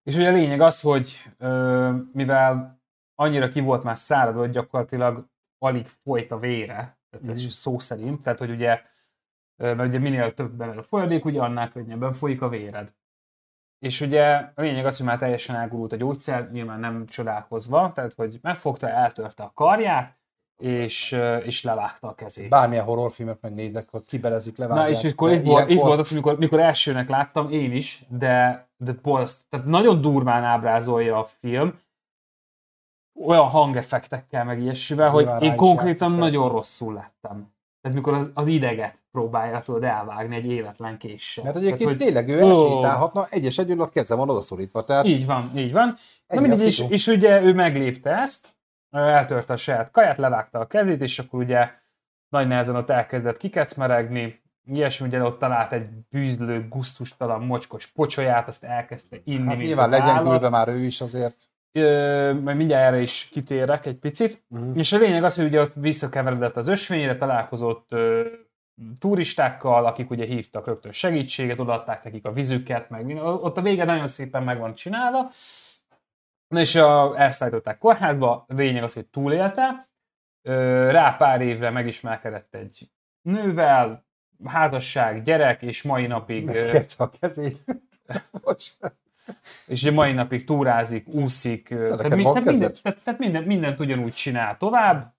[0.04, 2.82] és ugye a lényeg az, hogy ö, mivel
[3.16, 7.50] annyira ki volt már száradva, hogy gyakorlatilag alig folyt a vére, tehát ez Mhm.
[7.50, 8.82] szó szerint, tehát hogy ugye,
[9.60, 12.94] mert ugye minél több belőle a folyadék, ugye annál könnyebben folyik a véred.
[13.80, 18.14] És ugye a lényeg az, hogy már teljesen elgurult a gyógyszer, nyilván nem csodálkozva, tehát
[18.14, 20.18] hogy megfogta, eltörte a karját,
[20.58, 21.12] és,
[21.44, 22.50] és levágta a kezét.
[22.50, 24.90] Bármilyen horrorfilmet megnézek, hogy kibelezik, levágják.
[24.90, 28.06] Na és akkor itt volt, itt ilyenkor- volt az, amikor, mikor elsőnek láttam, én is,
[28.08, 31.80] de, de borszt, tehát nagyon durván ábrázolja a film,
[33.26, 36.56] olyan hangeffektekkel, meg ilyesmivel, hogy Nyilván én konkrétan nagyon persze.
[36.56, 37.54] rosszul lettem.
[37.90, 41.44] Tehát mikor az, az ideget próbálja tudod elvágni egy életlen késsel.
[41.44, 44.84] Mert Tehát, egyébként hogy- tényleg ő elsétálhatna, egyes egyedül a keze van odaszorítva.
[44.84, 45.96] Tehát Így van, így van.
[46.28, 48.48] Na a mindegy, és, ugye ő meglépte ezt,
[48.92, 51.70] ö, eltörte a saját kaját, levágta a kezét, és akkor ugye
[52.30, 58.64] nagy nehezen ott elkezdett kikecmeregni, ilyesmi, ugye ott talált egy bűzlő, guztustalan, mocskos pocsolyát, azt
[58.64, 61.36] elkezdte inni, hát mint nyilván legyen már ő is azért.
[61.72, 64.44] Ö, majd mindjárt erre is kitérek egy picit.
[64.48, 64.78] Mhm.
[64.78, 68.28] És a lényeg az, hogy ugye ott visszakeveredett az ösvényre, találkozott ö,
[69.00, 73.26] turistákkal, akik ugye hívtak rögtön segítséget, odaadták nekik a vizüket, meg minden.
[73.26, 75.30] Ott a vége nagyon szépen meg van csinálva.
[76.48, 79.90] Na és a, elszállították kórházba, a lényeg az, hogy túlélte.
[80.42, 82.90] Ö, rá pár évre megismerkedett egy
[83.22, 84.06] nővel,
[84.46, 87.64] házasság, gyerek, és mai napig, Megkérte a kezét.
[88.44, 88.98] Bocsánat.
[89.68, 94.14] És ugye mai napig túrázik, úszik, tehát, mi, tehát, minden, tehát, tehát minden, mindent ugyanúgy
[94.14, 95.14] csinál tovább.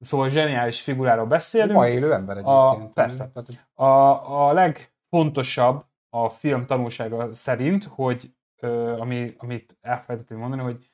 [0.00, 1.72] Szóval zseniális figuráról beszélünk.
[1.72, 2.92] Ma élő ember A- egyébként.
[2.92, 3.30] persze.
[3.32, 10.62] Tehát, hogy A, a legfontosabb a film tanulsága szerint, hogy ö, ami, amit elfelejtettem mondani,
[10.62, 10.90] hogy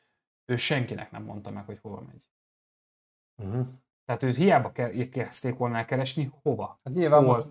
[0.46, 2.22] ő senkinek nem mondta meg, hogy hova megy.
[3.48, 3.60] Mhm.
[4.04, 6.80] Tehát őt hiába ke- kezdték volna keresni, hova.
[6.84, 7.36] Hát nyilván Hol?
[7.36, 7.46] most,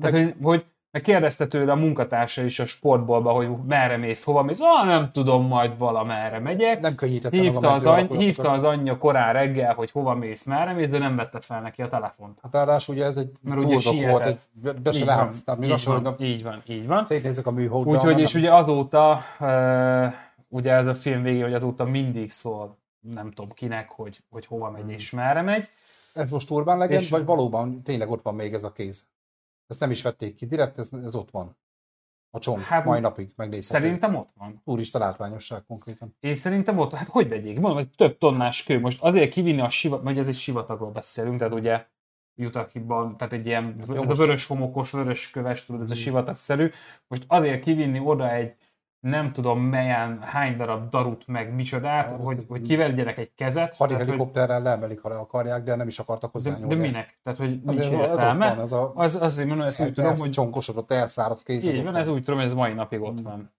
[0.00, 4.24] Tehát, meg, hogy, hogy meg kérdezte tőle a munkatársa is a sportbolba, hogy merre mész,
[4.24, 4.58] hova mész.
[4.60, 6.80] Ah, nem tudom, majd valamerre megyek.
[6.80, 10.88] nem könnyítette Hívta az, any, hívta az anyja korán reggel, hogy hova mész, merre mész,
[10.88, 12.38] de nem vette fel neki a telefont.
[12.42, 14.40] Hát ráadásul ugye ez egy Mert ugye buldog volt, sietett.
[14.74, 15.34] egy, be se Így látsz.
[15.44, 17.04] van, Tehát még így van, így van, így van.
[17.04, 17.90] szétnézek a műholdra.
[17.92, 20.12] Úgyhogy, és ugye azóta, uh,
[20.48, 24.70] ugye ez a film végén, hogy azóta mindig szól, nem tudom kinek, hogy, hogy hova
[24.70, 25.68] megy és merre megy.
[26.14, 29.04] Ez most Urban Legend, És- vagy valóban tényleg ott van még ez a kéz?
[29.66, 31.56] Ezt nem is vették ki, direkt ez, ez ott van.
[32.34, 33.80] A csomag, Hát, hát, mai napig megnézhető.
[33.82, 34.60] Szerintem ott van.
[34.64, 36.16] Turista látványosság konkrétan.
[36.20, 37.54] Én szerintem ott, hát hogy vegyék?
[37.54, 38.80] Mondom, hogy több tonnás kő.
[38.80, 41.86] Most azért kivinni a sivatag, vagy ez egy sivatagról beszélünk, tehát ugye
[42.36, 45.94] Utakiban, tehát egy ilyen, Jó, ez a most- vörös homokos, vörös köves, tudod, ez a
[45.94, 45.98] Mm.
[45.98, 46.70] sivatagszerű.
[47.08, 48.54] Most azért kivinni oda egy
[49.02, 53.76] nem tudom melyen, hány darab darut, meg micsodát, Hát, hogy, hogy kiverjenek egy kezet.
[53.76, 56.74] Hadi tehát, hogy- helikopterrel leemelik, ha le akarják, de nem is akartak de, hozzányúlni.
[56.74, 57.18] de minek?
[57.22, 58.48] Tehát, hogy nincs Azért értelme.
[58.54, 61.66] van, ez a Az, azért mondom, ezt úgy tudom, hogy csonkosodott, elszáradt kéz.
[61.66, 63.22] az így van, ez úgy tudom, hogy ez mai napig ott Mm.
[63.24, 63.50] van.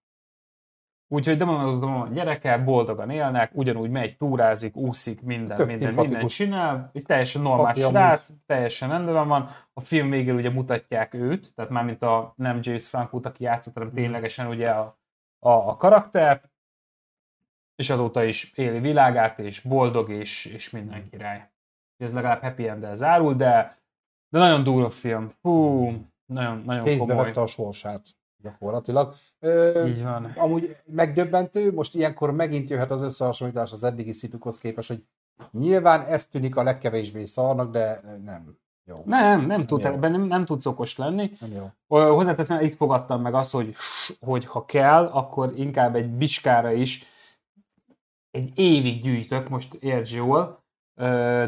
[1.07, 5.93] Úgyhogy de mondom, azok a gyerekek boldogan élnek, ugyanúgy megy, túrázik, úszik, minden, Tök minden,
[5.93, 9.49] minden csinál, egy teljesen normális srác, teljesen rendben van.
[9.73, 13.73] A film végén ugye mutatják őt, tehát már mint a nem James Franco, aki játszott,
[13.73, 13.93] hanem Mm.
[13.93, 14.97] ténylegesen ugye a,
[15.43, 16.49] a, a karaktert,
[17.75, 21.51] és azóta is éli világát, és boldog, és, és minden király.
[21.97, 23.81] Ez legalább happy end zárul, de,
[24.29, 25.33] de nagyon durva film.
[25.41, 25.83] Hú,
[26.25, 27.31] nagyon, nagyon Kézbe komoly.
[27.31, 28.01] a sorsát
[28.37, 29.13] gyakorlatilag.
[29.39, 30.25] Ö, Így van.
[30.25, 35.03] amúgy megdöbbentő, most ilyenkor megint jöhet az összehasonlítás az eddigi szitukhoz képest, hogy
[35.51, 39.01] nyilván ez tűnik a legkevésbé szarnak, de nem jó.
[39.05, 41.31] Nem, nem, tud, ebben nem, nem tudsz okos lenni.
[41.39, 41.71] Nem jó.
[42.15, 43.75] Hozzáteszem, itt fogadtam meg azt, hogy,
[44.19, 47.05] hogy ha kell, akkor inkább egy bicskára is
[48.31, 50.63] egy évig gyűjtök, most értsd jól,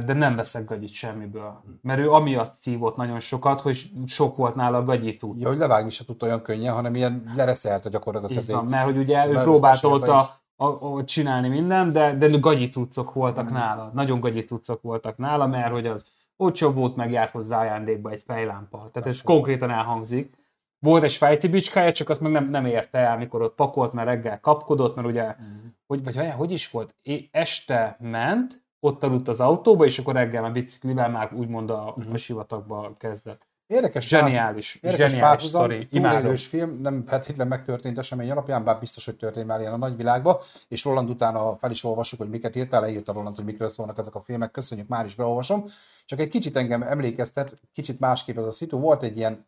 [0.06, 1.64] de nem veszek gagyit semmiből.
[1.82, 5.42] Mert ő amiatt szívott nagyon sokat, hogy sok volt nála a gagyit út.
[5.42, 8.56] Ja, hogy levágni se tudta olyan könnyen, hanem ilyen lereszelte gyakorlatilag a kezét.
[8.56, 13.50] van, mert hogy ugye ő próbálta a, a, csinálni minden, de, de gagyi cuccok voltak
[13.50, 13.54] Mm.
[13.54, 13.92] nála.
[13.94, 16.06] Nagyon gagyi cuccok voltak nála, mert hogy az
[16.38, 18.78] olcsóbb volt, meg járt hozzá ajándékba egy fejlámpa.
[18.78, 19.24] Tehát ez Persze.
[19.24, 20.34] konkrétan elhangzik.
[20.80, 24.08] Volt egy svájci bicskája, csak azt meg nem, nem érte el, mikor ott pakolt, mert
[24.08, 25.66] reggel kapkodott, mert ugye, Mhm.
[25.88, 26.96] hogy, vagy várjál, hogy is volt?
[27.02, 31.94] É, este ment, ott aludt az autóba, és akkor reggel már biciklivel már úgymond a,
[31.98, 32.14] Mhm.
[32.14, 33.48] a sivatagba kezdett.
[33.68, 35.88] Érdekes, pár- Zseniális, érdekes zseniális párhuzam, sztori.
[35.88, 40.38] Túlélős film, nem feltétlenül megtörtént esemény alapján, bár biztos, hogy történt már ilyen a nagyvilágban,
[40.68, 44.16] és Roland utána fel is olvassuk, hogy miket írtál, leírta Roland, hogy mikről szólnak ezek
[44.16, 45.66] a filmek, köszönjük, már is beolvasom.
[46.06, 49.48] Csak egy kicsit engem emlékeztet, kicsit másképp ez a szitu, volt egy ilyen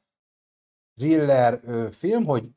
[0.95, 1.59] thriller
[1.91, 2.49] film, hogy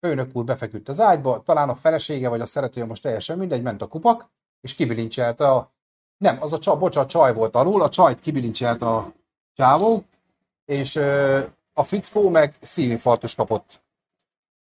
[0.00, 3.82] főnök úr befeküdt az ágyba, talán a felesége vagy a szeretője most teljesen mindegy, ment
[3.82, 4.30] a kupak,
[4.60, 5.72] és kibilincselte a...
[6.16, 9.12] Nem, az a csaj, bocsánat, a csaj volt alul, a csajt kibilincselt a
[9.52, 10.04] csávó,
[10.68, 10.96] és
[11.72, 13.82] a fickó meg szívinfarktus kapott.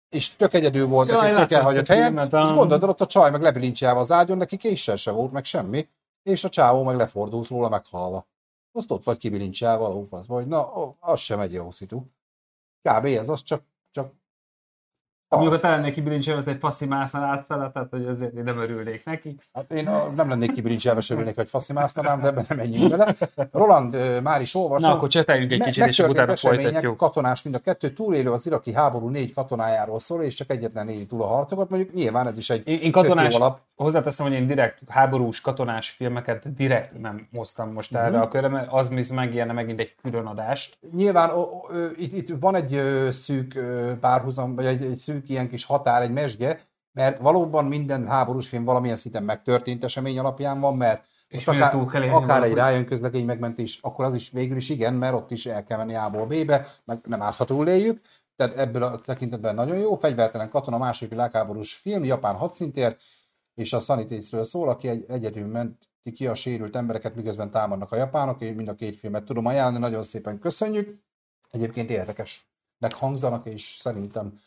[0.08, 3.42] És tök egyedül volt, Jaj, tök elhagyott helyen, filmet, és gondolod, ott a csaj meg
[3.42, 5.88] lebilincselve az ágyon, neki késsel se volt, meg semmi,
[6.22, 8.26] és a csávó meg lefordult róla meghalva.
[8.72, 12.02] Azt ott vagy kibilincselve a lófaszba, hogy na, az sem egy jó szitu.
[12.82, 13.04] Kb.
[13.04, 14.12] ez az, csak, csak
[15.28, 19.04] Mondjuk, ha te lennél kibilincselve, egy faszi másznál átfele, tehát hogy azért én nem örülnék
[19.04, 19.36] neki.
[19.52, 23.14] Hát én a, nem lennék kibilincselve, se örülnék, hogy faszimásztanám, de ebben nem menjünk bele.
[23.52, 24.90] Roland már is olvasom.
[24.90, 26.96] Na, akkor cseteljünk egy kicsit, és utána folytatjuk.
[26.96, 31.06] katonás mind a kettő, túlélő az iraki háború négy katonájáról szól, és csak egyetlen éli
[31.06, 31.70] túl a harcokat.
[31.70, 33.60] Mondjuk nyilván ez is egy Én, én katonás, alap.
[33.76, 38.72] hozzáteszem, hogy én direkt háborús katonás filmeket direkt nem hoztam most erre a körre, mert
[38.72, 40.78] az visz megérne megint egy külön adást.
[40.92, 41.66] Nyilván o, o,
[41.98, 46.02] itt, itt van egy ö, szűk ö, párhuzam, vagy egy, egy szűk ilyen kis határ,
[46.02, 46.60] egy mesge,
[46.92, 51.70] mert valóban minden háborús film valamilyen szinten megtörtént esemény alapján van, mert És most akár,
[51.70, 55.30] túl kell akár egy rájön közlekény megmentés, akkor az is végül is igen, mert ott
[55.30, 58.00] is el kell menni A-ból B-be, meg nem árthatóul éljük.
[58.36, 59.96] Tehát ebből a tekintetben nagyon jó.
[59.96, 62.96] Fegyvertelen katona, második világháborús film, japán hadszintér,
[63.54, 67.96] és a Sanitészről szól, aki egy, egyedül ment ki a sérült embereket, miközben támadnak a
[67.96, 68.42] japánok.
[68.42, 70.98] Én mind a két filmet tudom ajánlani, nagyon szépen köszönjük.
[71.50, 74.40] Egyébként érdekesnek hangzanak, és szerintem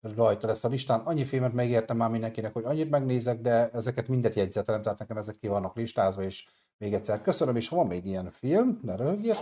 [0.00, 1.00] rajta lesz a listán.
[1.00, 5.36] Annyi filmet megértem már mindenkinek, hogy annyit megnézek, de ezeket mindet jegyzetelem, tehát nekem ezek
[5.36, 6.46] ki vannak listázva, és
[6.78, 9.36] még egyszer köszönöm, és ha van még ilyen film, ne röhögjél,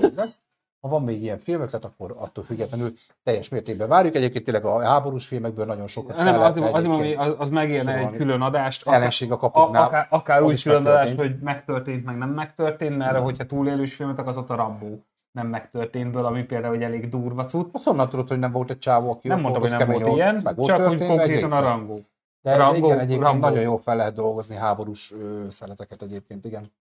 [0.80, 2.92] ha van még ilyen filmötlet, akkor attól függetlenül
[3.22, 4.14] teljes mértékben várjuk.
[4.14, 8.16] Egyébként tényleg a háborús filmekből nagyon sokat Nem, az, az, egyébként az, az megérne egy
[8.16, 8.88] külön adást.
[8.88, 9.82] Ellenség a a, kapuknál.
[9.82, 14.26] akár, akár Az úgy külön adást, hogy megtörtént, meg nem megtörtént, mert hogyha túlélős filmetek,
[14.26, 15.06] az ott a Rambó
[15.36, 17.68] nem megtörténtből, ami például egy elég durva cucc.
[17.72, 20.16] Azt honnan tudod, hogy nem volt egy csávó, aki Nem mondtam, volt, hogy nem volt
[20.16, 21.60] ilyen, volt csak hogy konkrétan a.
[21.60, 22.00] Rambó.
[22.40, 23.46] De, Rambo- igen, egyébként Rambo.
[23.46, 26.72] nagyon jól fel lehet dolgozni háborús ö, szeleteket egyébként, igen.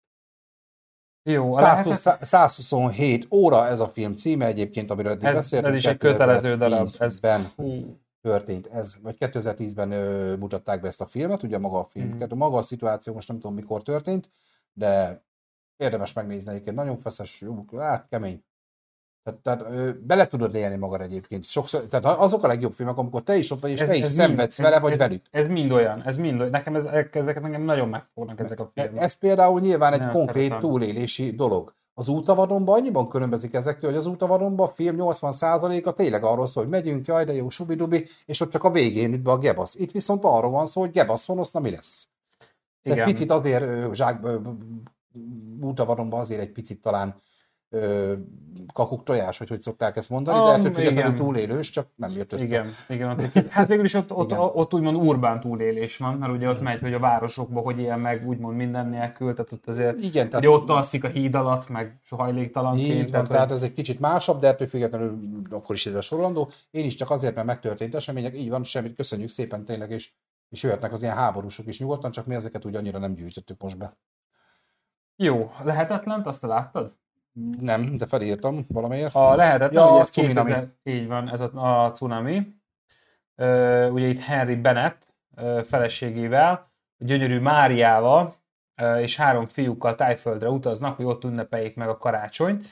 [1.22, 5.72] Jó, a 120, lehetet, 127 óra ez a film címe egyébként, amiről eddig Ez- beszéltünk.
[5.72, 10.88] ez is egy kötelező darab, ez- 2010-ben Hú, történt ez, vagy 2010-ben ö, mutatták be
[10.88, 12.36] ezt a filmet, ugye maga a film, mm.
[12.36, 14.30] maga a szituáció most nem tudom mikor történt,
[14.72, 15.22] de
[15.76, 18.44] érdemes megnézni egyébként, nagyon feszes, jó, hát kemény.
[19.22, 21.44] Tehát, tehát ö, bele tudod élni magad egyébként.
[21.44, 24.58] Sokszor, tehát azok a legjobb filmek, amikor te is ott vagy, és te is szenvedsz
[24.58, 25.22] mind- vele, vagy ez, velük.
[25.30, 26.50] Ez mind olyan, ez mind olyan.
[26.50, 29.02] Nekem ez, ezeket nekem nagyon megfognak ezek a filmek.
[29.02, 30.70] Ez például nyilván egy Nem, konkrét szeretem.
[30.70, 31.74] túlélési dolog.
[31.94, 36.72] Az útavadonban annyiban különbözik ezektől, hogy az útavadonban a film 80%-a tényleg arról szól, hogy
[36.72, 39.74] megyünk, jaj, de jó, subidubi, és ott csak a végén üt be a gebasz.
[39.74, 42.08] Itt viszont arról van szó, hogy gebasz van, azt na mi lesz.
[42.82, 44.20] Egy picit azért zsák,
[45.14, 47.22] ö, ö, útavadonban azért egy picit talán
[48.72, 52.44] kakuk tojás, hogy hogy szokták ezt mondani, de ettől függetlenül túlélős, csak nem jött össze.
[52.44, 54.38] Igen, igen hát végül is ott, ott, Igen.
[54.38, 58.28] ott úgymond urbán túlélés van, mert ugye ott megy, hogy a városokban hogy él meg
[58.28, 62.88] úgymond minden nélkül, tehát ott azért, Igen, hogy ott alszik a híd alatt, meg hajléktalanként.
[62.88, 66.00] Így van, tehát, tehát hogy, ez egy kicsit másabb, de ettől függetlenül akkor is ide
[66.00, 66.50] sorolandó.
[66.70, 70.10] Én is csak azért, mert megtörtént események, így van, semmit, köszönjük szépen tényleg, és,
[70.48, 73.78] és jöhetnek az ilyen háborúsok is nyugodtan, csak mi ezeket úgy annyira nem gyűjtöttük most
[73.78, 73.96] be.
[75.16, 76.92] Jó, lehetetlent, azt te láttad?
[77.60, 79.14] Nem, de felírtam valamiért.
[79.14, 80.34] A lehetetlen, Ja, ugye a ez Tsunami.
[80.34, 82.46] 2000, így van, ez a, a cunami.
[83.34, 85.06] Ö, ugye itt Henry Bennett
[85.36, 88.34] ö, feleségével, gyönyörű Máriával
[88.74, 92.62] ö, és három fiúkkal Tájföldre utaznak, hogy ott ünnepeljék meg a karácsonyt.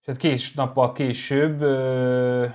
[0.00, 2.46] És hát kés nappal később, ö,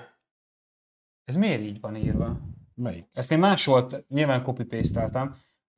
[1.24, 2.38] ez miért így van írva?
[2.76, 3.10] Melyik?
[3.14, 5.02] Ezt én másolt, nyilván copy paste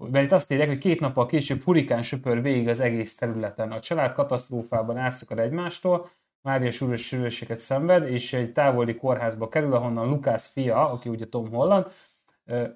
[0.08, 3.72] mert itt azt írják, hogy két nappal később hurikán söpör végig az egész területen.
[3.72, 6.10] A család katasztrófában elszakad egymástól,
[6.42, 11.50] Mária súlyos sűrűséget szenved, és egy távoli kórházba kerül, ahonnan Lukász fia, aki ugye Tom
[11.50, 11.86] Holland,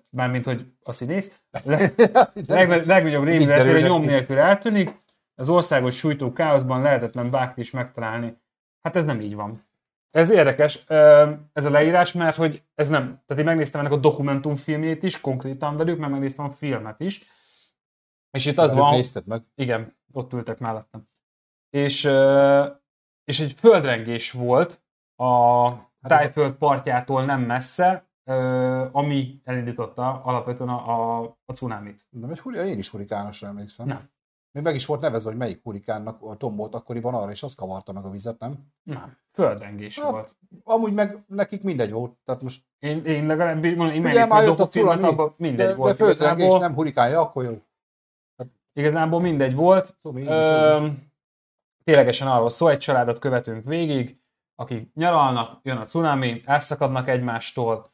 [0.10, 1.94] mármint, hogy a színész, le-
[2.48, 5.02] leg- legnagyobb rémületére nyom nélkül eltűnik,
[5.36, 8.38] az országos sújtó káoszban lehetetlen bárkit is megtalálni.
[8.82, 9.64] Hát ez nem így van.
[10.14, 10.86] Ez érdekes,
[11.54, 15.78] ez a leírás, mert hogy ez nem, tehát én megnéztem ennek a dokumentumfilmjét is, konkrétan
[15.78, 17.24] velük, meg megnéztem a filmet is,
[18.32, 19.44] és itt az Velük van, nézted meg?
[19.56, 21.08] igen, ott ültek mellettem.
[21.70, 22.04] És,
[23.24, 24.82] és egy földrengés volt
[25.16, 25.70] a
[26.04, 28.08] Hát Tájföld partjától nem messze,
[28.92, 32.08] ami elindította alapvetően a, a, a cunamit.
[32.10, 33.88] Nem, egy huri, én is hurikánosra emlékszem.
[33.88, 34.10] Nem.
[34.54, 38.06] Még meg is volt nevezve, hogy melyik hurikánnak tombolt akkoriban arra, és az kavarta meg
[38.06, 38.58] a vizet, nem?
[38.84, 40.36] Nem, földrengés Hát, volt.
[40.64, 42.18] Amúgy meg nekik mindegy volt.
[42.26, 45.98] Tehát most Én, én legalábbis, mondom, én megnéztem a dokufilmet, abban mindegy de, volt.
[45.98, 47.62] de földrengés igazából, nem hurikánja, akkor jó.
[48.74, 49.96] igazából mindegy volt.
[50.02, 50.28] Tudom.
[50.28, 51.12] Öm,
[51.84, 54.20] ténylegesen arról szól, egy családot követünk végig,
[54.56, 57.93] akik nyaralnak, jön a cunami, elszakadnak egymástól,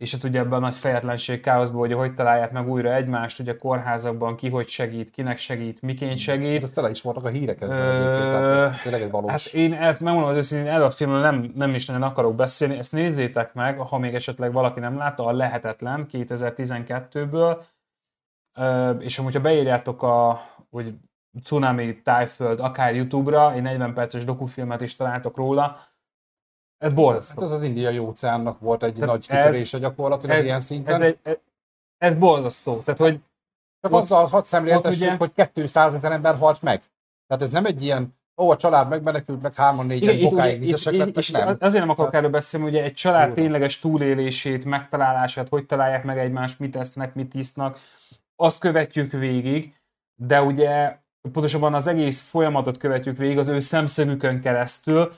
[0.00, 3.52] és hát ugye ebben a nagy fejetlenség káoszban, hogy hogy találják meg újra egymást, ugye
[3.52, 6.52] a kórházakban ki hogy segít, kinek segít, miként segít.
[6.52, 9.30] Hát ez tele is voltak a hírek ezzel egyébként, tehát ez tényleg egy valós.
[9.30, 12.78] Hát én hát megmondom az őszintén, erről a filmről nem, nem is nagyon akarok beszélni,
[12.78, 17.56] ezt nézzétek meg, ha még esetleg valaki nem látta, a Lehetetlen 2012-ből,
[18.98, 20.40] és amúgy, ha beírjátok a,
[20.70, 20.94] hogy
[21.42, 25.78] Tsunami Tájföld, akár YouTube-ra, egy 40 perces dokufilmet is találtok róla,
[26.80, 27.40] ez borzasztó.
[27.40, 31.02] Hát ez az indiai óceánnak volt egy Tehát nagy kitörése gyakorlatilag ez, ilyen szinten.
[31.02, 31.36] Ez, ez,
[31.98, 32.80] ez borzasztó.
[32.84, 33.20] Tehát, hogy
[33.80, 35.16] csak azzal hadd szemléltessük, ugye...
[35.16, 36.82] hogy 200 ezer ember halt meg.
[37.26, 41.16] Tehát ez nem egy ilyen, ó, a család megmenekült, meg hárman, négyen bokáig vizesek lettek,
[41.16, 41.56] és nem.
[41.60, 46.58] Azért nem akarok erről beszélni, hogy egy család tényleges túlélését, megtalálását, hogy találják meg egymást,
[46.58, 47.78] mit esznek, mit isznak,
[48.36, 49.74] azt követjük végig,
[50.14, 50.98] de ugye
[51.32, 55.12] pontosabban az egész folyamatot követjük végig az ő szemszögükön keresztül,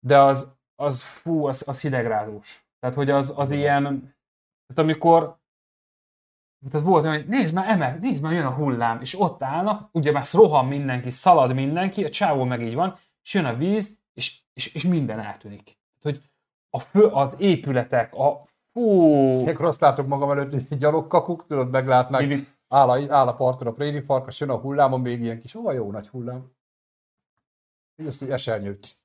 [0.00, 0.48] de az,
[0.80, 2.64] az fú, az, az hidegrázós.
[2.78, 3.82] Tehát, hogy az, az ilyen,
[4.66, 5.38] tehát amikor
[6.72, 10.12] az volt, hogy nézd már, emel, nézd már, jön a hullám, és ott állnak, ugye
[10.12, 14.40] már rohan mindenki, szalad mindenki, a csávó meg így van, és jön a víz, és,
[14.52, 15.78] és, és minden eltűnik.
[16.00, 16.30] Tehát, hogy
[16.70, 19.46] a fő, az épületek, a fú...
[19.46, 22.22] Ekkor azt látok magam előtt, hogy gyalogkakuk, tudod, meglátnak,
[22.68, 25.72] áll a, áll a parton a préri farkas, jön a hullámon, még ilyen kis, hova
[25.72, 26.52] jó nagy hullám.
[27.96, 28.99] Így azt, hogy esernyőt.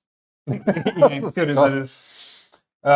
[0.45, 1.81] Igen, körülbelül.
[2.81, 2.91] Uh,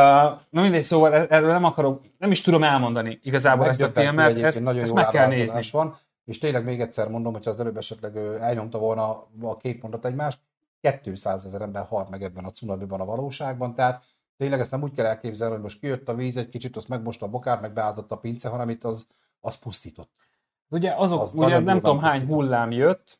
[0.49, 4.37] na mindegy, szóval e- erről nem akarok, nem is tudom elmondani igazából ezt a filmet,
[4.37, 5.61] ezt, nagyon ezt meg kell nézni.
[5.71, 5.95] Van,
[6.25, 10.39] és tényleg még egyszer mondom, hogyha az előbb esetleg elnyomta volna a két mondat egymást,
[11.01, 14.03] 200 ezer ember halt meg ebben a cunamiban a valóságban, tehát
[14.37, 17.25] tényleg ezt nem úgy kell elképzelni, hogy most kijött a víz egy kicsit, azt megmosta
[17.25, 19.07] a bokát, meg beázott a pince, hanem itt az,
[19.39, 20.09] az pusztított.
[20.69, 23.19] Ugye azok, az ugye nem tudom hány hullám jött,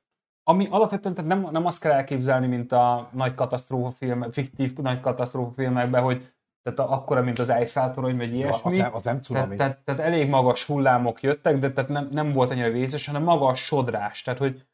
[0.50, 5.00] ami alapvetően tehát nem, nem azt kell elképzelni, mint a nagy katasztrófa film, fiktív nagy
[5.00, 8.78] katasztrófa filmekben, hogy tehát a, akkora, mint az Eiffel torony, vagy ilyesmi.
[8.78, 12.08] Ja, az nem, az nem tehát, tehát, tehát, elég magas hullámok jöttek, de tehát nem,
[12.12, 14.22] nem volt annyira vészes, hanem magas sodrás.
[14.22, 14.66] Tehát, hogy,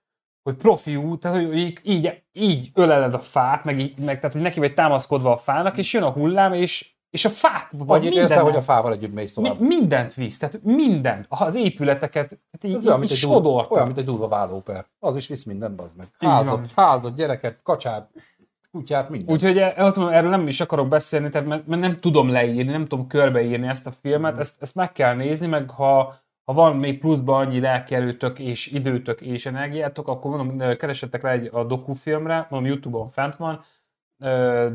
[0.43, 4.34] hogy profi út, tehát, hogy így, így, így öleled a fát, meg, így, meg tehát,
[4.34, 7.70] hogy neki vagy támaszkodva a fának, és jön a hullám, és, és a fát...
[7.88, 9.60] Annyit érsz hogy a fával együtt mész tovább.
[9.60, 11.26] Mi, mindent visz, tehát mindent.
[11.30, 14.86] Az épületeket hát így, Ez olyan, mint egy durva, olyan, mint egy durva vállóper.
[14.99, 16.08] Az is visz mindent, az meg.
[16.20, 18.10] Házat, házat, gyereket, kacsát,
[18.72, 19.32] kutyát, mindent.
[19.32, 19.74] Úgyhogy e,
[20.12, 23.88] erről nem is akarok beszélni, tehát mert, mert nem tudom leírni, nem tudom körbeírni ezt
[23.88, 24.39] a filmet, mm.
[24.39, 29.22] ezt, ezt meg kell nézni, meg ha, ha van még pluszban annyi lelkerőtök és időtök
[29.22, 33.64] és energiátok, akkor mondom, keresetek rá egy a dokufilmre, mondom, Youtube-on fent van,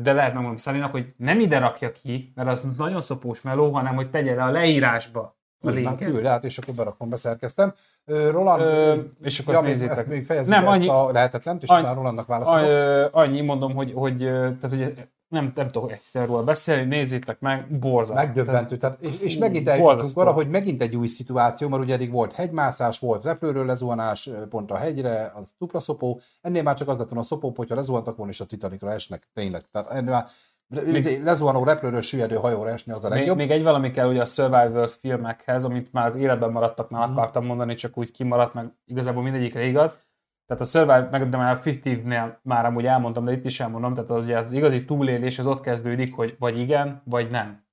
[0.01, 3.95] de lehet megmondom Szalinak, hogy nem ide rakja ki, mert az nagyon szopós meló, hanem
[3.95, 6.09] hogy tegye le a leírásba a linket.
[6.09, 7.73] Küld át, és akkor berakom, beszerkeztem.
[8.05, 10.07] Roland, ö, és akkor ja, nézzétek.
[10.07, 13.09] Még fejezzük nem, annyi, a lehetetlent, és annyi, már Rolandnak válaszolok.
[13.15, 18.23] Annyi mondom, hogy, hogy, tehát, hogy nem, nem tudok egyszer róla beszélni, nézzétek meg, borzasztó.
[18.23, 18.77] Megdöbbentő.
[18.77, 22.33] Tehát, és, és megint eljutottunk arra, hogy megint egy új szituáció, mert ugye eddig volt
[22.33, 27.07] hegymászás, volt repülőről lezuhanás pont a hegyre, az dupla szopó, ennél már csak az lett
[27.07, 29.63] volna a szopó, hogyha lezuhantak volna, és a Titanicra esnek, tényleg.
[29.71, 30.25] Tehát ennél már
[30.67, 33.37] még, lezuhanó repülőről süllyedő hajóra esni az a legjobb.
[33.37, 37.09] Még, még egy valami kell ugye a Survivor filmekhez, amit már az életben maradtak, már
[37.09, 37.11] mm.
[37.11, 39.97] akartam mondani, csak úgy kimaradt, meg igazából mindegyikre igaz
[40.51, 43.93] tehát a Survive, meg de már a Fictive-nél már amúgy elmondtam, de itt is elmondom,
[43.93, 47.63] tehát az, ugye az igazi túlélés az ott kezdődik, hogy vagy igen, vagy nem.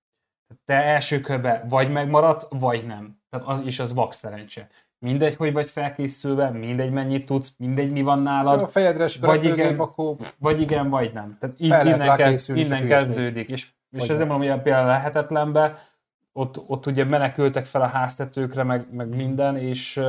[0.64, 3.20] Te első körbe vagy megmaradsz, vagy nem.
[3.30, 4.68] Tehát az is az vak szerencse.
[4.98, 8.62] Mindegy, hogy vagy felkészülve, mindegy, mennyit tudsz, mindegy, mi van nálad.
[8.62, 10.14] A fejedre vagy igen, akkor...
[10.38, 11.36] vagy igen, vagy nem.
[11.40, 13.48] Tehát így innen, kezd, innen kezdődik.
[13.48, 15.88] És, és ezért mondom, hogy például lehetetlenbe,
[16.32, 20.00] ott, ott ugye menekültek fel a háztetőkre, meg, meg minden, és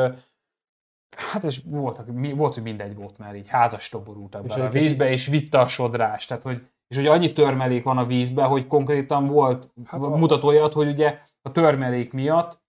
[1.19, 2.03] Hát és volt,
[2.35, 6.25] volt, hogy mindegy volt már így, házas toborult és a vízbe, és vitte a sodrás.
[6.25, 10.87] Tehát, hogy, és hogy annyi törmelék van a vízbe, hogy konkrétan volt hát mutatója, hogy
[10.87, 12.61] ugye a törmelék miatt,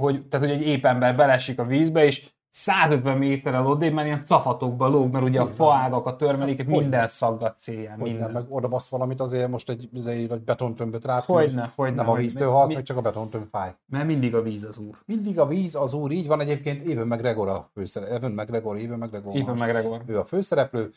[0.00, 4.24] hogy, tehát, hogy egy épp ember belesik a vízbe, és 150 méterrel odébb, mert ilyen
[4.26, 7.64] cafatokba lóg, mert ugye a faágak, a törmelékek minden szaggat.
[7.64, 8.30] Hogy minden.
[8.30, 11.22] Meg oda basz valamit azért most egy, egy egy betontömböt rá.
[11.26, 12.02] Hogyne, hogyne.
[12.02, 13.74] Nem a víztől halsz, meg csak a betontömb fáj.
[13.86, 14.96] Mert mindig a víz az úr.
[15.04, 18.14] Mindig a víz az úr, így van egyébként Even McGregor a főszereplő.
[18.14, 19.36] Even McGregor, Even McGregor.
[19.36, 20.02] Even McGregor.
[20.06, 20.92] Ő a főszereplő.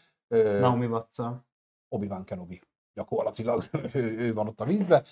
[0.59, 1.17] Naomi watts
[1.89, 2.61] Obi-Wan Kenobi
[2.93, 3.63] gyakorlatilag
[3.93, 5.03] ő, ő van ott a vízbe,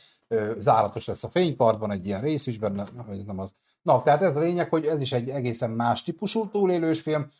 [0.57, 3.53] záratos lesz a fénykarban, egy ilyen rész is benne, ez nem az.
[3.81, 7.31] Na, tehát ez a lényeg, hogy ez is egy egészen más típusú túlélős film.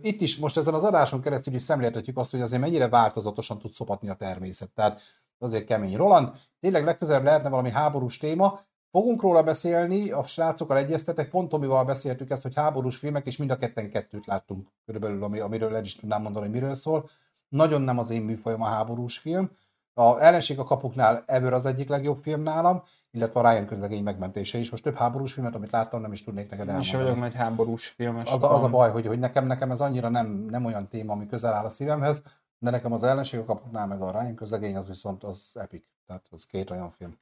[0.00, 3.72] Itt is most ezen az adáson keresztül is szemléltetjük azt, hogy azért mennyire változatosan tud
[3.72, 4.70] szopatni a természet.
[4.70, 5.00] Tehát
[5.38, 6.30] azért kemény Roland.
[6.60, 8.60] Tényleg legközelebb lehetne valami háborús téma,
[8.96, 13.50] Fogunk róla beszélni, a srácokkal egyeztetek, pont Tomival beszéltük ezt, hogy háborús filmek, és mind
[13.50, 17.08] a ketten kettőt láttunk körülbelül, amiről el is tudnám mondani, hogy miről szól.
[17.56, 19.50] Nagyon nem az én műfajom a háborús film,
[19.98, 24.58] A ellenség a kapuknál Ever az egyik legjobb film nálam, illetve a Ryan közlegény megmentése
[24.58, 24.70] is.
[24.70, 27.18] Most több háborús filmet, amit láttam, nem is tudnék neked Nem is elmondani.
[27.18, 28.30] vagyok nagy háborús filmes.
[28.32, 31.12] Az, a- az a baj, hogy, hogy nekem, nekem ez annyira nem, nem olyan téma,
[31.12, 32.22] ami közel áll a szívemhez,
[32.58, 35.84] de nekem az ellenség a kapuknál, meg a Ryan közlegény, az viszont az epic.
[36.06, 37.18] Tehát az két olyan film.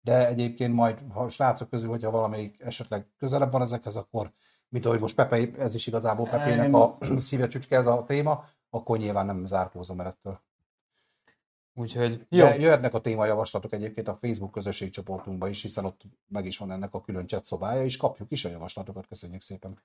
[0.00, 4.30] De egyébként majd, ha a srácok közül, hogyha valamelyik esetleg közelebb van ezekhez, akkor,
[4.68, 8.44] mint ahogy most Pepe, ez is igazából Pepének a szíve csücske ez a téma,
[8.74, 10.40] akkor nyilván nem zárkózom el ettől.
[11.74, 16.58] Úgyhogy jó, De jöhetnek a témajavaslatok egyébként a Facebook közösségcsoportunkba is, hiszen ott meg is
[16.58, 19.78] van ennek a külön chat szobája, és kapjuk is a javaslatokat, köszönjük szépen.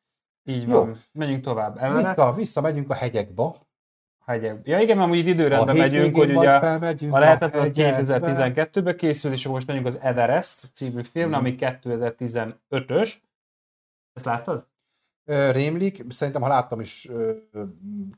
[0.44, 0.80] így jó.
[0.80, 1.02] van.
[1.12, 1.78] Menjünk tovább.
[1.78, 3.44] Everett, Vissza, vissza megyünk a hegyekbe.
[4.26, 4.68] hegyek.
[4.68, 8.20] Ja igen, mert úgy időrendben megyünk, hogy ugye a lehetetlen a hegyekbe.
[8.20, 11.38] 2012-ben készül, és most megyünk az Everest című film, Mhm.
[11.38, 13.14] ami 2015-ös.
[14.14, 14.68] Ezt láttad?
[15.52, 17.10] Rémlik, szerintem ha láttam is,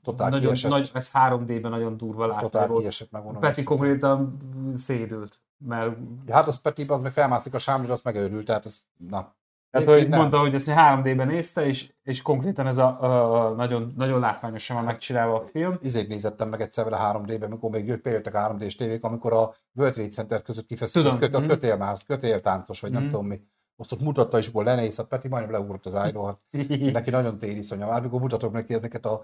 [0.03, 0.71] totál nagyon, kiesett.
[0.71, 2.79] nagy, ez 3D-ben nagyon durva látni totál volt.
[2.81, 3.41] kiesett, megmondom.
[3.41, 4.37] Peti konkrétan
[4.75, 8.77] szédült, mert Ja, hát az Peti, az meg felmászik a sámlira, azt megőrült, tehát ez,
[9.09, 9.37] na.
[9.71, 10.19] Tehát, hogy nem.
[10.19, 14.75] mondta, hogy ezt 3D-ben nézte, és, és konkrétan ez a, a, a nagyon, nagyon látványosan
[14.75, 15.77] van megcsinálva a film.
[15.81, 19.93] Izét nézettem meg egyszer vele 3D-ben, amikor még jött, bejöttek 3D-s tévék, amikor a World
[19.93, 21.49] Trade Center között kifeszített Tudom, köt, a mhm.
[21.49, 23.09] kötélmász, kötéltáncos, vagy nem Mhm.
[23.11, 23.41] tudom mi.
[23.79, 26.25] Azt ott mutatta, és akkor lenéz, a Peti majdnem leugrott az ágyról.
[26.51, 29.21] Hát neki nagyon tériszonya már, mikor mutatok neki ezeket a...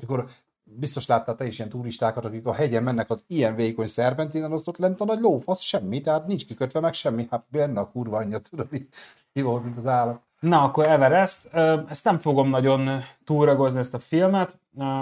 [0.00, 0.24] Mikor
[0.62, 4.68] biztos láttál te is ilyen turistákat, akik a hegyen mennek az ilyen vékony szerpentinen, az
[4.68, 8.16] ott lent a nagy lófasz, semmi, tehát nincs kikötve meg semmi, hát benne a kurva
[8.16, 8.68] anyja, tudod,
[9.32, 10.20] ki volt, mint az állat.
[10.40, 11.54] Na, akkor Everest.
[11.88, 14.58] Ezt nem fogom nagyon túragozni ezt a filmet.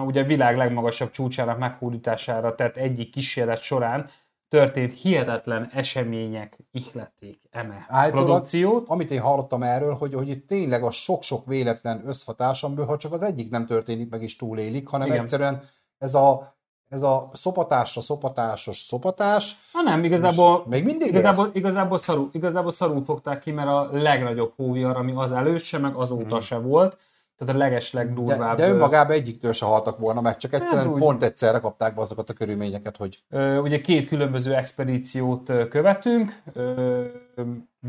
[0.07, 4.11] Ugye a világ legmagasabb csúcsának meghódítására tett egyik kísérlet során
[4.49, 8.89] történt hihetetlen események ihlették eme Állítólag- produkciót.
[8.89, 13.13] Amit én hallottam erről, hogy, hogy itt tényleg a sok-sok véletlen összhatás, amiből ha csak
[13.13, 15.21] az egyik nem történik meg is túlélik, hanem Igen.
[15.21, 15.63] egyszerűen
[15.99, 16.57] ez a,
[16.89, 23.05] ez a szopatásra szopatásos szopatás, Ha nem, igazából, még mindig igazából, igazából, szarul, igazából szarul
[23.05, 26.97] fogták ki, mert a legnagyobb hóvihar, ami az előtt se, meg azóta se volt.
[27.37, 28.25] Tehát a leges Mhm.
[28.25, 31.01] de, de önmagában egyiktől se haltak volna meg, csak egyszerűen Hát úgy.
[31.01, 37.05] pont egyszerre kapták be azokat a körülményeket, hogy Ö, Ugye két különböző expedíciót követünk, ö,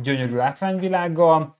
[0.02, 1.58] gyönyörű látványvilággal.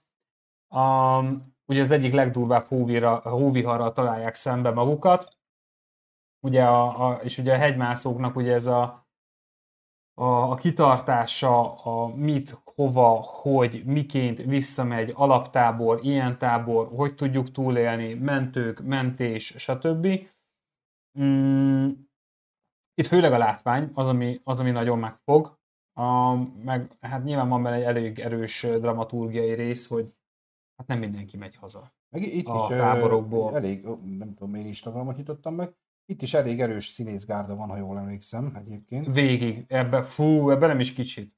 [0.68, 1.18] A,
[1.66, 5.36] ugye az egyik legdurvább hóvira, hóviharral találják szembe magukat.
[6.40, 9.07] Ugye a, a, és ugye a hegymászóknak ugye ez a,
[10.18, 18.14] a, a kitartása, a mit, hova, hogy, miként visszamegy, alaptábor, ilyen tábor, hogy tudjuk túlélni,
[18.14, 20.06] mentők, mentés, stb.
[21.20, 21.90] Mm,
[22.94, 25.58] itt főleg a látvány az, ami, az, ami nagyon megfog.
[25.92, 30.16] A, meg hát nyilván van benne egy elég erős dramaturgiai rész, hogy
[30.76, 31.92] hát nem mindenki megy haza.
[32.08, 33.54] meg itt A is táborokból.
[33.54, 33.86] elég,
[34.18, 35.74] nem tudom, én Instagramot nyitottam meg,
[36.10, 39.14] itt is elég erős színészgárda van, ha jól emlékszem egyébként.
[39.14, 41.36] Végig, ebbe, fú, ebbe nem is kicsit.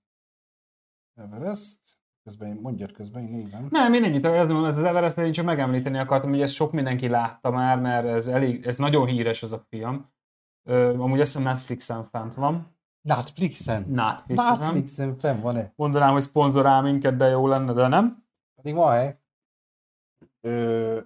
[1.15, 1.79] Everest,
[2.25, 3.67] közben én, mondjad közben, én nézem.
[3.71, 7.09] Nem, én ennyit, ez, ez az Everest, én csak megemlíteni akartam, hogy ezt sok mindenki
[7.09, 10.11] látta már, mert ez, elég, ez nagyon híres ez a film.
[10.63, 12.77] Ö, amúgy azt hiszem Netflixen fent van.
[13.01, 13.85] Netflixen.
[13.89, 14.59] Netflixen.
[14.59, 15.73] Netflixen fenn van-e?
[15.77, 18.25] Mondanám, hogy szponzorál minket, de jó lenne, de nem.
[18.55, 19.21] Pedig van hely.
[20.41, 21.01] Ö,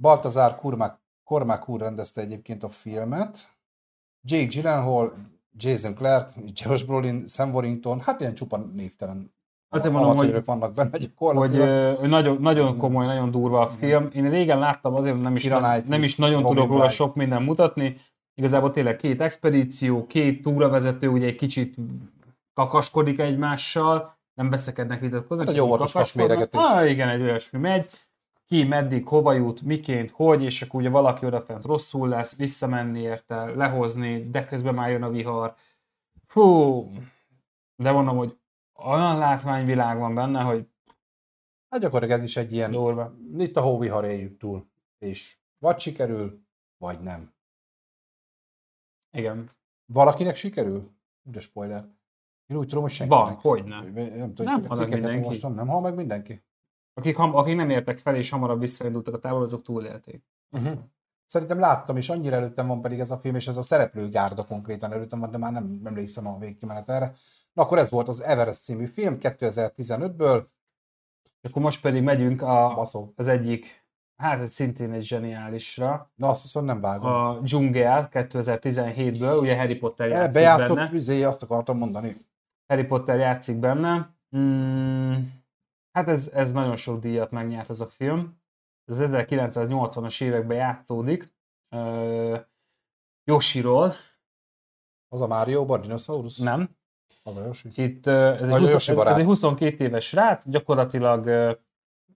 [0.00, 3.38] Baltazár Kurmák, Kormák úr rendezte egyébként a filmet.
[4.28, 5.12] Jake Gyllenhaal,
[5.56, 9.32] Jason Clark, Josh Brolin, Sam Warrington, hát ilyen csupa névtelen
[9.68, 11.68] Azért mondom, hogy- vannak benne hogy, gyakorlatilag.
[11.68, 14.08] ö, hogy nagyon, nagyon komoly, nagyon durva a film.
[14.12, 17.42] Én régen láttam, azért nem is, Keira nem, is nagyon Robin tudok róla sok minden
[17.42, 18.00] mutatni.
[18.34, 21.76] Igazából tényleg két expedíció, két túravezető, ugye egy kicsit
[22.54, 25.44] kakaskodik egymással, nem veszekednek vitatkozni.
[25.46, 26.60] Hát egy óvatos fasméregetés.
[26.60, 27.88] Ah, igen, egy olyasmi megy.
[28.48, 33.44] Ki, meddig, hova jut, miként, hogy, és akkor ugye valaki odafent rosszul lesz, visszamenni érte,
[33.44, 35.54] lehozni, de közben már jön a vihar.
[36.26, 36.42] Fú,
[37.76, 38.38] de mondom, hogy
[38.84, 40.68] olyan látványvilág van benne, hogy
[41.70, 43.14] Hát gyakorlatilag ez is egy ilyen, durva.
[43.38, 44.68] itt a hóvihar éljük túl.
[44.98, 46.42] És vagy sikerül,
[46.76, 47.32] vagy nem.
[49.16, 49.50] Igen.
[49.92, 50.90] Valakinek sikerül?
[51.22, 51.84] De spoiler.
[52.46, 53.22] Én úgy tudom, hogy senkinek.
[53.22, 53.92] Van, hogy nem.
[53.92, 55.18] Nem tudom, Nem csak a cikkeket mindenki.
[55.22, 56.42] olvastam, nem hal meg mindenki.
[56.98, 60.22] Akik, ham, akik nem értek fel és hamarabb visszaindultak a távol, azok túlélték.
[60.50, 60.78] Uh-huh.
[61.26, 64.92] Szerintem láttam, és annyira előttem van pedig ez a film, és ez a szereplőgárda konkrétan
[64.92, 67.12] előttem van, de már nem emlékszem a végkimenet erre.
[67.52, 70.44] Na akkor ez volt az Everest című film 2015-ből.
[71.42, 73.12] Akkor most pedig megyünk a, Baszó.
[73.16, 73.86] az egyik,
[74.16, 77.12] hát ez szintén egy zseniálisra, Na azt viszont nem vágom.
[77.12, 80.90] a Dzsungel 2017-ből, ugye Harry Potter játszik bejátszott benne.
[80.90, 82.16] vizé, azt akartam mondani.
[82.66, 84.14] Harry Potter játszik benne.
[84.36, 85.14] Mm,
[85.98, 88.40] hát ez, ez nagyon sok díjat megnyert ez a film.
[88.84, 91.34] Ez 1980-as években játszódik.
[91.70, 92.38] Uh,
[93.24, 93.92] Yoshiról,
[95.08, 96.36] Az a Mario Bardinosaurus?
[96.36, 96.76] Nem.
[97.22, 97.70] Az a Yoshi?
[97.74, 101.26] Itt ö, ez egy, Vagy a 20, Yoshi ez, ez egy 22 éves srác, gyakorlatilag
[101.26, 101.52] ö,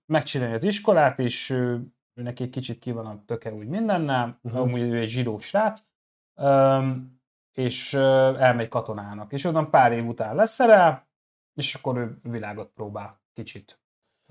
[0.07, 4.61] megcsinálja az iskolát, és ő neki egy kicsit ki van a töke úgy mindennel, uh-huh.
[4.61, 5.83] amúgy ő egy zsidó srác,
[6.35, 7.21] öm,
[7.53, 9.33] és ö, elmegy katonának.
[9.33, 11.09] És onnan pár év után leszerel,
[11.55, 13.83] és akkor ő világot próbál kicsit.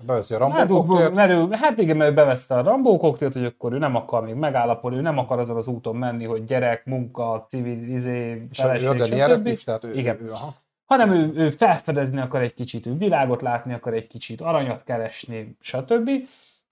[0.06, 3.32] Beveszi a Rambo Hát, koktélt, mert ő, hát igen, mert ő beveszte a Rambó koktélt,
[3.32, 6.44] hogy akkor ő nem akar még megállapodni, ő nem akar azon az úton menni, hogy
[6.44, 9.64] gyerek, munka, civil, izé, feleség, stb.
[9.64, 10.20] Tehát ő, Igen.
[10.20, 10.54] ő, ő, aha.
[10.84, 15.56] hanem ő, ő felfedezni akar egy kicsit, ő világot látni akar egy kicsit, aranyat keresni,
[15.60, 16.10] stb.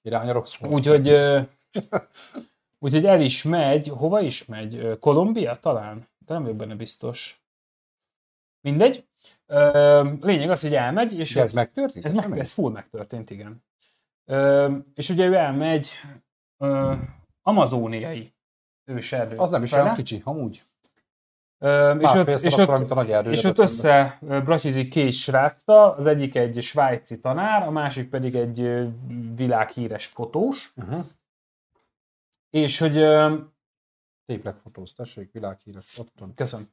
[0.03, 0.73] Irány a Roxford.
[0.73, 1.17] Úgyhogy,
[2.85, 4.99] úgyhogy el is megy, hova is megy?
[5.01, 6.09] Kolumbia talán?
[6.27, 7.45] De nem vagyok benne biztos.
[8.61, 9.05] Mindegy.
[10.21, 12.05] Lényeg az, hogy elmegy, és De ez megtörtént?
[12.05, 13.65] ez, meg, ez full megtörtént, igen.
[14.95, 15.91] És ugye ő elmegy
[17.43, 18.35] amazóniai
[18.85, 19.37] őserdő.
[19.37, 19.83] Az nem is fele.
[19.83, 20.63] olyan kicsi, amúgy.
[21.59, 23.31] Ö, és ott, mint a nagy erdő.
[23.33, 28.89] és ott összebrachizik két sráccal, az egyik egy svájci tanár, a másik pedig egy
[29.35, 31.05] világhíres fotós, Uh-huh.
[32.51, 32.97] és hogy...
[32.97, 33.37] ö,
[34.27, 36.01] Téplekfotóz, tessék, világhíres.
[36.19, 36.35] Van.
[36.35, 36.71] Köszönöm.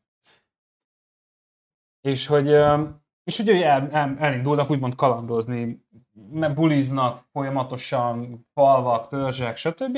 [2.02, 2.48] És hogy,
[3.24, 5.86] és hogy el, el, elindulnak úgymond kalandozni,
[6.32, 9.98] mert buliznak folyamatosan, falvak, törzsek, stb.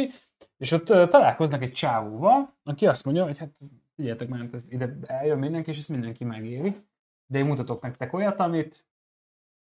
[0.58, 3.52] És ott találkoznak egy csávóval, aki azt mondja, hogy hát
[3.96, 6.76] figyeljetek már, ez ide eljön mindenki, és ezt mindenki megéri.
[7.26, 8.86] De én mutatok nektek olyat, amit,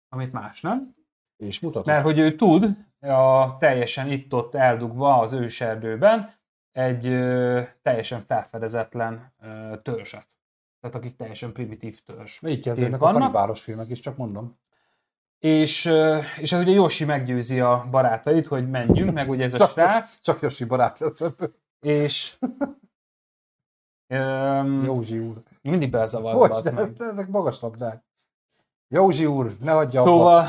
[0.10, 0.96] amit más nem.
[1.38, 1.94] És mutatom.
[1.94, 6.34] Mert hogy ő tud a teljesen itt-ott eldugva az őserdőben
[6.72, 10.37] egy ö, teljesen felfedezetlen ö, törzset.
[10.82, 12.42] Tehát akik teljesen primitív törzs.
[12.48, 14.58] Így kezdődnek a kanibálos filmek is, csak mondom.
[15.40, 15.92] És,
[16.38, 20.42] és ugye Yoshi meggyőzi a barátait, hogy menjünk, meg ugye ez a Csak, srác, csak
[20.42, 21.54] Yoshi barát lesz ebből.
[21.80, 22.38] és
[24.08, 25.42] öm, Józsi úr.
[25.62, 26.34] mindig belzavar.
[26.34, 28.04] Bocs, de ez, ezek magas labdák.
[28.88, 30.10] Józsi úr, ne hagyja abba.
[30.10, 30.48] Szóval,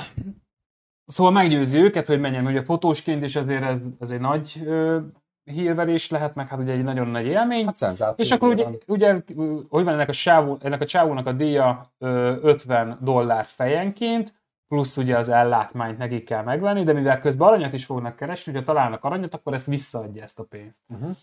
[1.07, 5.01] szóval meggyőzi őket, hogy menjen ugye fotósként, és azért ez, ez egy nagy ö,
[5.49, 7.65] hírverés lehet, meg hát ugye egy nagyon nagy élmény.
[7.65, 8.25] Hát szenzáció.
[8.25, 8.81] És akkor ugye, nyilván.
[8.87, 9.23] ugye
[9.69, 14.35] hogy van ennek a, sávú, ennek a csávónak a díja ö, 50 dollár fejenként,
[14.69, 18.67] plusz ugye az ellátmányt nekik kell megvenni, de mivel közben aranyat is fognak keresni, hogyha
[18.67, 20.81] találnak aranyat, akkor ezt visszaadja ezt a pénzt.
[20.89, 21.17] Uh-huh.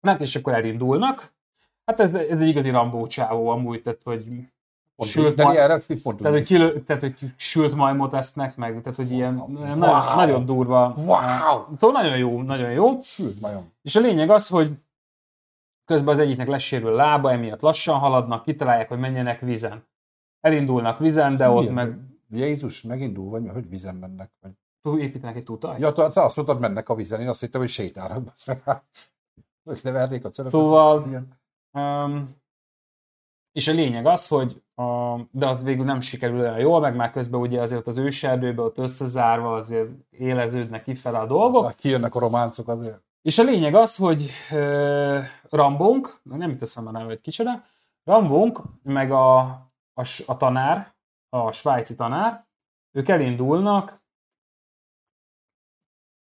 [0.00, 1.32] Hát és akkor elindulnak.
[1.84, 4.26] Hát ez, ez egy igazi Rambó csávó amúgy, tehát hogy
[5.00, 8.98] Pont sült, ma- ilyen pont tehát, hogy kilő, tehát, hogy sült majmot esznek meg, tehát,
[8.98, 9.74] hogy ilyen Wow.
[9.74, 10.94] nagyon, nagyon durva.
[10.96, 11.76] Wow.
[11.78, 13.00] Szóval nagyon jó, nagyon jó.
[13.02, 13.72] Sült majom.
[13.82, 14.72] És a lényeg az, hogy
[15.84, 19.84] közben az egyiknek lesérül lába, emiatt lassan haladnak, kitalálják, hogy menjenek vízen.
[20.40, 21.74] Elindulnak vízen, de ott Milyen?
[21.74, 21.98] meg
[22.30, 24.30] Jézus, megindul, vagy mi, hogy vízen mennek?
[24.40, 24.52] Vagy...
[24.82, 25.80] túl építenek egy tutajt.
[25.80, 28.32] Ja, te azt mondtad, mennek a vízen, én azt hittem, hogy sétálnak.
[29.64, 30.60] Hogy levernék a cölöpöt.
[30.60, 31.26] Szóval-.
[31.72, 32.39] Um,
[33.52, 37.10] és a lényeg az, hogy a, de az végül nem sikerül olyan jól, meg már
[37.10, 41.66] közben ugye azért az őserdőben ott összezárva azért éleződnek kifele a dolgok.
[41.66, 43.02] Hát kijönnek a románcok azért.
[43.22, 47.64] És a lényeg az, hogy uh, Rambónk, nem itt eszembe neve, hogy kicsoda,
[48.04, 49.38] Rambónk, meg a,
[49.94, 50.94] a, a tanár,
[51.28, 52.46] a svájci tanár,
[52.92, 54.02] ők elindulnak,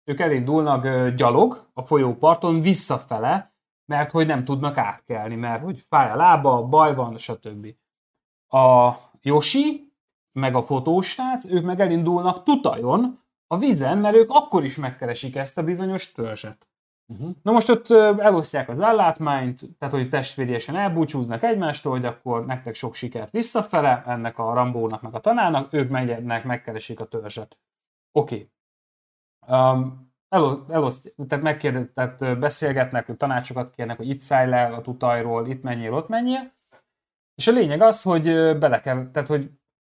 [0.03, 3.50] ők elindulnak ö, gyalog a folyóparton visszafele,
[3.91, 7.67] mert hogy nem tudnak átkelni, mert hogy fáj a lába, baj van, stb.
[8.47, 9.93] A Yoshi,
[10.31, 15.57] meg a fotósrác, ők meg elindulnak tutajon a vízen, mert ők akkor is megkeresik ezt
[15.57, 16.67] a bizonyos törzset.
[17.07, 17.35] Uh-huh.
[17.43, 17.89] Na most ott
[18.19, 24.39] elosztják az ellátmányt, tehát hogy testvériesen elbúcsúznak egymástól, hogy akkor nektek sok sikert visszafele, ennek
[24.39, 27.57] a Rambónak meg a tanárnak, ők megynek, megkeresik a törzset.
[28.11, 28.49] Oké.
[29.45, 29.59] Okay.
[29.59, 35.47] Um, eloszt, tehát, megkérde, tehát beszélgetnek, hogy tanácsokat kérnek, hogy itt szállj le a tutajról,
[35.47, 36.51] itt menjél, ott menjél.
[37.35, 38.23] És a lényeg az, hogy
[38.57, 39.51] bele kell, tehát hogy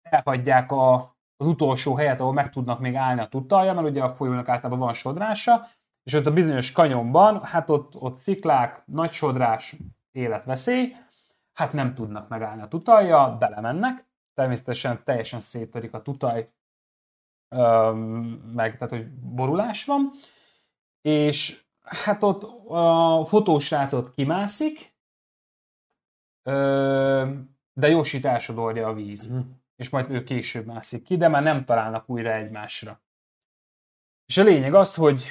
[0.02, 4.16] elhagyják a, az utolsó helyet, ahol meg tudnak még állni a tutalja, mert ugye a
[4.16, 5.68] folyónak általában van sodrása,
[6.04, 9.76] és ott a bizonyos kanyonban, hát ott, ott sziklák, nagy sodrás,
[10.12, 10.96] életveszély,
[11.54, 16.50] hát nem tudnak megállni a tutalja, belemennek, természetesen teljesen széttörik a tutaj,
[18.54, 20.12] meg tehát, hogy borulás van,
[21.02, 24.96] és hát ott a fotósrácot kimászik,
[27.74, 29.46] de Yoshi elsodorja a víz Uh-huh.
[29.76, 33.02] és majd ő később mászik ki, de már nem találnak újra egymásra.
[34.26, 35.26] És a lényeg az, hogy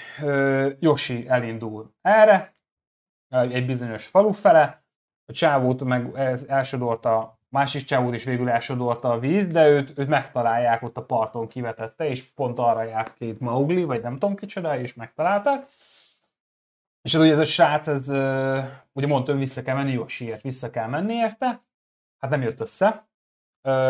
[0.80, 2.54] Yoshi elindul erre,
[3.28, 4.84] egy bizonyos falu fele,
[5.24, 6.48] a csávót meg ez-
[7.50, 11.48] elsodorta, másik csávót is végül elsodorta a víz, de őt, őt megtalálják ott a parton
[11.48, 15.66] kivetette, és pont arra járt két Maugli, vagy nem tudom kicsoda, és megtalálták.
[17.02, 18.08] És az ugye ez a srác, ez,
[18.92, 21.62] ugye mondta, hogy vissza kell menni Yoshiért, vissza kell menni érte,
[22.18, 23.08] hát nem jött össze,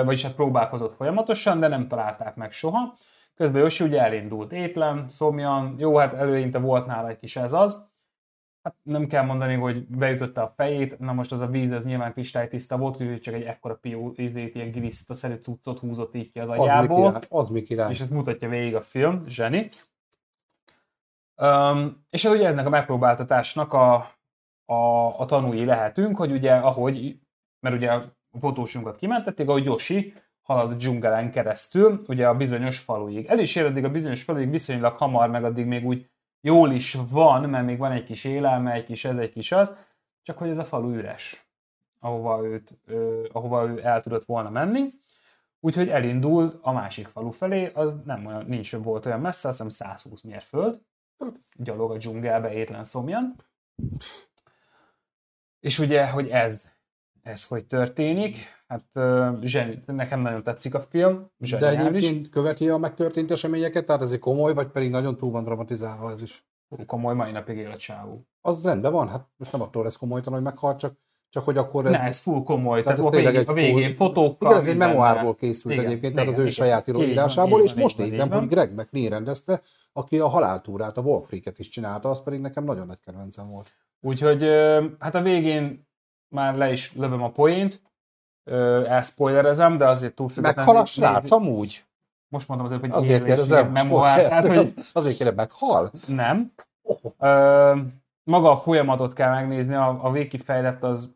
[0.05, 2.97] vagyis hát próbálkozott folyamatosan, de nem találták meg soha.
[3.35, 7.90] Közben Yoshi ugye elindult étlen, szomjan, jó, hát előinte volt nála egy kis ez az,
[8.63, 12.13] hát nem kell mondani, hogy beütötte a fejét, na most az a víz, ez nyilván
[12.13, 16.49] kristálytiszta volt, úgyhogy csak egy ekkora pió, ízét, ilyen giliszta-szerű cuccot húzott így ki az
[16.49, 17.23] Az mi agyából, király.
[17.29, 17.91] Az mi király.
[17.91, 19.69] és ezt mutatja végig a film, zseni.
[21.37, 23.95] Um, és hát ugye ennek a megpróbáltatásnak a,
[24.65, 27.19] a, a tanúi lehetünk, hogy ugye ahogy,
[27.61, 28.03] mert ugye a
[28.39, 33.27] fotósunkat kimentették, ahogy Yoshi halad a dzsungelen keresztül, ugye a bizonyos faluig.
[33.27, 36.11] El is ér a bizonyos faluig viszonylag hamar, meg addig még úgy
[36.41, 39.77] jól is van, mert még van egy kis élelme, egy kis ez, egy kis az,
[40.23, 41.47] csak hogy ez a falu üres,
[41.99, 44.99] ahova, őt, ö, ahova ő el tudott volna menni.
[45.61, 49.89] Úgyhogy elindul a másik falu felé, az nem olyan, nincs volt olyan messze, azt hiszem
[49.89, 50.81] 120 mérföld,
[51.55, 53.37] gyalog a dzsungelbe étlen szomjan.
[55.61, 56.69] És ugye, hogy ez,
[57.23, 58.37] ez hogy történik,
[58.71, 58.85] hát
[59.43, 64.19] zseni, nekem nagyon tetszik a film, De egyébként követi a megtörtént eseményeket, tehát ez egy
[64.19, 66.45] komoly, vagy pedig nagyon túl van dramatizálva ez is.
[66.87, 68.27] Komoly, mai napig él a csávó.
[68.41, 70.99] Az rendben van, hát most nem attól lesz komolytalan, hogy meghalt, csak,
[71.29, 71.93] csak hogy akkor ez...
[71.93, 74.51] Ne, ez full komoly, tehát, Tehát ez a, végén, a végén fotókkal.
[74.51, 76.65] Igen, ez egy memoárból készült Igen, egyébként, tehát az igen, ő igen.
[76.65, 78.39] saját Így van, írásából, így és van, most van, nézem, van.
[78.39, 79.61] hogy Greg McLean rendezte,
[79.93, 83.69] aki a haláltúrát, a Wolf Creek-et is csinálta, az pedig nekem nagyon nagy kedvencem volt.
[84.01, 84.43] Úgyhogy
[84.99, 85.89] hát a végén
[86.29, 87.83] már le is lövöm a poént,
[88.51, 91.85] ö, elspoilerezem, de azért túl függetlenül Meghal a srác, amúgy?
[92.29, 95.91] Most mondom azért, hogy Azért kérdezem, memoár, tehát hogy azért kérdezem, meghal?
[96.07, 96.53] nem.
[96.83, 96.97] Oh.
[97.19, 97.77] Ö,
[98.31, 101.15] maga a folyamatot kell megnézni, a, a végkifejlett az,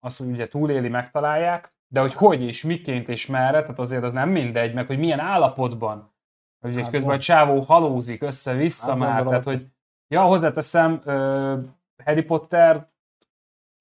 [0.00, 4.12] az, hogy ugye túléli, megtalálják, de hogy hogy és miként és merre, tehát azért az
[4.12, 6.12] nem mindegy, meg hogy milyen állapotban.
[6.60, 9.66] Hogy hát Hát közben a csávó halózik össze-vissza Hát már, tehát hogy- hogy
[10.08, 11.56] ja, hozzáteszem, ö,
[12.04, 12.88] Harry Potter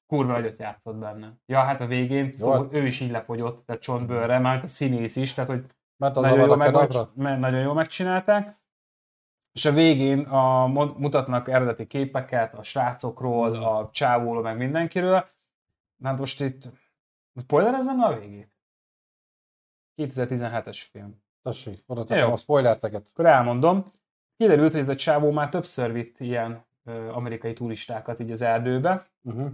[0.10, 1.34] kurva nagyot játszott benne.
[1.46, 5.16] Ja, hát a végén Jó, hát- ő is így lefogyott, tehát csontbőrre, már a színész
[5.16, 5.66] is, tehát hogy
[5.98, 7.12] Mert az nagyon, jól Avada meg, Kedavra?
[7.16, 8.58] me- nagyon jól megcsinálták.
[9.52, 13.64] És a végén a, mutatnak eredeti képeket a srácokról, Mhm.
[13.64, 15.26] a csávóról, meg mindenkiről.
[15.96, 16.64] Na hát most itt
[17.42, 18.52] spoilerezzem a végét?
[19.96, 21.22] 2017-es film.
[21.44, 22.32] Tessék, oda Jó.
[22.32, 23.08] a spoilerteket.
[23.12, 23.94] Akkor elmondom.
[24.38, 26.66] Kiderült, hogy ez a csávó már többször vitt ilyen
[27.12, 29.06] amerikai turistákat így az erdőbe.
[29.24, 29.52] Uh-huh.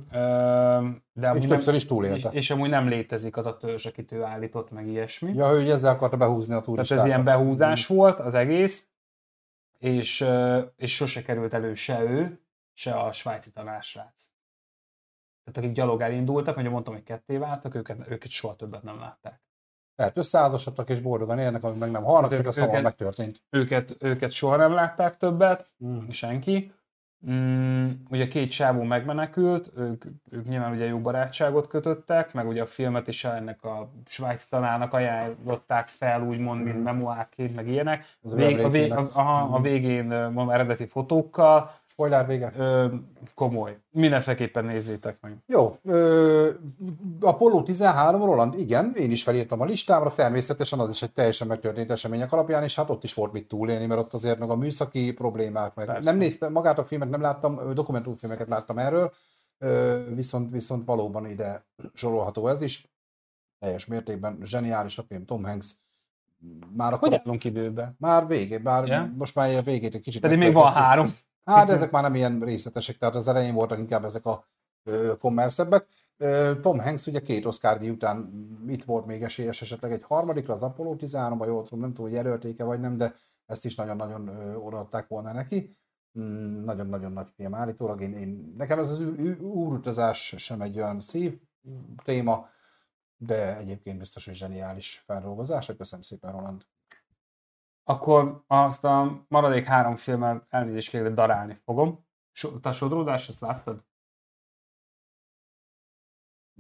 [1.14, 2.30] De És nem, többször is és, túlélte.
[2.30, 5.34] és amúgy nem létezik az a törzs, akit ő állított, meg ilyesmi.
[5.34, 7.04] Ja, ő ezzel akarta behúzni a Tehát turistákat.
[7.04, 8.88] ez ilyen behúzás volt az egész,
[9.80, 10.26] és,
[10.76, 12.40] és sose került elő se ő,
[12.74, 14.30] se a svájci tanársrác.
[15.44, 19.42] Tehát akik gyalog elindultak, ugye mondtam, hogy ketté váltak, őket, őket soha többet nem látták.
[19.96, 23.44] Lehet összeházasodtak és boldogan élnek, amíg meg nem halnak, Hát csak ők- őket- megtörtént.
[23.50, 26.10] Őket, őket soha nem látták többet, Mm.
[26.10, 26.74] senki.
[27.30, 32.66] Mm, ugye két sávó megmenekült, ők, ők nyilván ugye jó barátságot kötöttek, meg ugye a
[32.66, 36.84] filmet is ennek a svájci tanárnak ajánlották fel, úgymond, mint Mhm.
[36.84, 38.06] memoárként, meg ilyenek.
[38.22, 39.62] Vég, a, vég, a, aha, a Mhm.
[39.62, 42.52] végén mondom, eredeti fotókkal, Spoiler vége.
[42.58, 42.88] ö,
[43.36, 43.78] komoly.
[43.92, 45.38] Mindenféleképpen nézzétek meg.
[45.48, 46.50] Jó, ö,
[47.22, 51.92] Apollo 13, Roland, igen, én is felírtam a listámra, természetesen az is egy teljesen megtörtént
[51.92, 55.14] események alapján, és hát ott is volt mit túlélni, mert ott azért meg a műszaki
[55.14, 56.02] problémák, meg Persze.
[56.10, 59.12] nem néztem, magát a filmet nem láttam, dokumentumfilmeket láttam erről,
[59.58, 62.90] ö, viszont, viszont valóban ide sorolható ez is.
[63.60, 65.72] Teljes mértékben zseniális a film, Tom Hanks.
[66.76, 67.96] Már akkor, Hogy állunk időben?
[68.00, 69.12] már végé, bár Ja?
[69.18, 71.14] most már a végét egy kicsit Pedig még van három.
[71.46, 74.48] Hát, de ezek már nem ilyen részletesek, tehát az elején voltak inkább ezek a
[75.20, 75.88] kommerszebbek.
[76.62, 78.30] Tom Hanks ugye két Oscar után
[78.68, 82.12] itt volt még esélyes esetleg egy harmadikra, az Apollo 13 ba jól tudom, nem tudom,
[82.12, 83.16] hogy jelölték-e vagy nem, de
[83.46, 85.78] ezt is nagyon-nagyon odaadták volna neki.
[86.20, 88.02] Mm, Nagyon-nagyon nagy film állítólag.
[88.02, 89.00] Én, én, nekem ez az
[89.40, 91.40] úrutazás sem egy olyan szív
[92.04, 92.50] téma,
[93.18, 95.72] de egyébként biztos, hogy zseniális feldolgozás.
[95.78, 96.66] Köszönöm szépen, Roland.
[97.88, 102.06] Akkor azt a maradék három filmet elnézést kérlek, darálni fogom.
[102.32, 103.84] So, te a sodródás, ezt láttad?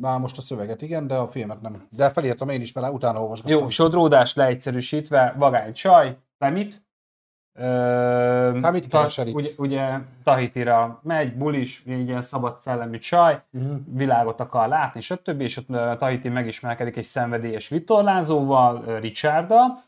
[0.02, 1.88] Már most a szöveget igen, de a filmet nem.
[1.90, 3.60] De felírtam én is vele, utána olvasgattam.
[3.60, 6.84] Jó, sodródás leegyszerűsítve, vagány csaj, Temit.
[7.54, 9.36] Ö, keresel itt.
[9.36, 13.78] ugye, ugye Tahitira megy, bulis, egy ilyen szabad szellemi csaj, Uh-huh.
[13.88, 15.42] világot akar látni, stb.
[15.42, 19.84] És ott Tahiti megismerkedik egy szenvedélyes vitorlázóval, ö, Richarddal.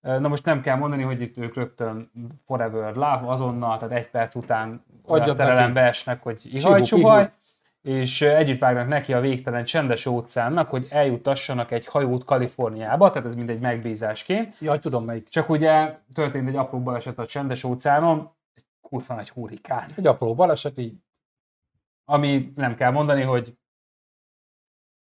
[0.00, 2.10] Na most nem kell mondani, hogy itt ők rögtön
[2.46, 5.78] forever love, azonnal, tehát egy perc után olyan neki.
[5.78, 7.30] esnek, hogy ihaj-csuhaj,
[7.82, 13.34] és együtt vágnak neki a végtelen csendes óceánnak, hogy eljutassanak egy hajót Kaliforniába, tehát ez
[13.34, 14.56] mindegy megbízásként.
[14.60, 15.28] Jaj, tudom melyik.
[15.28, 19.90] Csak ugye történt egy apró baleset a csendes óceánon, egy kurva nagy hurrikán.
[19.96, 20.96] Egy apró baleset, így
[22.04, 23.58] Ami nem kell mondani, hogy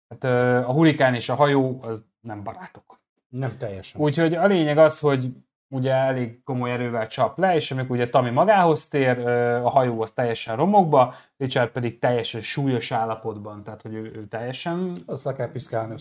[0.08, 0.24] hát,
[0.64, 2.99] a hurrikán és a hajó az nem barátok.
[3.30, 4.00] Nem teljesen.
[4.00, 5.32] Úgyhogy a lényeg az, hogy
[5.68, 9.26] ugye elég komoly erővel csap le, és amikor ugye Tami magához tér,
[9.64, 14.96] a hajó az teljesen romokba, Richard pedig teljesen súlyos állapotban, tehát hogy ő, ő teljesen
[15.06, 15.94] Azt le kell piszkálni.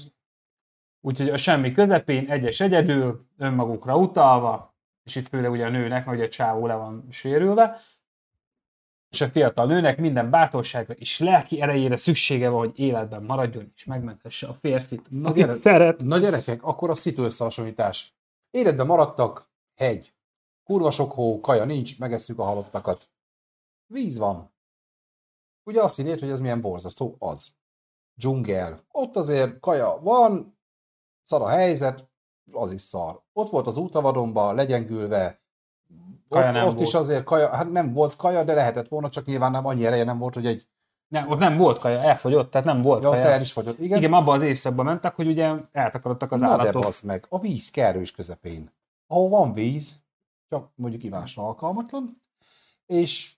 [1.01, 6.17] Úgyhogy a semmi közepén, egyes egyedül, önmagukra utalva, és itt főleg ugye a nőnek, mert
[6.17, 7.79] ugye a csávó le van sérülve,
[9.09, 13.85] és a fiatal nőnek minden bátorságra és lelki erejére szüksége van, hogy életben maradjon, és
[13.85, 15.59] megmenthesse a férfit, akit gyere.
[15.61, 16.03] szeret.
[16.03, 18.13] Na gyerekek, akkor a szitu összehasonlítás.
[18.51, 20.13] Életben maradtak, hegy.
[20.63, 23.09] Kurva sok hó, kaja nincs, megesszük a halottakat.
[23.87, 24.53] Víz van.
[25.63, 27.15] Ugye azt hinnéd, hogy ez milyen borzasztó?
[27.19, 27.55] Az.
[28.15, 28.85] Dzsungel.
[28.91, 30.57] Ott azért kaja van,
[31.23, 32.09] szar a helyzet,
[32.51, 33.21] az is szar.
[33.33, 35.41] Ott volt az útavadonba, legyengülve,
[36.29, 36.79] Kaja ott, ott volt.
[36.87, 40.03] is azért kaja, hát nem volt kaja, de lehetett volna, csak nyilván nem annyi ereje
[40.03, 40.67] nem volt, hogy egy,
[41.07, 43.23] Nem, ott nem volt kaja, elfogyott, tehát nem volt ja, kaja.
[43.23, 43.79] el is fagyott.
[43.79, 46.81] Igen, Igen, abban az évszakban mentek, hogy ugye eltakarodtak az Na de állatok.
[46.81, 48.73] bassz meg, a víz kerős közepén,
[49.07, 49.95] ahol van víz,
[50.49, 52.21] csak mondjuk ivásra alkalmatlan,
[52.85, 53.33] és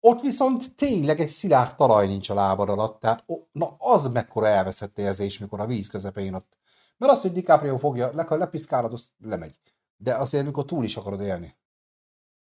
[0.00, 4.46] ott viszont tényleg egy szilárd talaj nincs a lábad alatt, tehát ó, na az mekkora
[4.46, 6.56] elveszett érzés, mikor a víz közepén ott.
[6.98, 9.58] Mert az, hogy DiCaprio fogja, le, lepiszkálod, az lemegy.
[9.96, 11.54] De azért, mikor túl is akarod élni.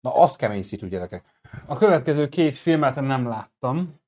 [0.01, 1.23] Na, az kemény szitu, gyerekek.
[1.67, 3.99] A következő két filmet nem láttam,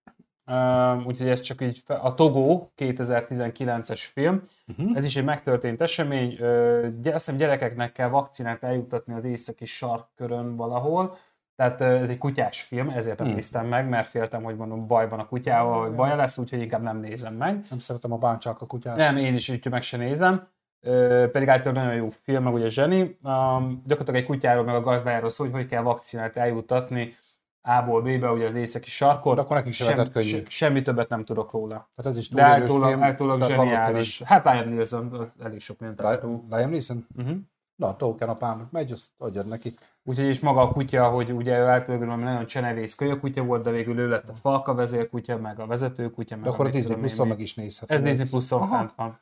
[0.46, 4.96] Uh, úgyhogy ez csak így, a Togó 2019-es film, Uh-huh.
[4.96, 9.64] ez is egy megtörtént esemény, uh, gy- azt hiszem gyerekeknek kell vakcinát eljuttatni az északi
[9.64, 11.16] sarkkörön valahol,
[11.56, 13.34] tehát uh, ez egy kutyás film, ezért nem Hmm.
[13.36, 16.96] néztem meg, mert féltem, hogy mondom bajban a kutyával, vagy baja lesz, úgyhogy inkább nem
[16.96, 17.66] nézem meg.
[17.70, 18.96] Nem szeretem a báncsák a kutyát.
[18.96, 20.46] Nem, én is úgyhogy meg se nézem.
[21.32, 23.00] Pedig általában nagyon jó film, meg ugye zseni.
[23.00, 27.16] Um, gyakorlatilag egy kutyáról, meg a gazdájáról szól, hogy hogy kell vakcinát eljuttatni
[27.60, 29.34] A-ból B-be, ugye az északi sarkon.
[29.34, 30.26] De akkor nekik sem lehetett könnyű.
[30.28, 31.90] se, semmi többet nem tudok róla.
[31.96, 33.02] Tehát ez is De túlélős általában, film.
[33.02, 34.22] általában zseniális.
[34.22, 36.18] Hát Liam Neeson elég sok mindent
[36.50, 37.06] Liam Neeson?
[37.16, 37.36] Uh-huh.
[37.76, 39.74] Na, Token apám, megy, azt adjad neki.
[40.04, 43.98] Úgyhogy és maga a kutya, hogy ugye ő általában nagyon csenevész kölyökutya volt, de végül
[43.98, 47.28] ő lett a falka vezérkutya, meg a vezetőkutya, meg De akkor a Disney még.
[47.28, 47.90] meg is nézhet.
[47.90, 49.20] Ez Disney Aha, fent van.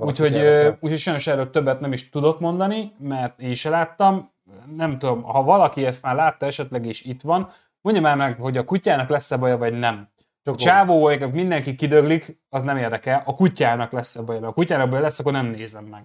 [0.00, 0.34] Úgyhogy,
[0.80, 4.30] úgyhogy sajnos erről többet nem is tudok mondani, mert én se láttam.
[4.76, 7.48] Nem tudom, ha valaki ezt már látta esetleg és itt van,
[7.80, 10.08] mondja már meg, hogy a kutyának lesz-e baja, vagy nem.
[10.44, 13.22] Csak csávó, mindenki kidöglik, az nem érdekel.
[13.26, 16.04] A kutyának lesz-e baja, a kutyának baja lesz, akkor nem nézem meg.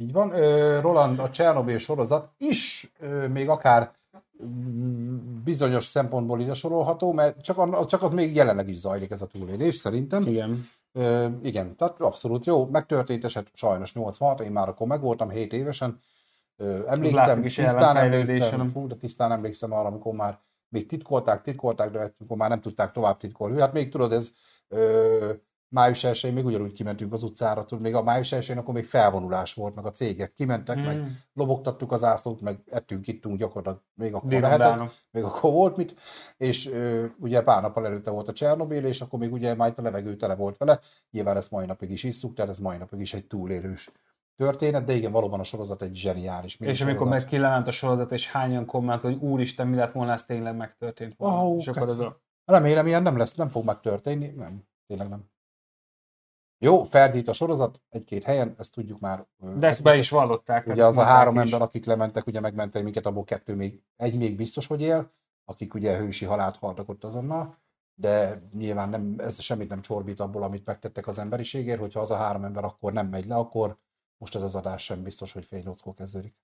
[0.00, 0.30] Így van.
[0.80, 2.92] Roland, a Csernobyl sorozat is
[3.32, 3.92] még akár
[4.44, 9.22] mm, bizonyos szempontból ide sorolható, mert csak, an- csak az még jelenleg is zajlik ez
[9.22, 10.26] a túlélés, szerintem.
[10.26, 10.66] Igen.
[10.92, 12.66] Ö, igen, tehát abszolút jó.
[12.66, 16.00] Megtörtént eset sajnos 86, én már akkor megvoltam 7 évesen.
[16.56, 21.42] Ö, emlékszem, Látszik is tisztán emlékszem, fú, de tisztán emlékszem arra, amikor már még titkolták,
[21.42, 23.60] titkolták, de amikor már nem tudták tovább titkolni.
[23.60, 24.32] Hát még tudod, ez
[24.68, 25.32] ö,
[25.70, 29.54] május 1 még ugyanúgy kimentünk az utcára, tudod, még a május 1 akkor még felvonulás
[29.54, 30.84] volt, meg a cégek kimentek, mm.
[30.84, 31.04] meg Mm.
[31.32, 35.94] lobogtattuk az ászlót, meg ettünk, ittunk gyakorlatilag, még akkor lehetett még akkor volt mit,
[36.36, 39.82] és ö, ugye pár nappal előtte volt a Csernobyl, és akkor még ugye majd a
[39.82, 40.80] levegő tele volt vele,
[41.10, 43.90] nyilván ezt mai napig is isszuk, tehát ez mai napig is egy túlélős
[44.36, 47.08] történet, de igen, valóban a sorozat egy zseniális És amikor minisorozat.
[47.08, 51.14] meg kilement a sorozat, és hányan komment, hogy úristen, mi lett volna, ez tényleg megtörtént
[51.16, 51.46] volna.
[51.46, 52.20] Ó, és akkor az a...
[52.44, 55.24] Remélem, ilyen nem lesz, nem fog megtörténni, nem, tényleg nem.
[56.62, 59.26] Jó, ferdít a sorozat egy-két helyen, ezt tudjuk már.
[59.56, 60.66] De ezt be is vallották.
[60.66, 61.40] Ugye ezt az a három is.
[61.40, 65.12] ember, akik lementek, ugye megmentek minket, abból kettő még, egy még biztos, hogy él,
[65.44, 67.58] akik ugye hősi halált haltak ott azonnal,
[67.94, 72.16] de nyilván nem, ez semmit nem csorbít abból, amit megtettek az emberiségért, hogyha az a
[72.16, 73.76] három ember akkor nem megy le, akkor
[74.18, 76.34] most ez az adás sem biztos, hogy fél nyolckor kezdődik.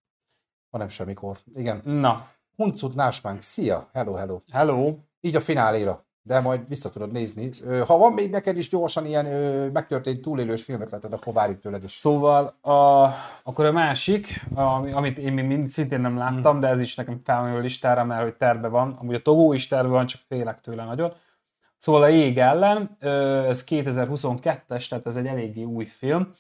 [0.70, 1.38] Hanem semmikor.
[1.54, 1.80] Igen.
[1.84, 4.38] Na, Huncut Náspánk, szia, hello, hello.
[4.52, 4.96] hello.
[5.20, 7.50] Így a fináléra, de majd vissza tudod nézni.
[7.86, 11.84] Ha van még neked is gyorsan ilyen ö, megtörtént túlélős filmet leheted, akkor várjuk tőled
[11.84, 11.92] is.
[11.92, 13.04] Szóval a,
[13.42, 16.60] akkor a másik, ami, amit én még mind szintén nem láttam, Hmm.
[16.60, 18.96] de ez is nekem felmerül a listára, mert hogy terve van.
[19.00, 21.12] Amúgy a Togó is terve van, csak félek tőle nagyon.
[21.78, 22.96] Szóval a Jég ellen,
[23.48, 26.32] ez 2022-es, tehát ez egy eléggé új film,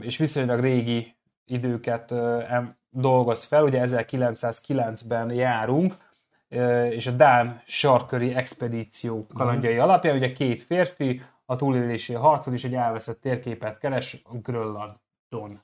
[0.00, 2.14] és viszonylag régi időket
[2.90, 5.94] dolgoz fel, ugye 1909-ben járunk,
[6.90, 12.74] és a Dán sarköri expedíció kalandjai alapján, ugye két férfi a túlélési harcol, és egy
[12.74, 15.60] elveszett térképet keres a Grönlandon.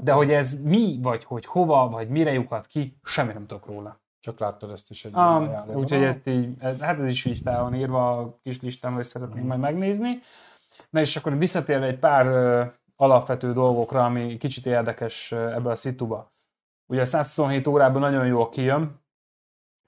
[0.00, 4.00] De hogy ez mi, vagy hogy hova, vagy mire lyukat ki, semmit nem tudok róla.
[4.20, 7.74] Csak láttad ezt is egy Ah, úgyhogy ezt így, hát ez is így fel van
[7.74, 10.20] írva a kis listán, hogy szeretnénk majd megnézni.
[10.90, 12.26] Na és akkor visszatérve egy pár
[12.96, 16.32] alapvető dolgokra, ami kicsit érdekes ebbe a szituba.
[16.86, 19.01] Ugye a 127 órában nagyon jól kijön,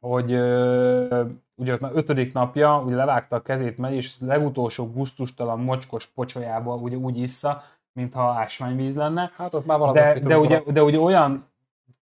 [0.08, 1.24] hogy ö,
[1.54, 6.74] ugye ott már ötödik napja, ugye levágta a kezét megy, és legutolsó gusztustalan mocskos pocsolyába
[6.74, 7.62] ugye úgy issza,
[7.92, 9.30] mintha ásványvíz lenne.
[9.36, 11.52] Hát ott már valami De, de, ugye, de ugye olyan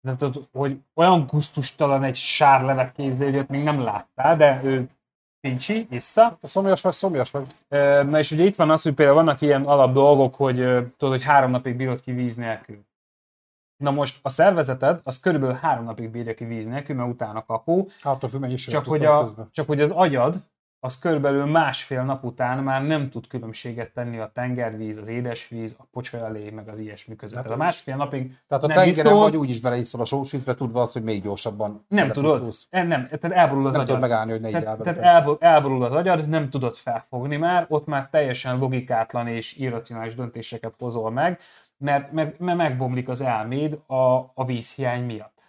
[0.01, 4.89] de tudod, hogy olyan gusztustalan egy sárlevet képzelj, hogy ott még nem láttál, de ő
[5.41, 6.39] pincsi, issza.
[6.41, 7.47] A szomjas vagy, szomjas vagy.
[8.09, 10.57] Na és ugye itt van az, hogy például vannak ilyen alap dolgok, hogy
[10.97, 12.87] tudod, hogy három napig bírod ki víz nélkül.
[13.79, 17.89] Na most a szervezeted az körülbelül három napig bírja ki víz nélkül, mert utána kapó,
[18.03, 20.37] Hát a mennyi csak hogy, a, csak hogy az agyad
[20.81, 25.85] az körülbelül másfél nap után már nem tud különbséget tenni a tengervíz, az édesvíz, a
[25.93, 27.37] pocsolyalé, meg az ilyesmi között.
[27.37, 30.05] Hát Tehát a másfél napig Tehát a nem tengeren iszol, vagy úgy is beleiszol a
[30.05, 32.67] sós vízbe, tudva azt, hogy még gyorsabban nem tudod, belepusztulsz.
[32.71, 33.95] E, nem, tehát elborul az Nem agyad.
[33.95, 38.09] tudod megállni, hogy ne Tehát, tehát elborul az agyad, nem tudod felfogni már, ott már
[38.11, 41.41] teljesen logikátlan és irracionális döntéseket hozol meg,
[41.79, 45.43] mert, mert, mert megbomlik az elméd a, a vízhiány miatt.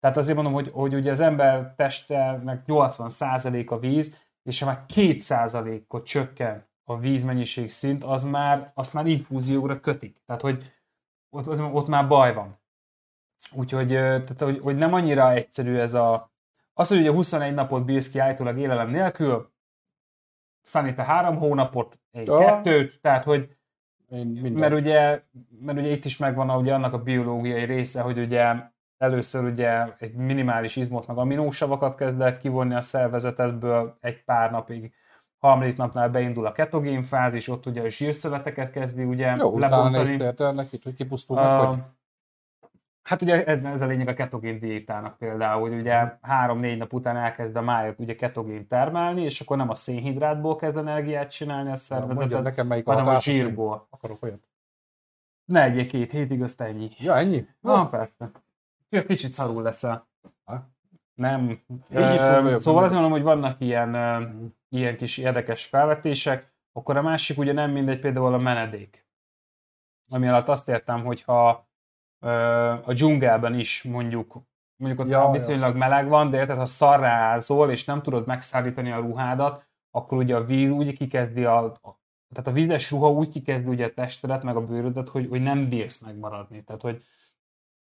[0.00, 4.84] Tehát azért mondom, hogy, hogy ugye az ember testének 80% a víz, és ha már
[4.94, 10.22] 2%-ot csökken a vízmennyiség szint, az már, azt már infúzióra kötik.
[10.26, 10.72] Tehát, hogy
[11.30, 12.58] ott, az, ott már baj van.
[13.52, 16.30] Úgyhogy tehát, hogy, hogy nem annyira egyszerű ez a...
[16.74, 19.54] Az, hogy ugye 21 napot bírsz ki állítólag élelem nélkül,
[20.72, 22.38] te három hónapot, én Ja.
[22.38, 23.55] kettőt, tehát hogy
[24.08, 24.52] minden.
[24.52, 25.22] mert ugye,
[25.60, 28.54] mert ugye itt is megvan ugye annak a biológiai része, hogy ugye
[28.98, 34.92] először ugye egy minimális izmot meg aminósavakat kezd el kivonni a szervezetedből egy pár napig.
[35.38, 40.10] Harmadik napnál beindul a ketogén fázis, ott ugye a zsírszöveteket kezdi ugye Jó, utána lebontani.
[40.10, 41.78] négy értelnek itt, hogy kipusztul meg, A- hogy
[43.06, 47.56] Hát ugye ez a lényeg a ketogén diétának például, hogy ugye három-négy nap után elkezd
[47.56, 52.06] a májat ugye ketogén termelni, és akkor nem a szénhidrátból kezd energiát csinálni a Ja,
[52.06, 53.86] mondjad nekem melyik hanem a én zsírból.
[53.90, 54.48] Akarok olyat.
[55.44, 56.90] Ne egyél két hétig, azt ennyi.
[56.98, 57.46] Ja, ennyi?
[57.60, 58.30] Na, persze.
[58.90, 60.08] Csak Kicsit szarul leszel.
[60.44, 60.68] Ha?
[61.14, 61.48] Nem.
[61.90, 62.20] Így is
[62.60, 64.28] szóval azt mondom, hogy vannak ilyen, ö,
[64.68, 66.52] ilyen kis érdekes felvetések.
[66.72, 69.06] Akkor a másik ugye nem mindegy, például a menedék.
[70.08, 71.65] Ami alatt azt értem, hogyha ö,
[72.84, 74.36] a dzsungelben is mondjuk,
[74.76, 75.30] mondjuk ott Ja, ja, ja.
[75.30, 80.18] viszonylag meleg van, de érted, ha szarrá ázol, és nem tudod megszállítani a ruhádat, akkor
[80.18, 82.00] ugye a víz úgy kikezdi a, a
[82.34, 85.68] tehát a vízes ruha úgy kikezdi ugye a testedet, meg a bőrödet, hogy, hogy nem
[85.68, 86.64] bírsz megmaradni.
[86.64, 87.02] Tehát, hogy,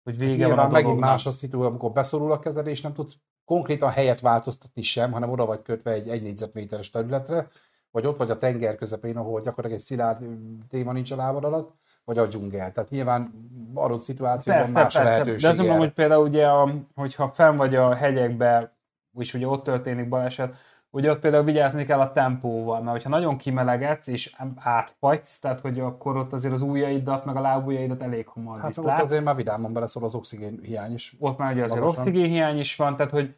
[0.03, 1.09] hogy vége van Nyilván a megint dolognak.
[1.09, 5.29] más a szitu, amikor beszorul a kezed, és nem tudsz konkrétan helyet változtatni sem, hanem
[5.29, 7.47] oda vagy kötve egy, egy négyzetméteres területre,
[7.91, 10.25] vagy ott vagy a tenger közepén, ahol gyakorlatilag egy szilárd
[10.69, 11.75] téma nincs a lábad alatt,
[12.05, 12.71] vagy a dzsungel.
[12.71, 13.33] Tehát nyilván
[13.73, 15.41] adott szituációban más a lehetőség.
[15.41, 18.75] De azt mondom, hogy például ugye, a, hogyha fenn vagy a hegyekbe,
[19.19, 20.55] és ugye ott történik baleset,
[20.89, 25.79] ugye ott például vigyázni kell a tempóval, mert hogyha nagyon kimelegedsz és átfagysz, tehát hogy
[25.79, 29.35] akkor ott azért az ujjaidat, meg a lábujjaidat elég hamar Hát hát ott azért már
[29.35, 31.15] vidáman beleszól az oxigén hiány is.
[31.19, 32.05] ott már ugye azért Magasan.
[32.05, 33.35] oxigénhiány is van, tehát hogy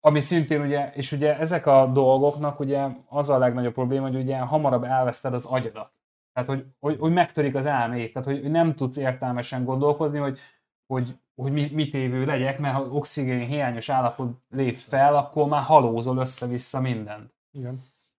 [0.00, 4.38] ami szintén ugye, és ugye ezek a dolgoknak ugye az a legnagyobb probléma, hogy ugye
[4.38, 5.90] hamarabb elveszted az agyadat.
[6.34, 10.38] Tehát, hogy, hogy, hogy megtörik az elmét, tehát, hogy nem tudsz értelmesen gondolkozni, hogy,
[10.86, 15.62] hogy, hogy mi, mit évő legyek, mert ha oxigén hiányos állapot lép fel, akkor már
[15.62, 17.34] halózol össze-vissza mindent.
[17.52, 17.78] Igen.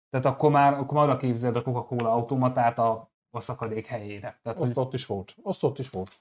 [0.09, 4.39] Tehát akkor már, akkor már oda képzeld a Coca-Cola automatát a, a szakadék helyére.
[4.43, 5.35] Tehát, Azt hogy, ott is volt.
[5.43, 6.11] Azt ott is volt.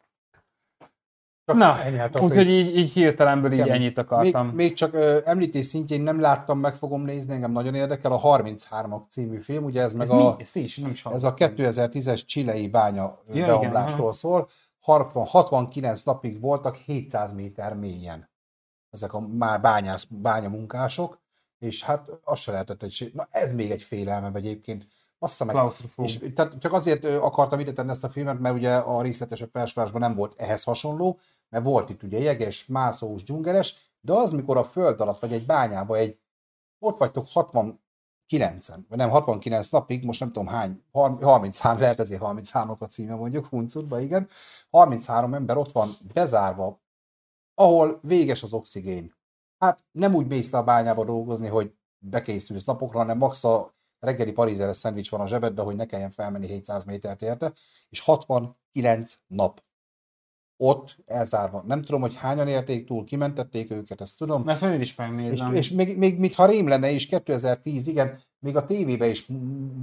[1.47, 3.75] Csak na, hát úgyhogy így, így hirtelenből így Kemény.
[3.75, 4.47] ennyit akartam.
[4.47, 8.21] Még, még csak ö, említés szintjén nem láttam, meg fogom nézni, engem nagyon érdekel a
[8.21, 10.43] 33-ak című film, ugye ez meg Ez a, mi?
[10.43, 11.55] Ezt is nem is ez a hallottam.
[11.57, 14.49] 2010-es csilei bánya Ja, beomlásról igen, szól.
[14.81, 18.33] 60, 69 napig voltak 700 méter mélyen
[18.95, 21.21] ezek a már bányász, bányamunkások,
[21.59, 24.87] és hát az se lehetett egy Na ez még egy félelmem egyébként.
[25.25, 25.57] Azt meg,
[25.97, 30.01] és tehát csak azért akartam ide tenni ezt a filmet, mert ugye a részletesebb felsorolásban
[30.01, 31.19] nem volt ehhez hasonló,
[31.49, 35.47] mert volt itt ugye jeges, mászós, dzsungeles, de az, mikor a föld alatt vagy egy
[35.47, 36.19] bányába egy,
[36.79, 42.77] ott vagytok 69-en, vagy nem 69 napig, most nem tudom hány, 33, lehet ezért 33
[42.79, 44.29] a címe mondjuk, huncutba, igen,
[44.71, 46.81] 33 ember ott van bezárva,
[47.55, 49.15] ahol véges az oxigén.
[49.59, 53.75] Hát nem úgy mész le a bányába dolgozni, hogy bekészülsz napokra, hanem max a
[54.05, 57.53] reggeli parízeres szendvics van a zsebedben, hogy ne kelljen felmenni 700 métert érte,
[57.89, 59.63] és 69 nap
[60.57, 61.63] ott elzárva.
[61.67, 64.43] Nem tudom, hogy hányan érték túl, kimentették őket, ezt tudom.
[64.43, 65.55] Mert ezt én is És, megnézem.
[65.55, 69.27] és még, még mintha rém lenne is, 2010, igen, még a tévébe is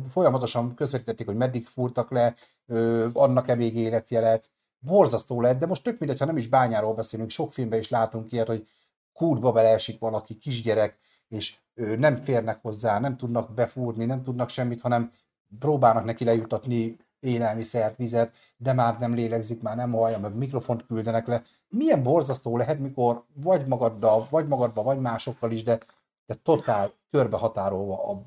[0.10, 2.35] folyamatosan közvetítették, hogy meddig fúrtak le,
[2.68, 4.49] ö, annak-e még életjelet.
[4.80, 8.31] Borzasztó lett, de most tök mindegy, ha nem is bányáról beszélünk, sok filmben is látunk
[8.31, 8.68] ilyet, hogy
[9.14, 10.99] kútba beleesik valaki, kisgyerek,
[11.31, 15.11] és nem férnek hozzá, nem tudnak befúrni, nem tudnak semmit, hanem
[15.59, 21.27] próbálnak neki lejutatni élelmiszert, vizet, de már nem lélegzik, már nem hallja, meg mikrofont küldenek
[21.27, 21.41] le.
[21.69, 25.79] Milyen borzasztó lehet, mikor vagy magaddal, vagy magadba, vagy másokkal is, de,
[26.25, 28.21] de totál körbehatárolva a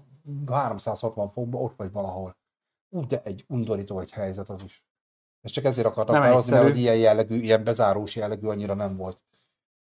[0.52, 2.36] 360 fokba ott vagy valahol.
[2.90, 4.84] Úgy, de egy undorító egy helyzet az is.
[5.42, 9.22] És csak ezért akartam felhozni, mert hogy ilyen jellegű, ilyen bezárós jellegű annyira nem volt.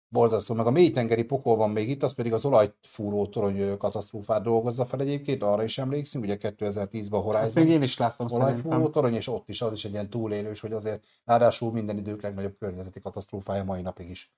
[0.09, 0.53] Borzasztó.
[0.53, 4.99] Meg a mélytengeri pokol van még itt, az pedig az olajfúró torony katasztrófát dolgozza fel
[4.99, 7.43] egyébként, arra is emlékszünk, ugye 2010-ben a Horizon.
[7.43, 10.59] Hát még én is láttam olajfúró torony, és ott is az is egy ilyen túlélős,
[10.59, 14.33] hogy azért ráadásul minden idők legnagyobb környezeti katasztrófája mai napig is.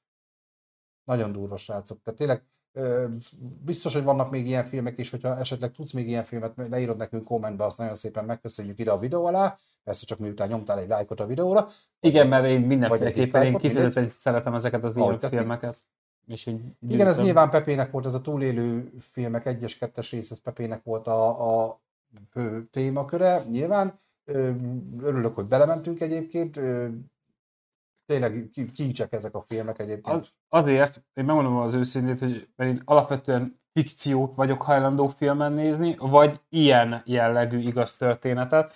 [1.03, 2.02] Nagyon durva srácok.
[2.03, 2.45] Tehát tényleg
[3.65, 7.23] Biztos, hogy vannak még ilyen filmek is, hogyha esetleg tudsz még ilyen filmet, leírod nekünk
[7.23, 11.19] kommentbe, azt nagyon szépen megköszönjük ide a videó alá, persze csak miután nyomtál egy lájkot
[11.19, 11.67] a videóra.
[11.99, 15.83] Igen, mert én mindenféleképpen én kifejezetten szeretem ezeket az ilyen filmeket.
[16.27, 20.41] És így Igen, ez nyilván Pepének volt, ez a túlélő filmek egyes, kettes rész, ez
[20.41, 21.79] Pepének volt a, a
[22.31, 23.99] fő témaköre, nyilván.
[25.01, 26.59] Örülök, hogy belementünk egyébként
[28.07, 30.15] tényleg kincsek ezek a filmek egyébként.
[30.15, 35.95] Az, azért, én megmondom az őszintét, hogy mert én alapvetően fikciót vagyok hajlandó filmen nézni,
[35.99, 38.73] vagy ilyen jellegű igaz történetet,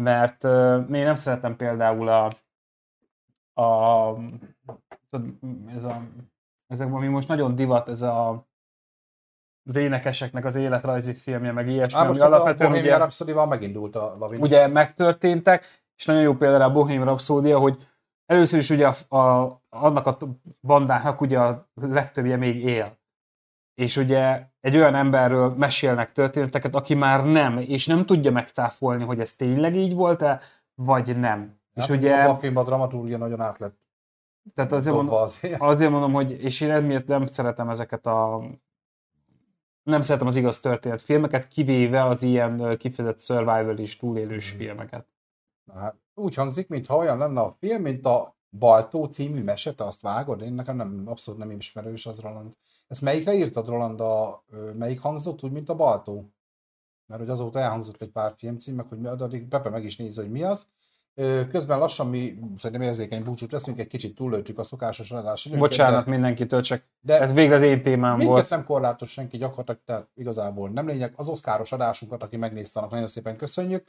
[0.00, 0.50] mert uh,
[0.92, 2.24] én nem szeretem például a,
[3.62, 4.18] a,
[5.74, 6.02] ez a
[6.66, 8.46] ezek, ami most nagyon divat, ez a
[9.68, 11.98] az énekeseknek az életrajzi filmje, meg ilyesmi.
[11.98, 14.42] Á, most alapvetően a Bohemian Rhapsody-val megindult a lavina.
[14.42, 17.86] Ugye megtörténtek, és nagyon jó például a Bohemian Rhapsody, hogy
[18.26, 20.18] Először is ugye a, a, annak a
[20.62, 22.96] bandának ugye a legtöbbje még él.
[23.74, 29.20] És ugye egy olyan emberről mesélnek történeteket, aki már nem, és nem tudja megcáfolni, hogy
[29.20, 30.40] ez tényleg így volt-e,
[30.74, 31.60] vagy nem.
[31.74, 32.24] Hát, és ugye...
[32.24, 33.84] A filmben a dramaturgia nagyon át lett
[34.54, 35.60] tehát azért mondom, azért.
[35.60, 38.44] azért mondom, hogy és én emiatt nem szeretem ezeket a
[39.82, 44.58] nem szeretem az igaz történet filmeket, kivéve az ilyen kifejezett survival és túlélős hmm.
[44.58, 45.06] filmeket.
[45.74, 50.02] Hát, úgy hangzik, mintha olyan lenne a film, mint a Baltó című mese, te azt
[50.02, 50.42] vágod?
[50.42, 52.56] Én nekem nem, abszolút nem ismerős az Roland.
[52.88, 54.44] Ezt melyikre írtad, Roland, a,
[54.74, 56.30] melyik hangzott úgy, mint a Baltó?
[57.06, 60.20] Mert hogy azóta elhangzott egy pár filmcím, meg hogy mi addig Pepe meg is nézi,
[60.20, 60.66] hogy mi az.
[61.50, 66.10] Közben lassan mi szerintem érzékeny búcsút veszünk, egy kicsit túllőttük a szokásos adási Bocsánat de,
[66.10, 68.50] mindenkitől, csak de ez végre az én témám volt.
[68.50, 71.12] nem korlátos senki gyakorlatilag, tehát igazából nem lényeg.
[71.16, 73.86] Az oszkáros adásunkat, aki megnézte, annak nagyon szépen köszönjük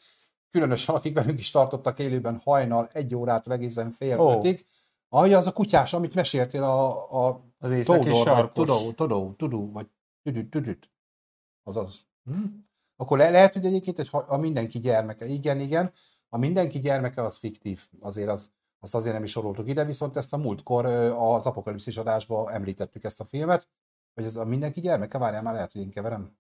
[0.52, 4.38] különösen akik velünk is tartottak élőben hajnal egy órától egészen fél oh.
[4.38, 4.65] ötig.
[5.10, 9.88] Ahogy az a kutyás, amit meséltél a, a az Tódor, vagy Tudó, Tudó, Tudó, vagy
[10.24, 10.91] Tüdüt, Tüdüt.
[11.64, 12.07] Azaz.
[12.24, 12.45] Hm?
[12.95, 15.26] Akkor le, lehet, hogy egyébként hogy a mindenki gyermeke.
[15.26, 15.91] Igen, igen.
[16.30, 17.86] A mindenki gyermeke az fiktív.
[17.99, 22.49] Azért az, azt azért nem is soroltuk ide, viszont ezt a múltkor az apokalipszis adásban
[22.49, 23.68] említettük ezt a filmet,
[24.14, 26.38] hogy ez a mindenki gyermeke, várjál már lehet, hogy én keverem.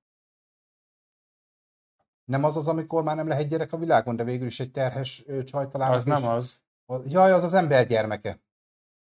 [2.27, 5.25] Nem az az, amikor már nem lehet gyerek a világon, de végül is egy terhes
[5.43, 5.93] csaj talán.
[5.93, 6.61] Az nem az.
[7.05, 8.41] Jaj, az az ember gyermeke.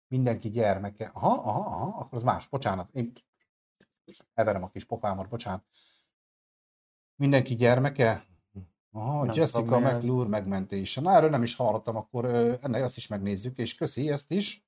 [0.08, 1.10] Mindenki gyermeke.
[1.14, 2.48] Aha, aha, aha, akkor az más.
[2.48, 2.88] Bocsánat.
[2.92, 3.12] Én
[4.34, 5.64] everem a kis pofámat, bocsánat.
[7.16, 8.24] Mindenki gyermeke?
[8.92, 11.00] Aha, nem Jessica McClure megmentése.
[11.00, 12.24] Na, erről nem is hallottam, akkor
[12.62, 14.64] ennek azt is megnézzük, és köszi ezt is.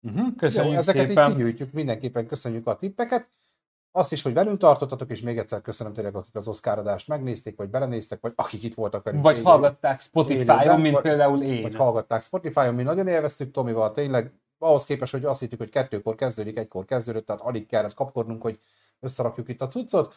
[0.00, 0.36] Uh-huh.
[0.36, 1.30] Köszönjük Jó, ezeket szépen.
[1.30, 3.30] így kigyűjtjük, mindenképpen köszönjük a tippeket
[3.96, 7.56] azt is, hogy velünk tartottatok, és még egyszer köszönöm tényleg, akik az Oscar adást megnézték,
[7.56, 9.22] vagy belenéztek, vagy akik itt voltak velünk.
[9.22, 11.62] Vagy élő, hallgatták Spotify-on, mint vagy, például én.
[11.62, 16.14] Vagy hallgatták Spotify-on, mi nagyon élveztük Tomival, tényleg ahhoz képest, hogy azt hittük, hogy kettőkor
[16.14, 18.58] kezdődik, egykor kezdődött, tehát alig kellett kapkodnunk, hogy
[19.00, 20.14] összerakjuk itt a cuccot.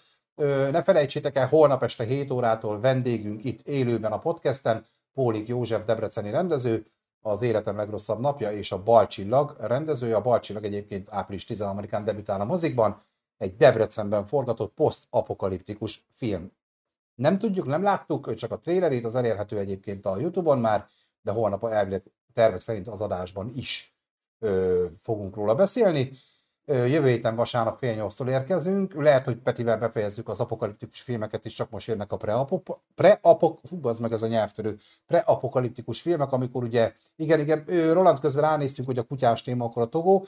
[0.72, 6.30] Ne felejtsétek el, holnap este 7 órától vendégünk itt élőben a podcasten, Pólik József Debreceni
[6.30, 6.86] rendező,
[7.22, 10.16] az életem legrosszabb napja és a Balcsillag rendezője.
[10.16, 13.06] A Balcsillag egyébként április 13-án debütál a mozikban
[13.38, 16.52] egy Debrecenben forgatott post-apokaliptikus film.
[17.16, 20.88] Nem tudjuk, nem láttuk, csak a trailerét, az elérhető egyébként a Youtube-on már,
[21.22, 22.04] de holnap elvileg
[22.34, 23.98] tervek szerint az adásban is
[24.40, 26.12] ö, fogunk róla beszélni.
[26.70, 28.94] Jövő héten vasárnap fél nyolctól érkezünk.
[28.94, 33.80] Lehet, hogy Petivel befejezzük az apokaliptikus filmeket is, csak most jönnek a pre-apok, pre-apok, fú,
[33.88, 37.64] az meg ez a nyelvtörő, pre-apokaliptikus filmek, amikor ugye, igen, igen,
[37.94, 40.26] Roland közben ránéztünk, hogy a kutyás téma akkor a togó.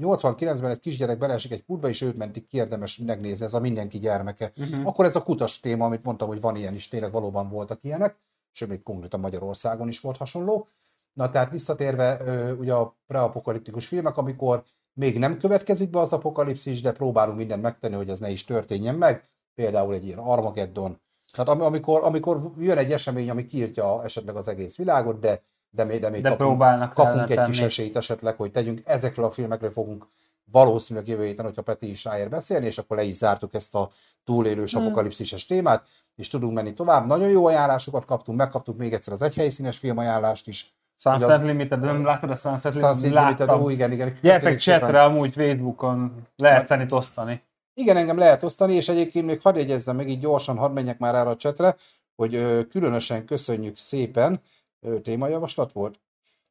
[0.00, 3.98] 89-ben egy kisgyerek beleesik egy kutba, és őt mentik ki, érdemes megnézni, ez a mindenki
[3.98, 4.52] gyermeke.
[4.56, 4.86] Uh-huh.
[4.86, 8.16] Akkor ez a kutas téma, amit mondtam, hogy van ilyen is, tényleg valóban voltak ilyenek,
[8.52, 10.66] sőt, még konkrétan Magyarországon is volt hasonló.
[11.12, 12.18] Na tehát visszatérve
[12.58, 17.94] ugye a preapokaliptikus filmek, amikor még nem következik be az apokalipszis, de próbálunk mindent megtenni,
[17.94, 19.24] hogy ez ne is történjen meg,
[19.54, 21.00] például egy ilyen Armageddon.
[21.32, 25.42] Tehát amikor, amikor jön egy esemény, ami kiírtja esetleg az egész világot, de
[25.74, 28.80] de még, de még De kapunk, kapunk egy kis esélyt esetleg, hogy tegyünk.
[28.84, 30.08] Ezekről a filmekről fogunk
[30.52, 33.90] valószínűleg jövő héten, hogyha Peti is ráér beszélni, és akkor le is zártuk ezt a
[34.24, 34.82] túlélős Hmm.
[34.82, 37.06] apokalipszises témát, és tudunk menni tovább.
[37.06, 40.74] Nagyon jó ajánlásokat kaptunk, megkaptuk még egyszer az egyhelyszínes filmajánlást is.
[41.02, 43.22] Sunset az- Limited, nem láttad a Sunset Sunset Limited?
[43.22, 43.62] Limited, Láttam.
[43.62, 44.16] ó, igen, igen.
[44.20, 47.42] Gyertek chatre, amúgy Facebookon lehet zenét osztani.
[47.74, 51.14] Igen, engem lehet osztani, és egyébként még hadd jegyezzem meg így gyorsan, hadd menjek már
[51.14, 51.76] erre a csetre,
[52.16, 54.40] hogy ö, különösen köszönjük szépen,
[54.80, 56.00] ö, témajavaslat volt?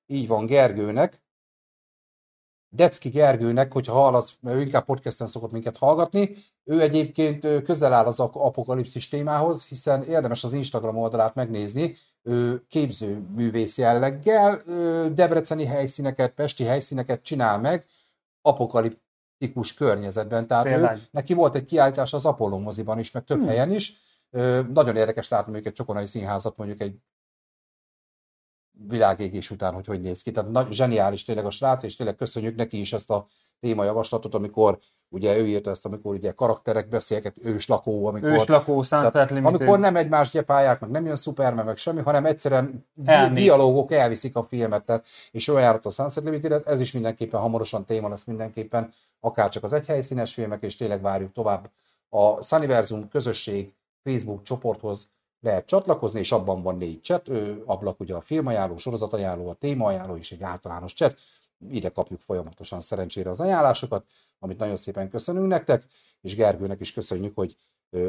[0.07, 1.21] Így van, Gergőnek,
[2.73, 8.19] Decki Gergőnek, hogyha hallasz, ő inkább podcasten szokott minket hallgatni, ő egyébként közel áll az
[8.19, 14.64] apokalipszis témához, hiszen érdemes az Instagram oldalát megnézni, ő képző művész jelleggel,
[15.14, 17.85] debreceni helyszíneket, pesti helyszíneket csinál meg,
[18.41, 20.48] apokaliptikus környezetben.
[20.48, 23.48] Tehát ő, neki volt egy kiállítás az Apollo moziban is, meg több Hmm.
[23.48, 23.93] helyen is.
[24.73, 26.95] Nagyon érdekes látni őket Csokonai Színházat mondjuk egy
[28.88, 30.31] világégés után, hogy hogy néz ki.
[30.31, 33.27] Tehát nagy, zseniális tényleg a srác, és tényleg köszönjük neki is ezt a
[33.60, 34.80] témajavaslatot, amikor
[35.10, 40.31] ugye ő írta ezt, amikor ugye karakterek beszélget, őslakó, amikor Őslakó, tehát, amikor nem egymás
[40.31, 43.38] gyepálják, meg nem jön Superman, meg semmi, hanem egyszerűen Elmék.
[43.38, 47.85] dialógok elviszik a filmet, tehát, és olyan járat a Sunset limited ez is mindenképpen hamarosan
[47.85, 51.69] téma lesz mindenképpen, akár csak az egyhelyszínes filmek, és tényleg várjuk tovább.
[52.10, 53.73] A Sunniversum közösség
[54.03, 55.10] Facebook csoporthoz
[55.41, 57.30] lehet csatlakozni, és abban van négy chat,
[57.65, 61.19] ablak ugye a filmajánló, sorozatajánló, a témaajánló és egy általános chat.
[61.69, 64.05] Ide kapjuk folyamatosan szerencsére az ajánlásokat,
[64.39, 65.85] amit nagyon szépen köszönünk nektek,
[66.22, 67.55] és Gergőnek is köszönjük, hogy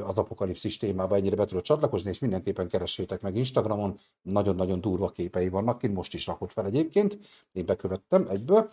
[0.07, 5.49] az apokalipszis témába ennyire be tudod csatlakozni, és mindenképpen keressétek meg Instagramon, nagyon-nagyon durva képei
[5.49, 7.19] vannak kint, most is rakott fel egyébként,
[7.53, 8.71] én bekövettem egyből,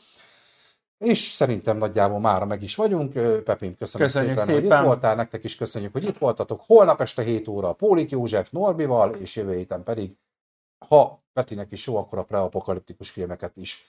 [0.99, 3.15] és szerintem nagyjából mára meg is vagyunk.
[3.15, 4.85] Ö, Pepém, köszönöm Köszönjük szépen, hogy itt szépen.
[4.85, 6.61] voltál, nektek is köszönjük, hogy itt voltatok.
[6.65, 10.17] Holnap este 7 óra Pólik József Norbival, és jövő héten pedig,
[10.87, 13.85] ha Petinek is jó, akkor a preapokaliptikus filmeket is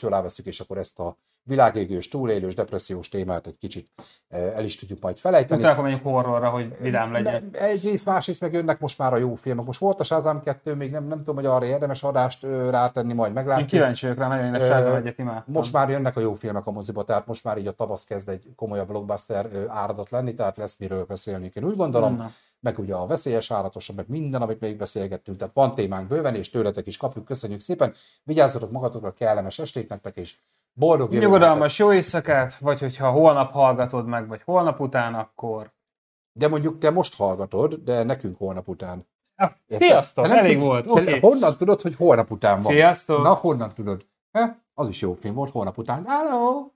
[0.00, 1.16] alá veszük, és akkor ezt a
[1.48, 3.88] világégős, túlélős, depressziós témát egy kicsit
[4.28, 5.60] ö, el is tudjuk majd felejteni.
[5.60, 7.48] Utána menjünk horrorra, hogy vidám legyen.
[7.52, 9.64] Egyrészt, másrészt meg jönnek most már a jó filmek.
[9.64, 13.28] Most volt a Shazam 2, még nem, nem tudom, hogy arra érdemes adást rátenni, majd
[13.28, 13.68] Én meglátjuk.
[13.68, 15.54] kíváncsi vagyok rá, nagyon én Shazam egyet imádtam.
[15.54, 18.28] Most már jönnek a jó filmek a moziba, tehát most már így a tavasz kezd
[18.28, 21.50] egy komolyabb blockbuster áradat lenni, tehát lesz miről beszélni.
[21.54, 22.30] Én úgy gondolom, Na.
[22.60, 26.50] Meg ugye a veszélyes állatosan, meg minden, amit még beszélgettünk, tehát van témánk bőven, és
[26.50, 30.36] tőletek is kapjuk, köszönjük szépen, vigyázzatok magatokra, kellemes estét nektek, és
[30.72, 31.24] boldog jövő.
[31.24, 35.72] Nyugodalmas jó éjszakát, vagy hogyha holnap hallgatod meg, vagy holnap után, akkor...
[36.32, 39.06] De mondjuk te most hallgatod, de nekünk holnap után.
[39.36, 39.88] Érted?
[39.88, 41.18] Sziasztok, nem elég tud- volt, oké.
[41.18, 42.72] Honnan tudod, hogy holnap után van?
[42.72, 43.22] Sziasztok.
[43.22, 44.06] Na, honnan tudod?
[44.32, 44.58] He?
[44.74, 46.04] Az is jó film volt, holnap után.
[46.06, 46.70] Hello!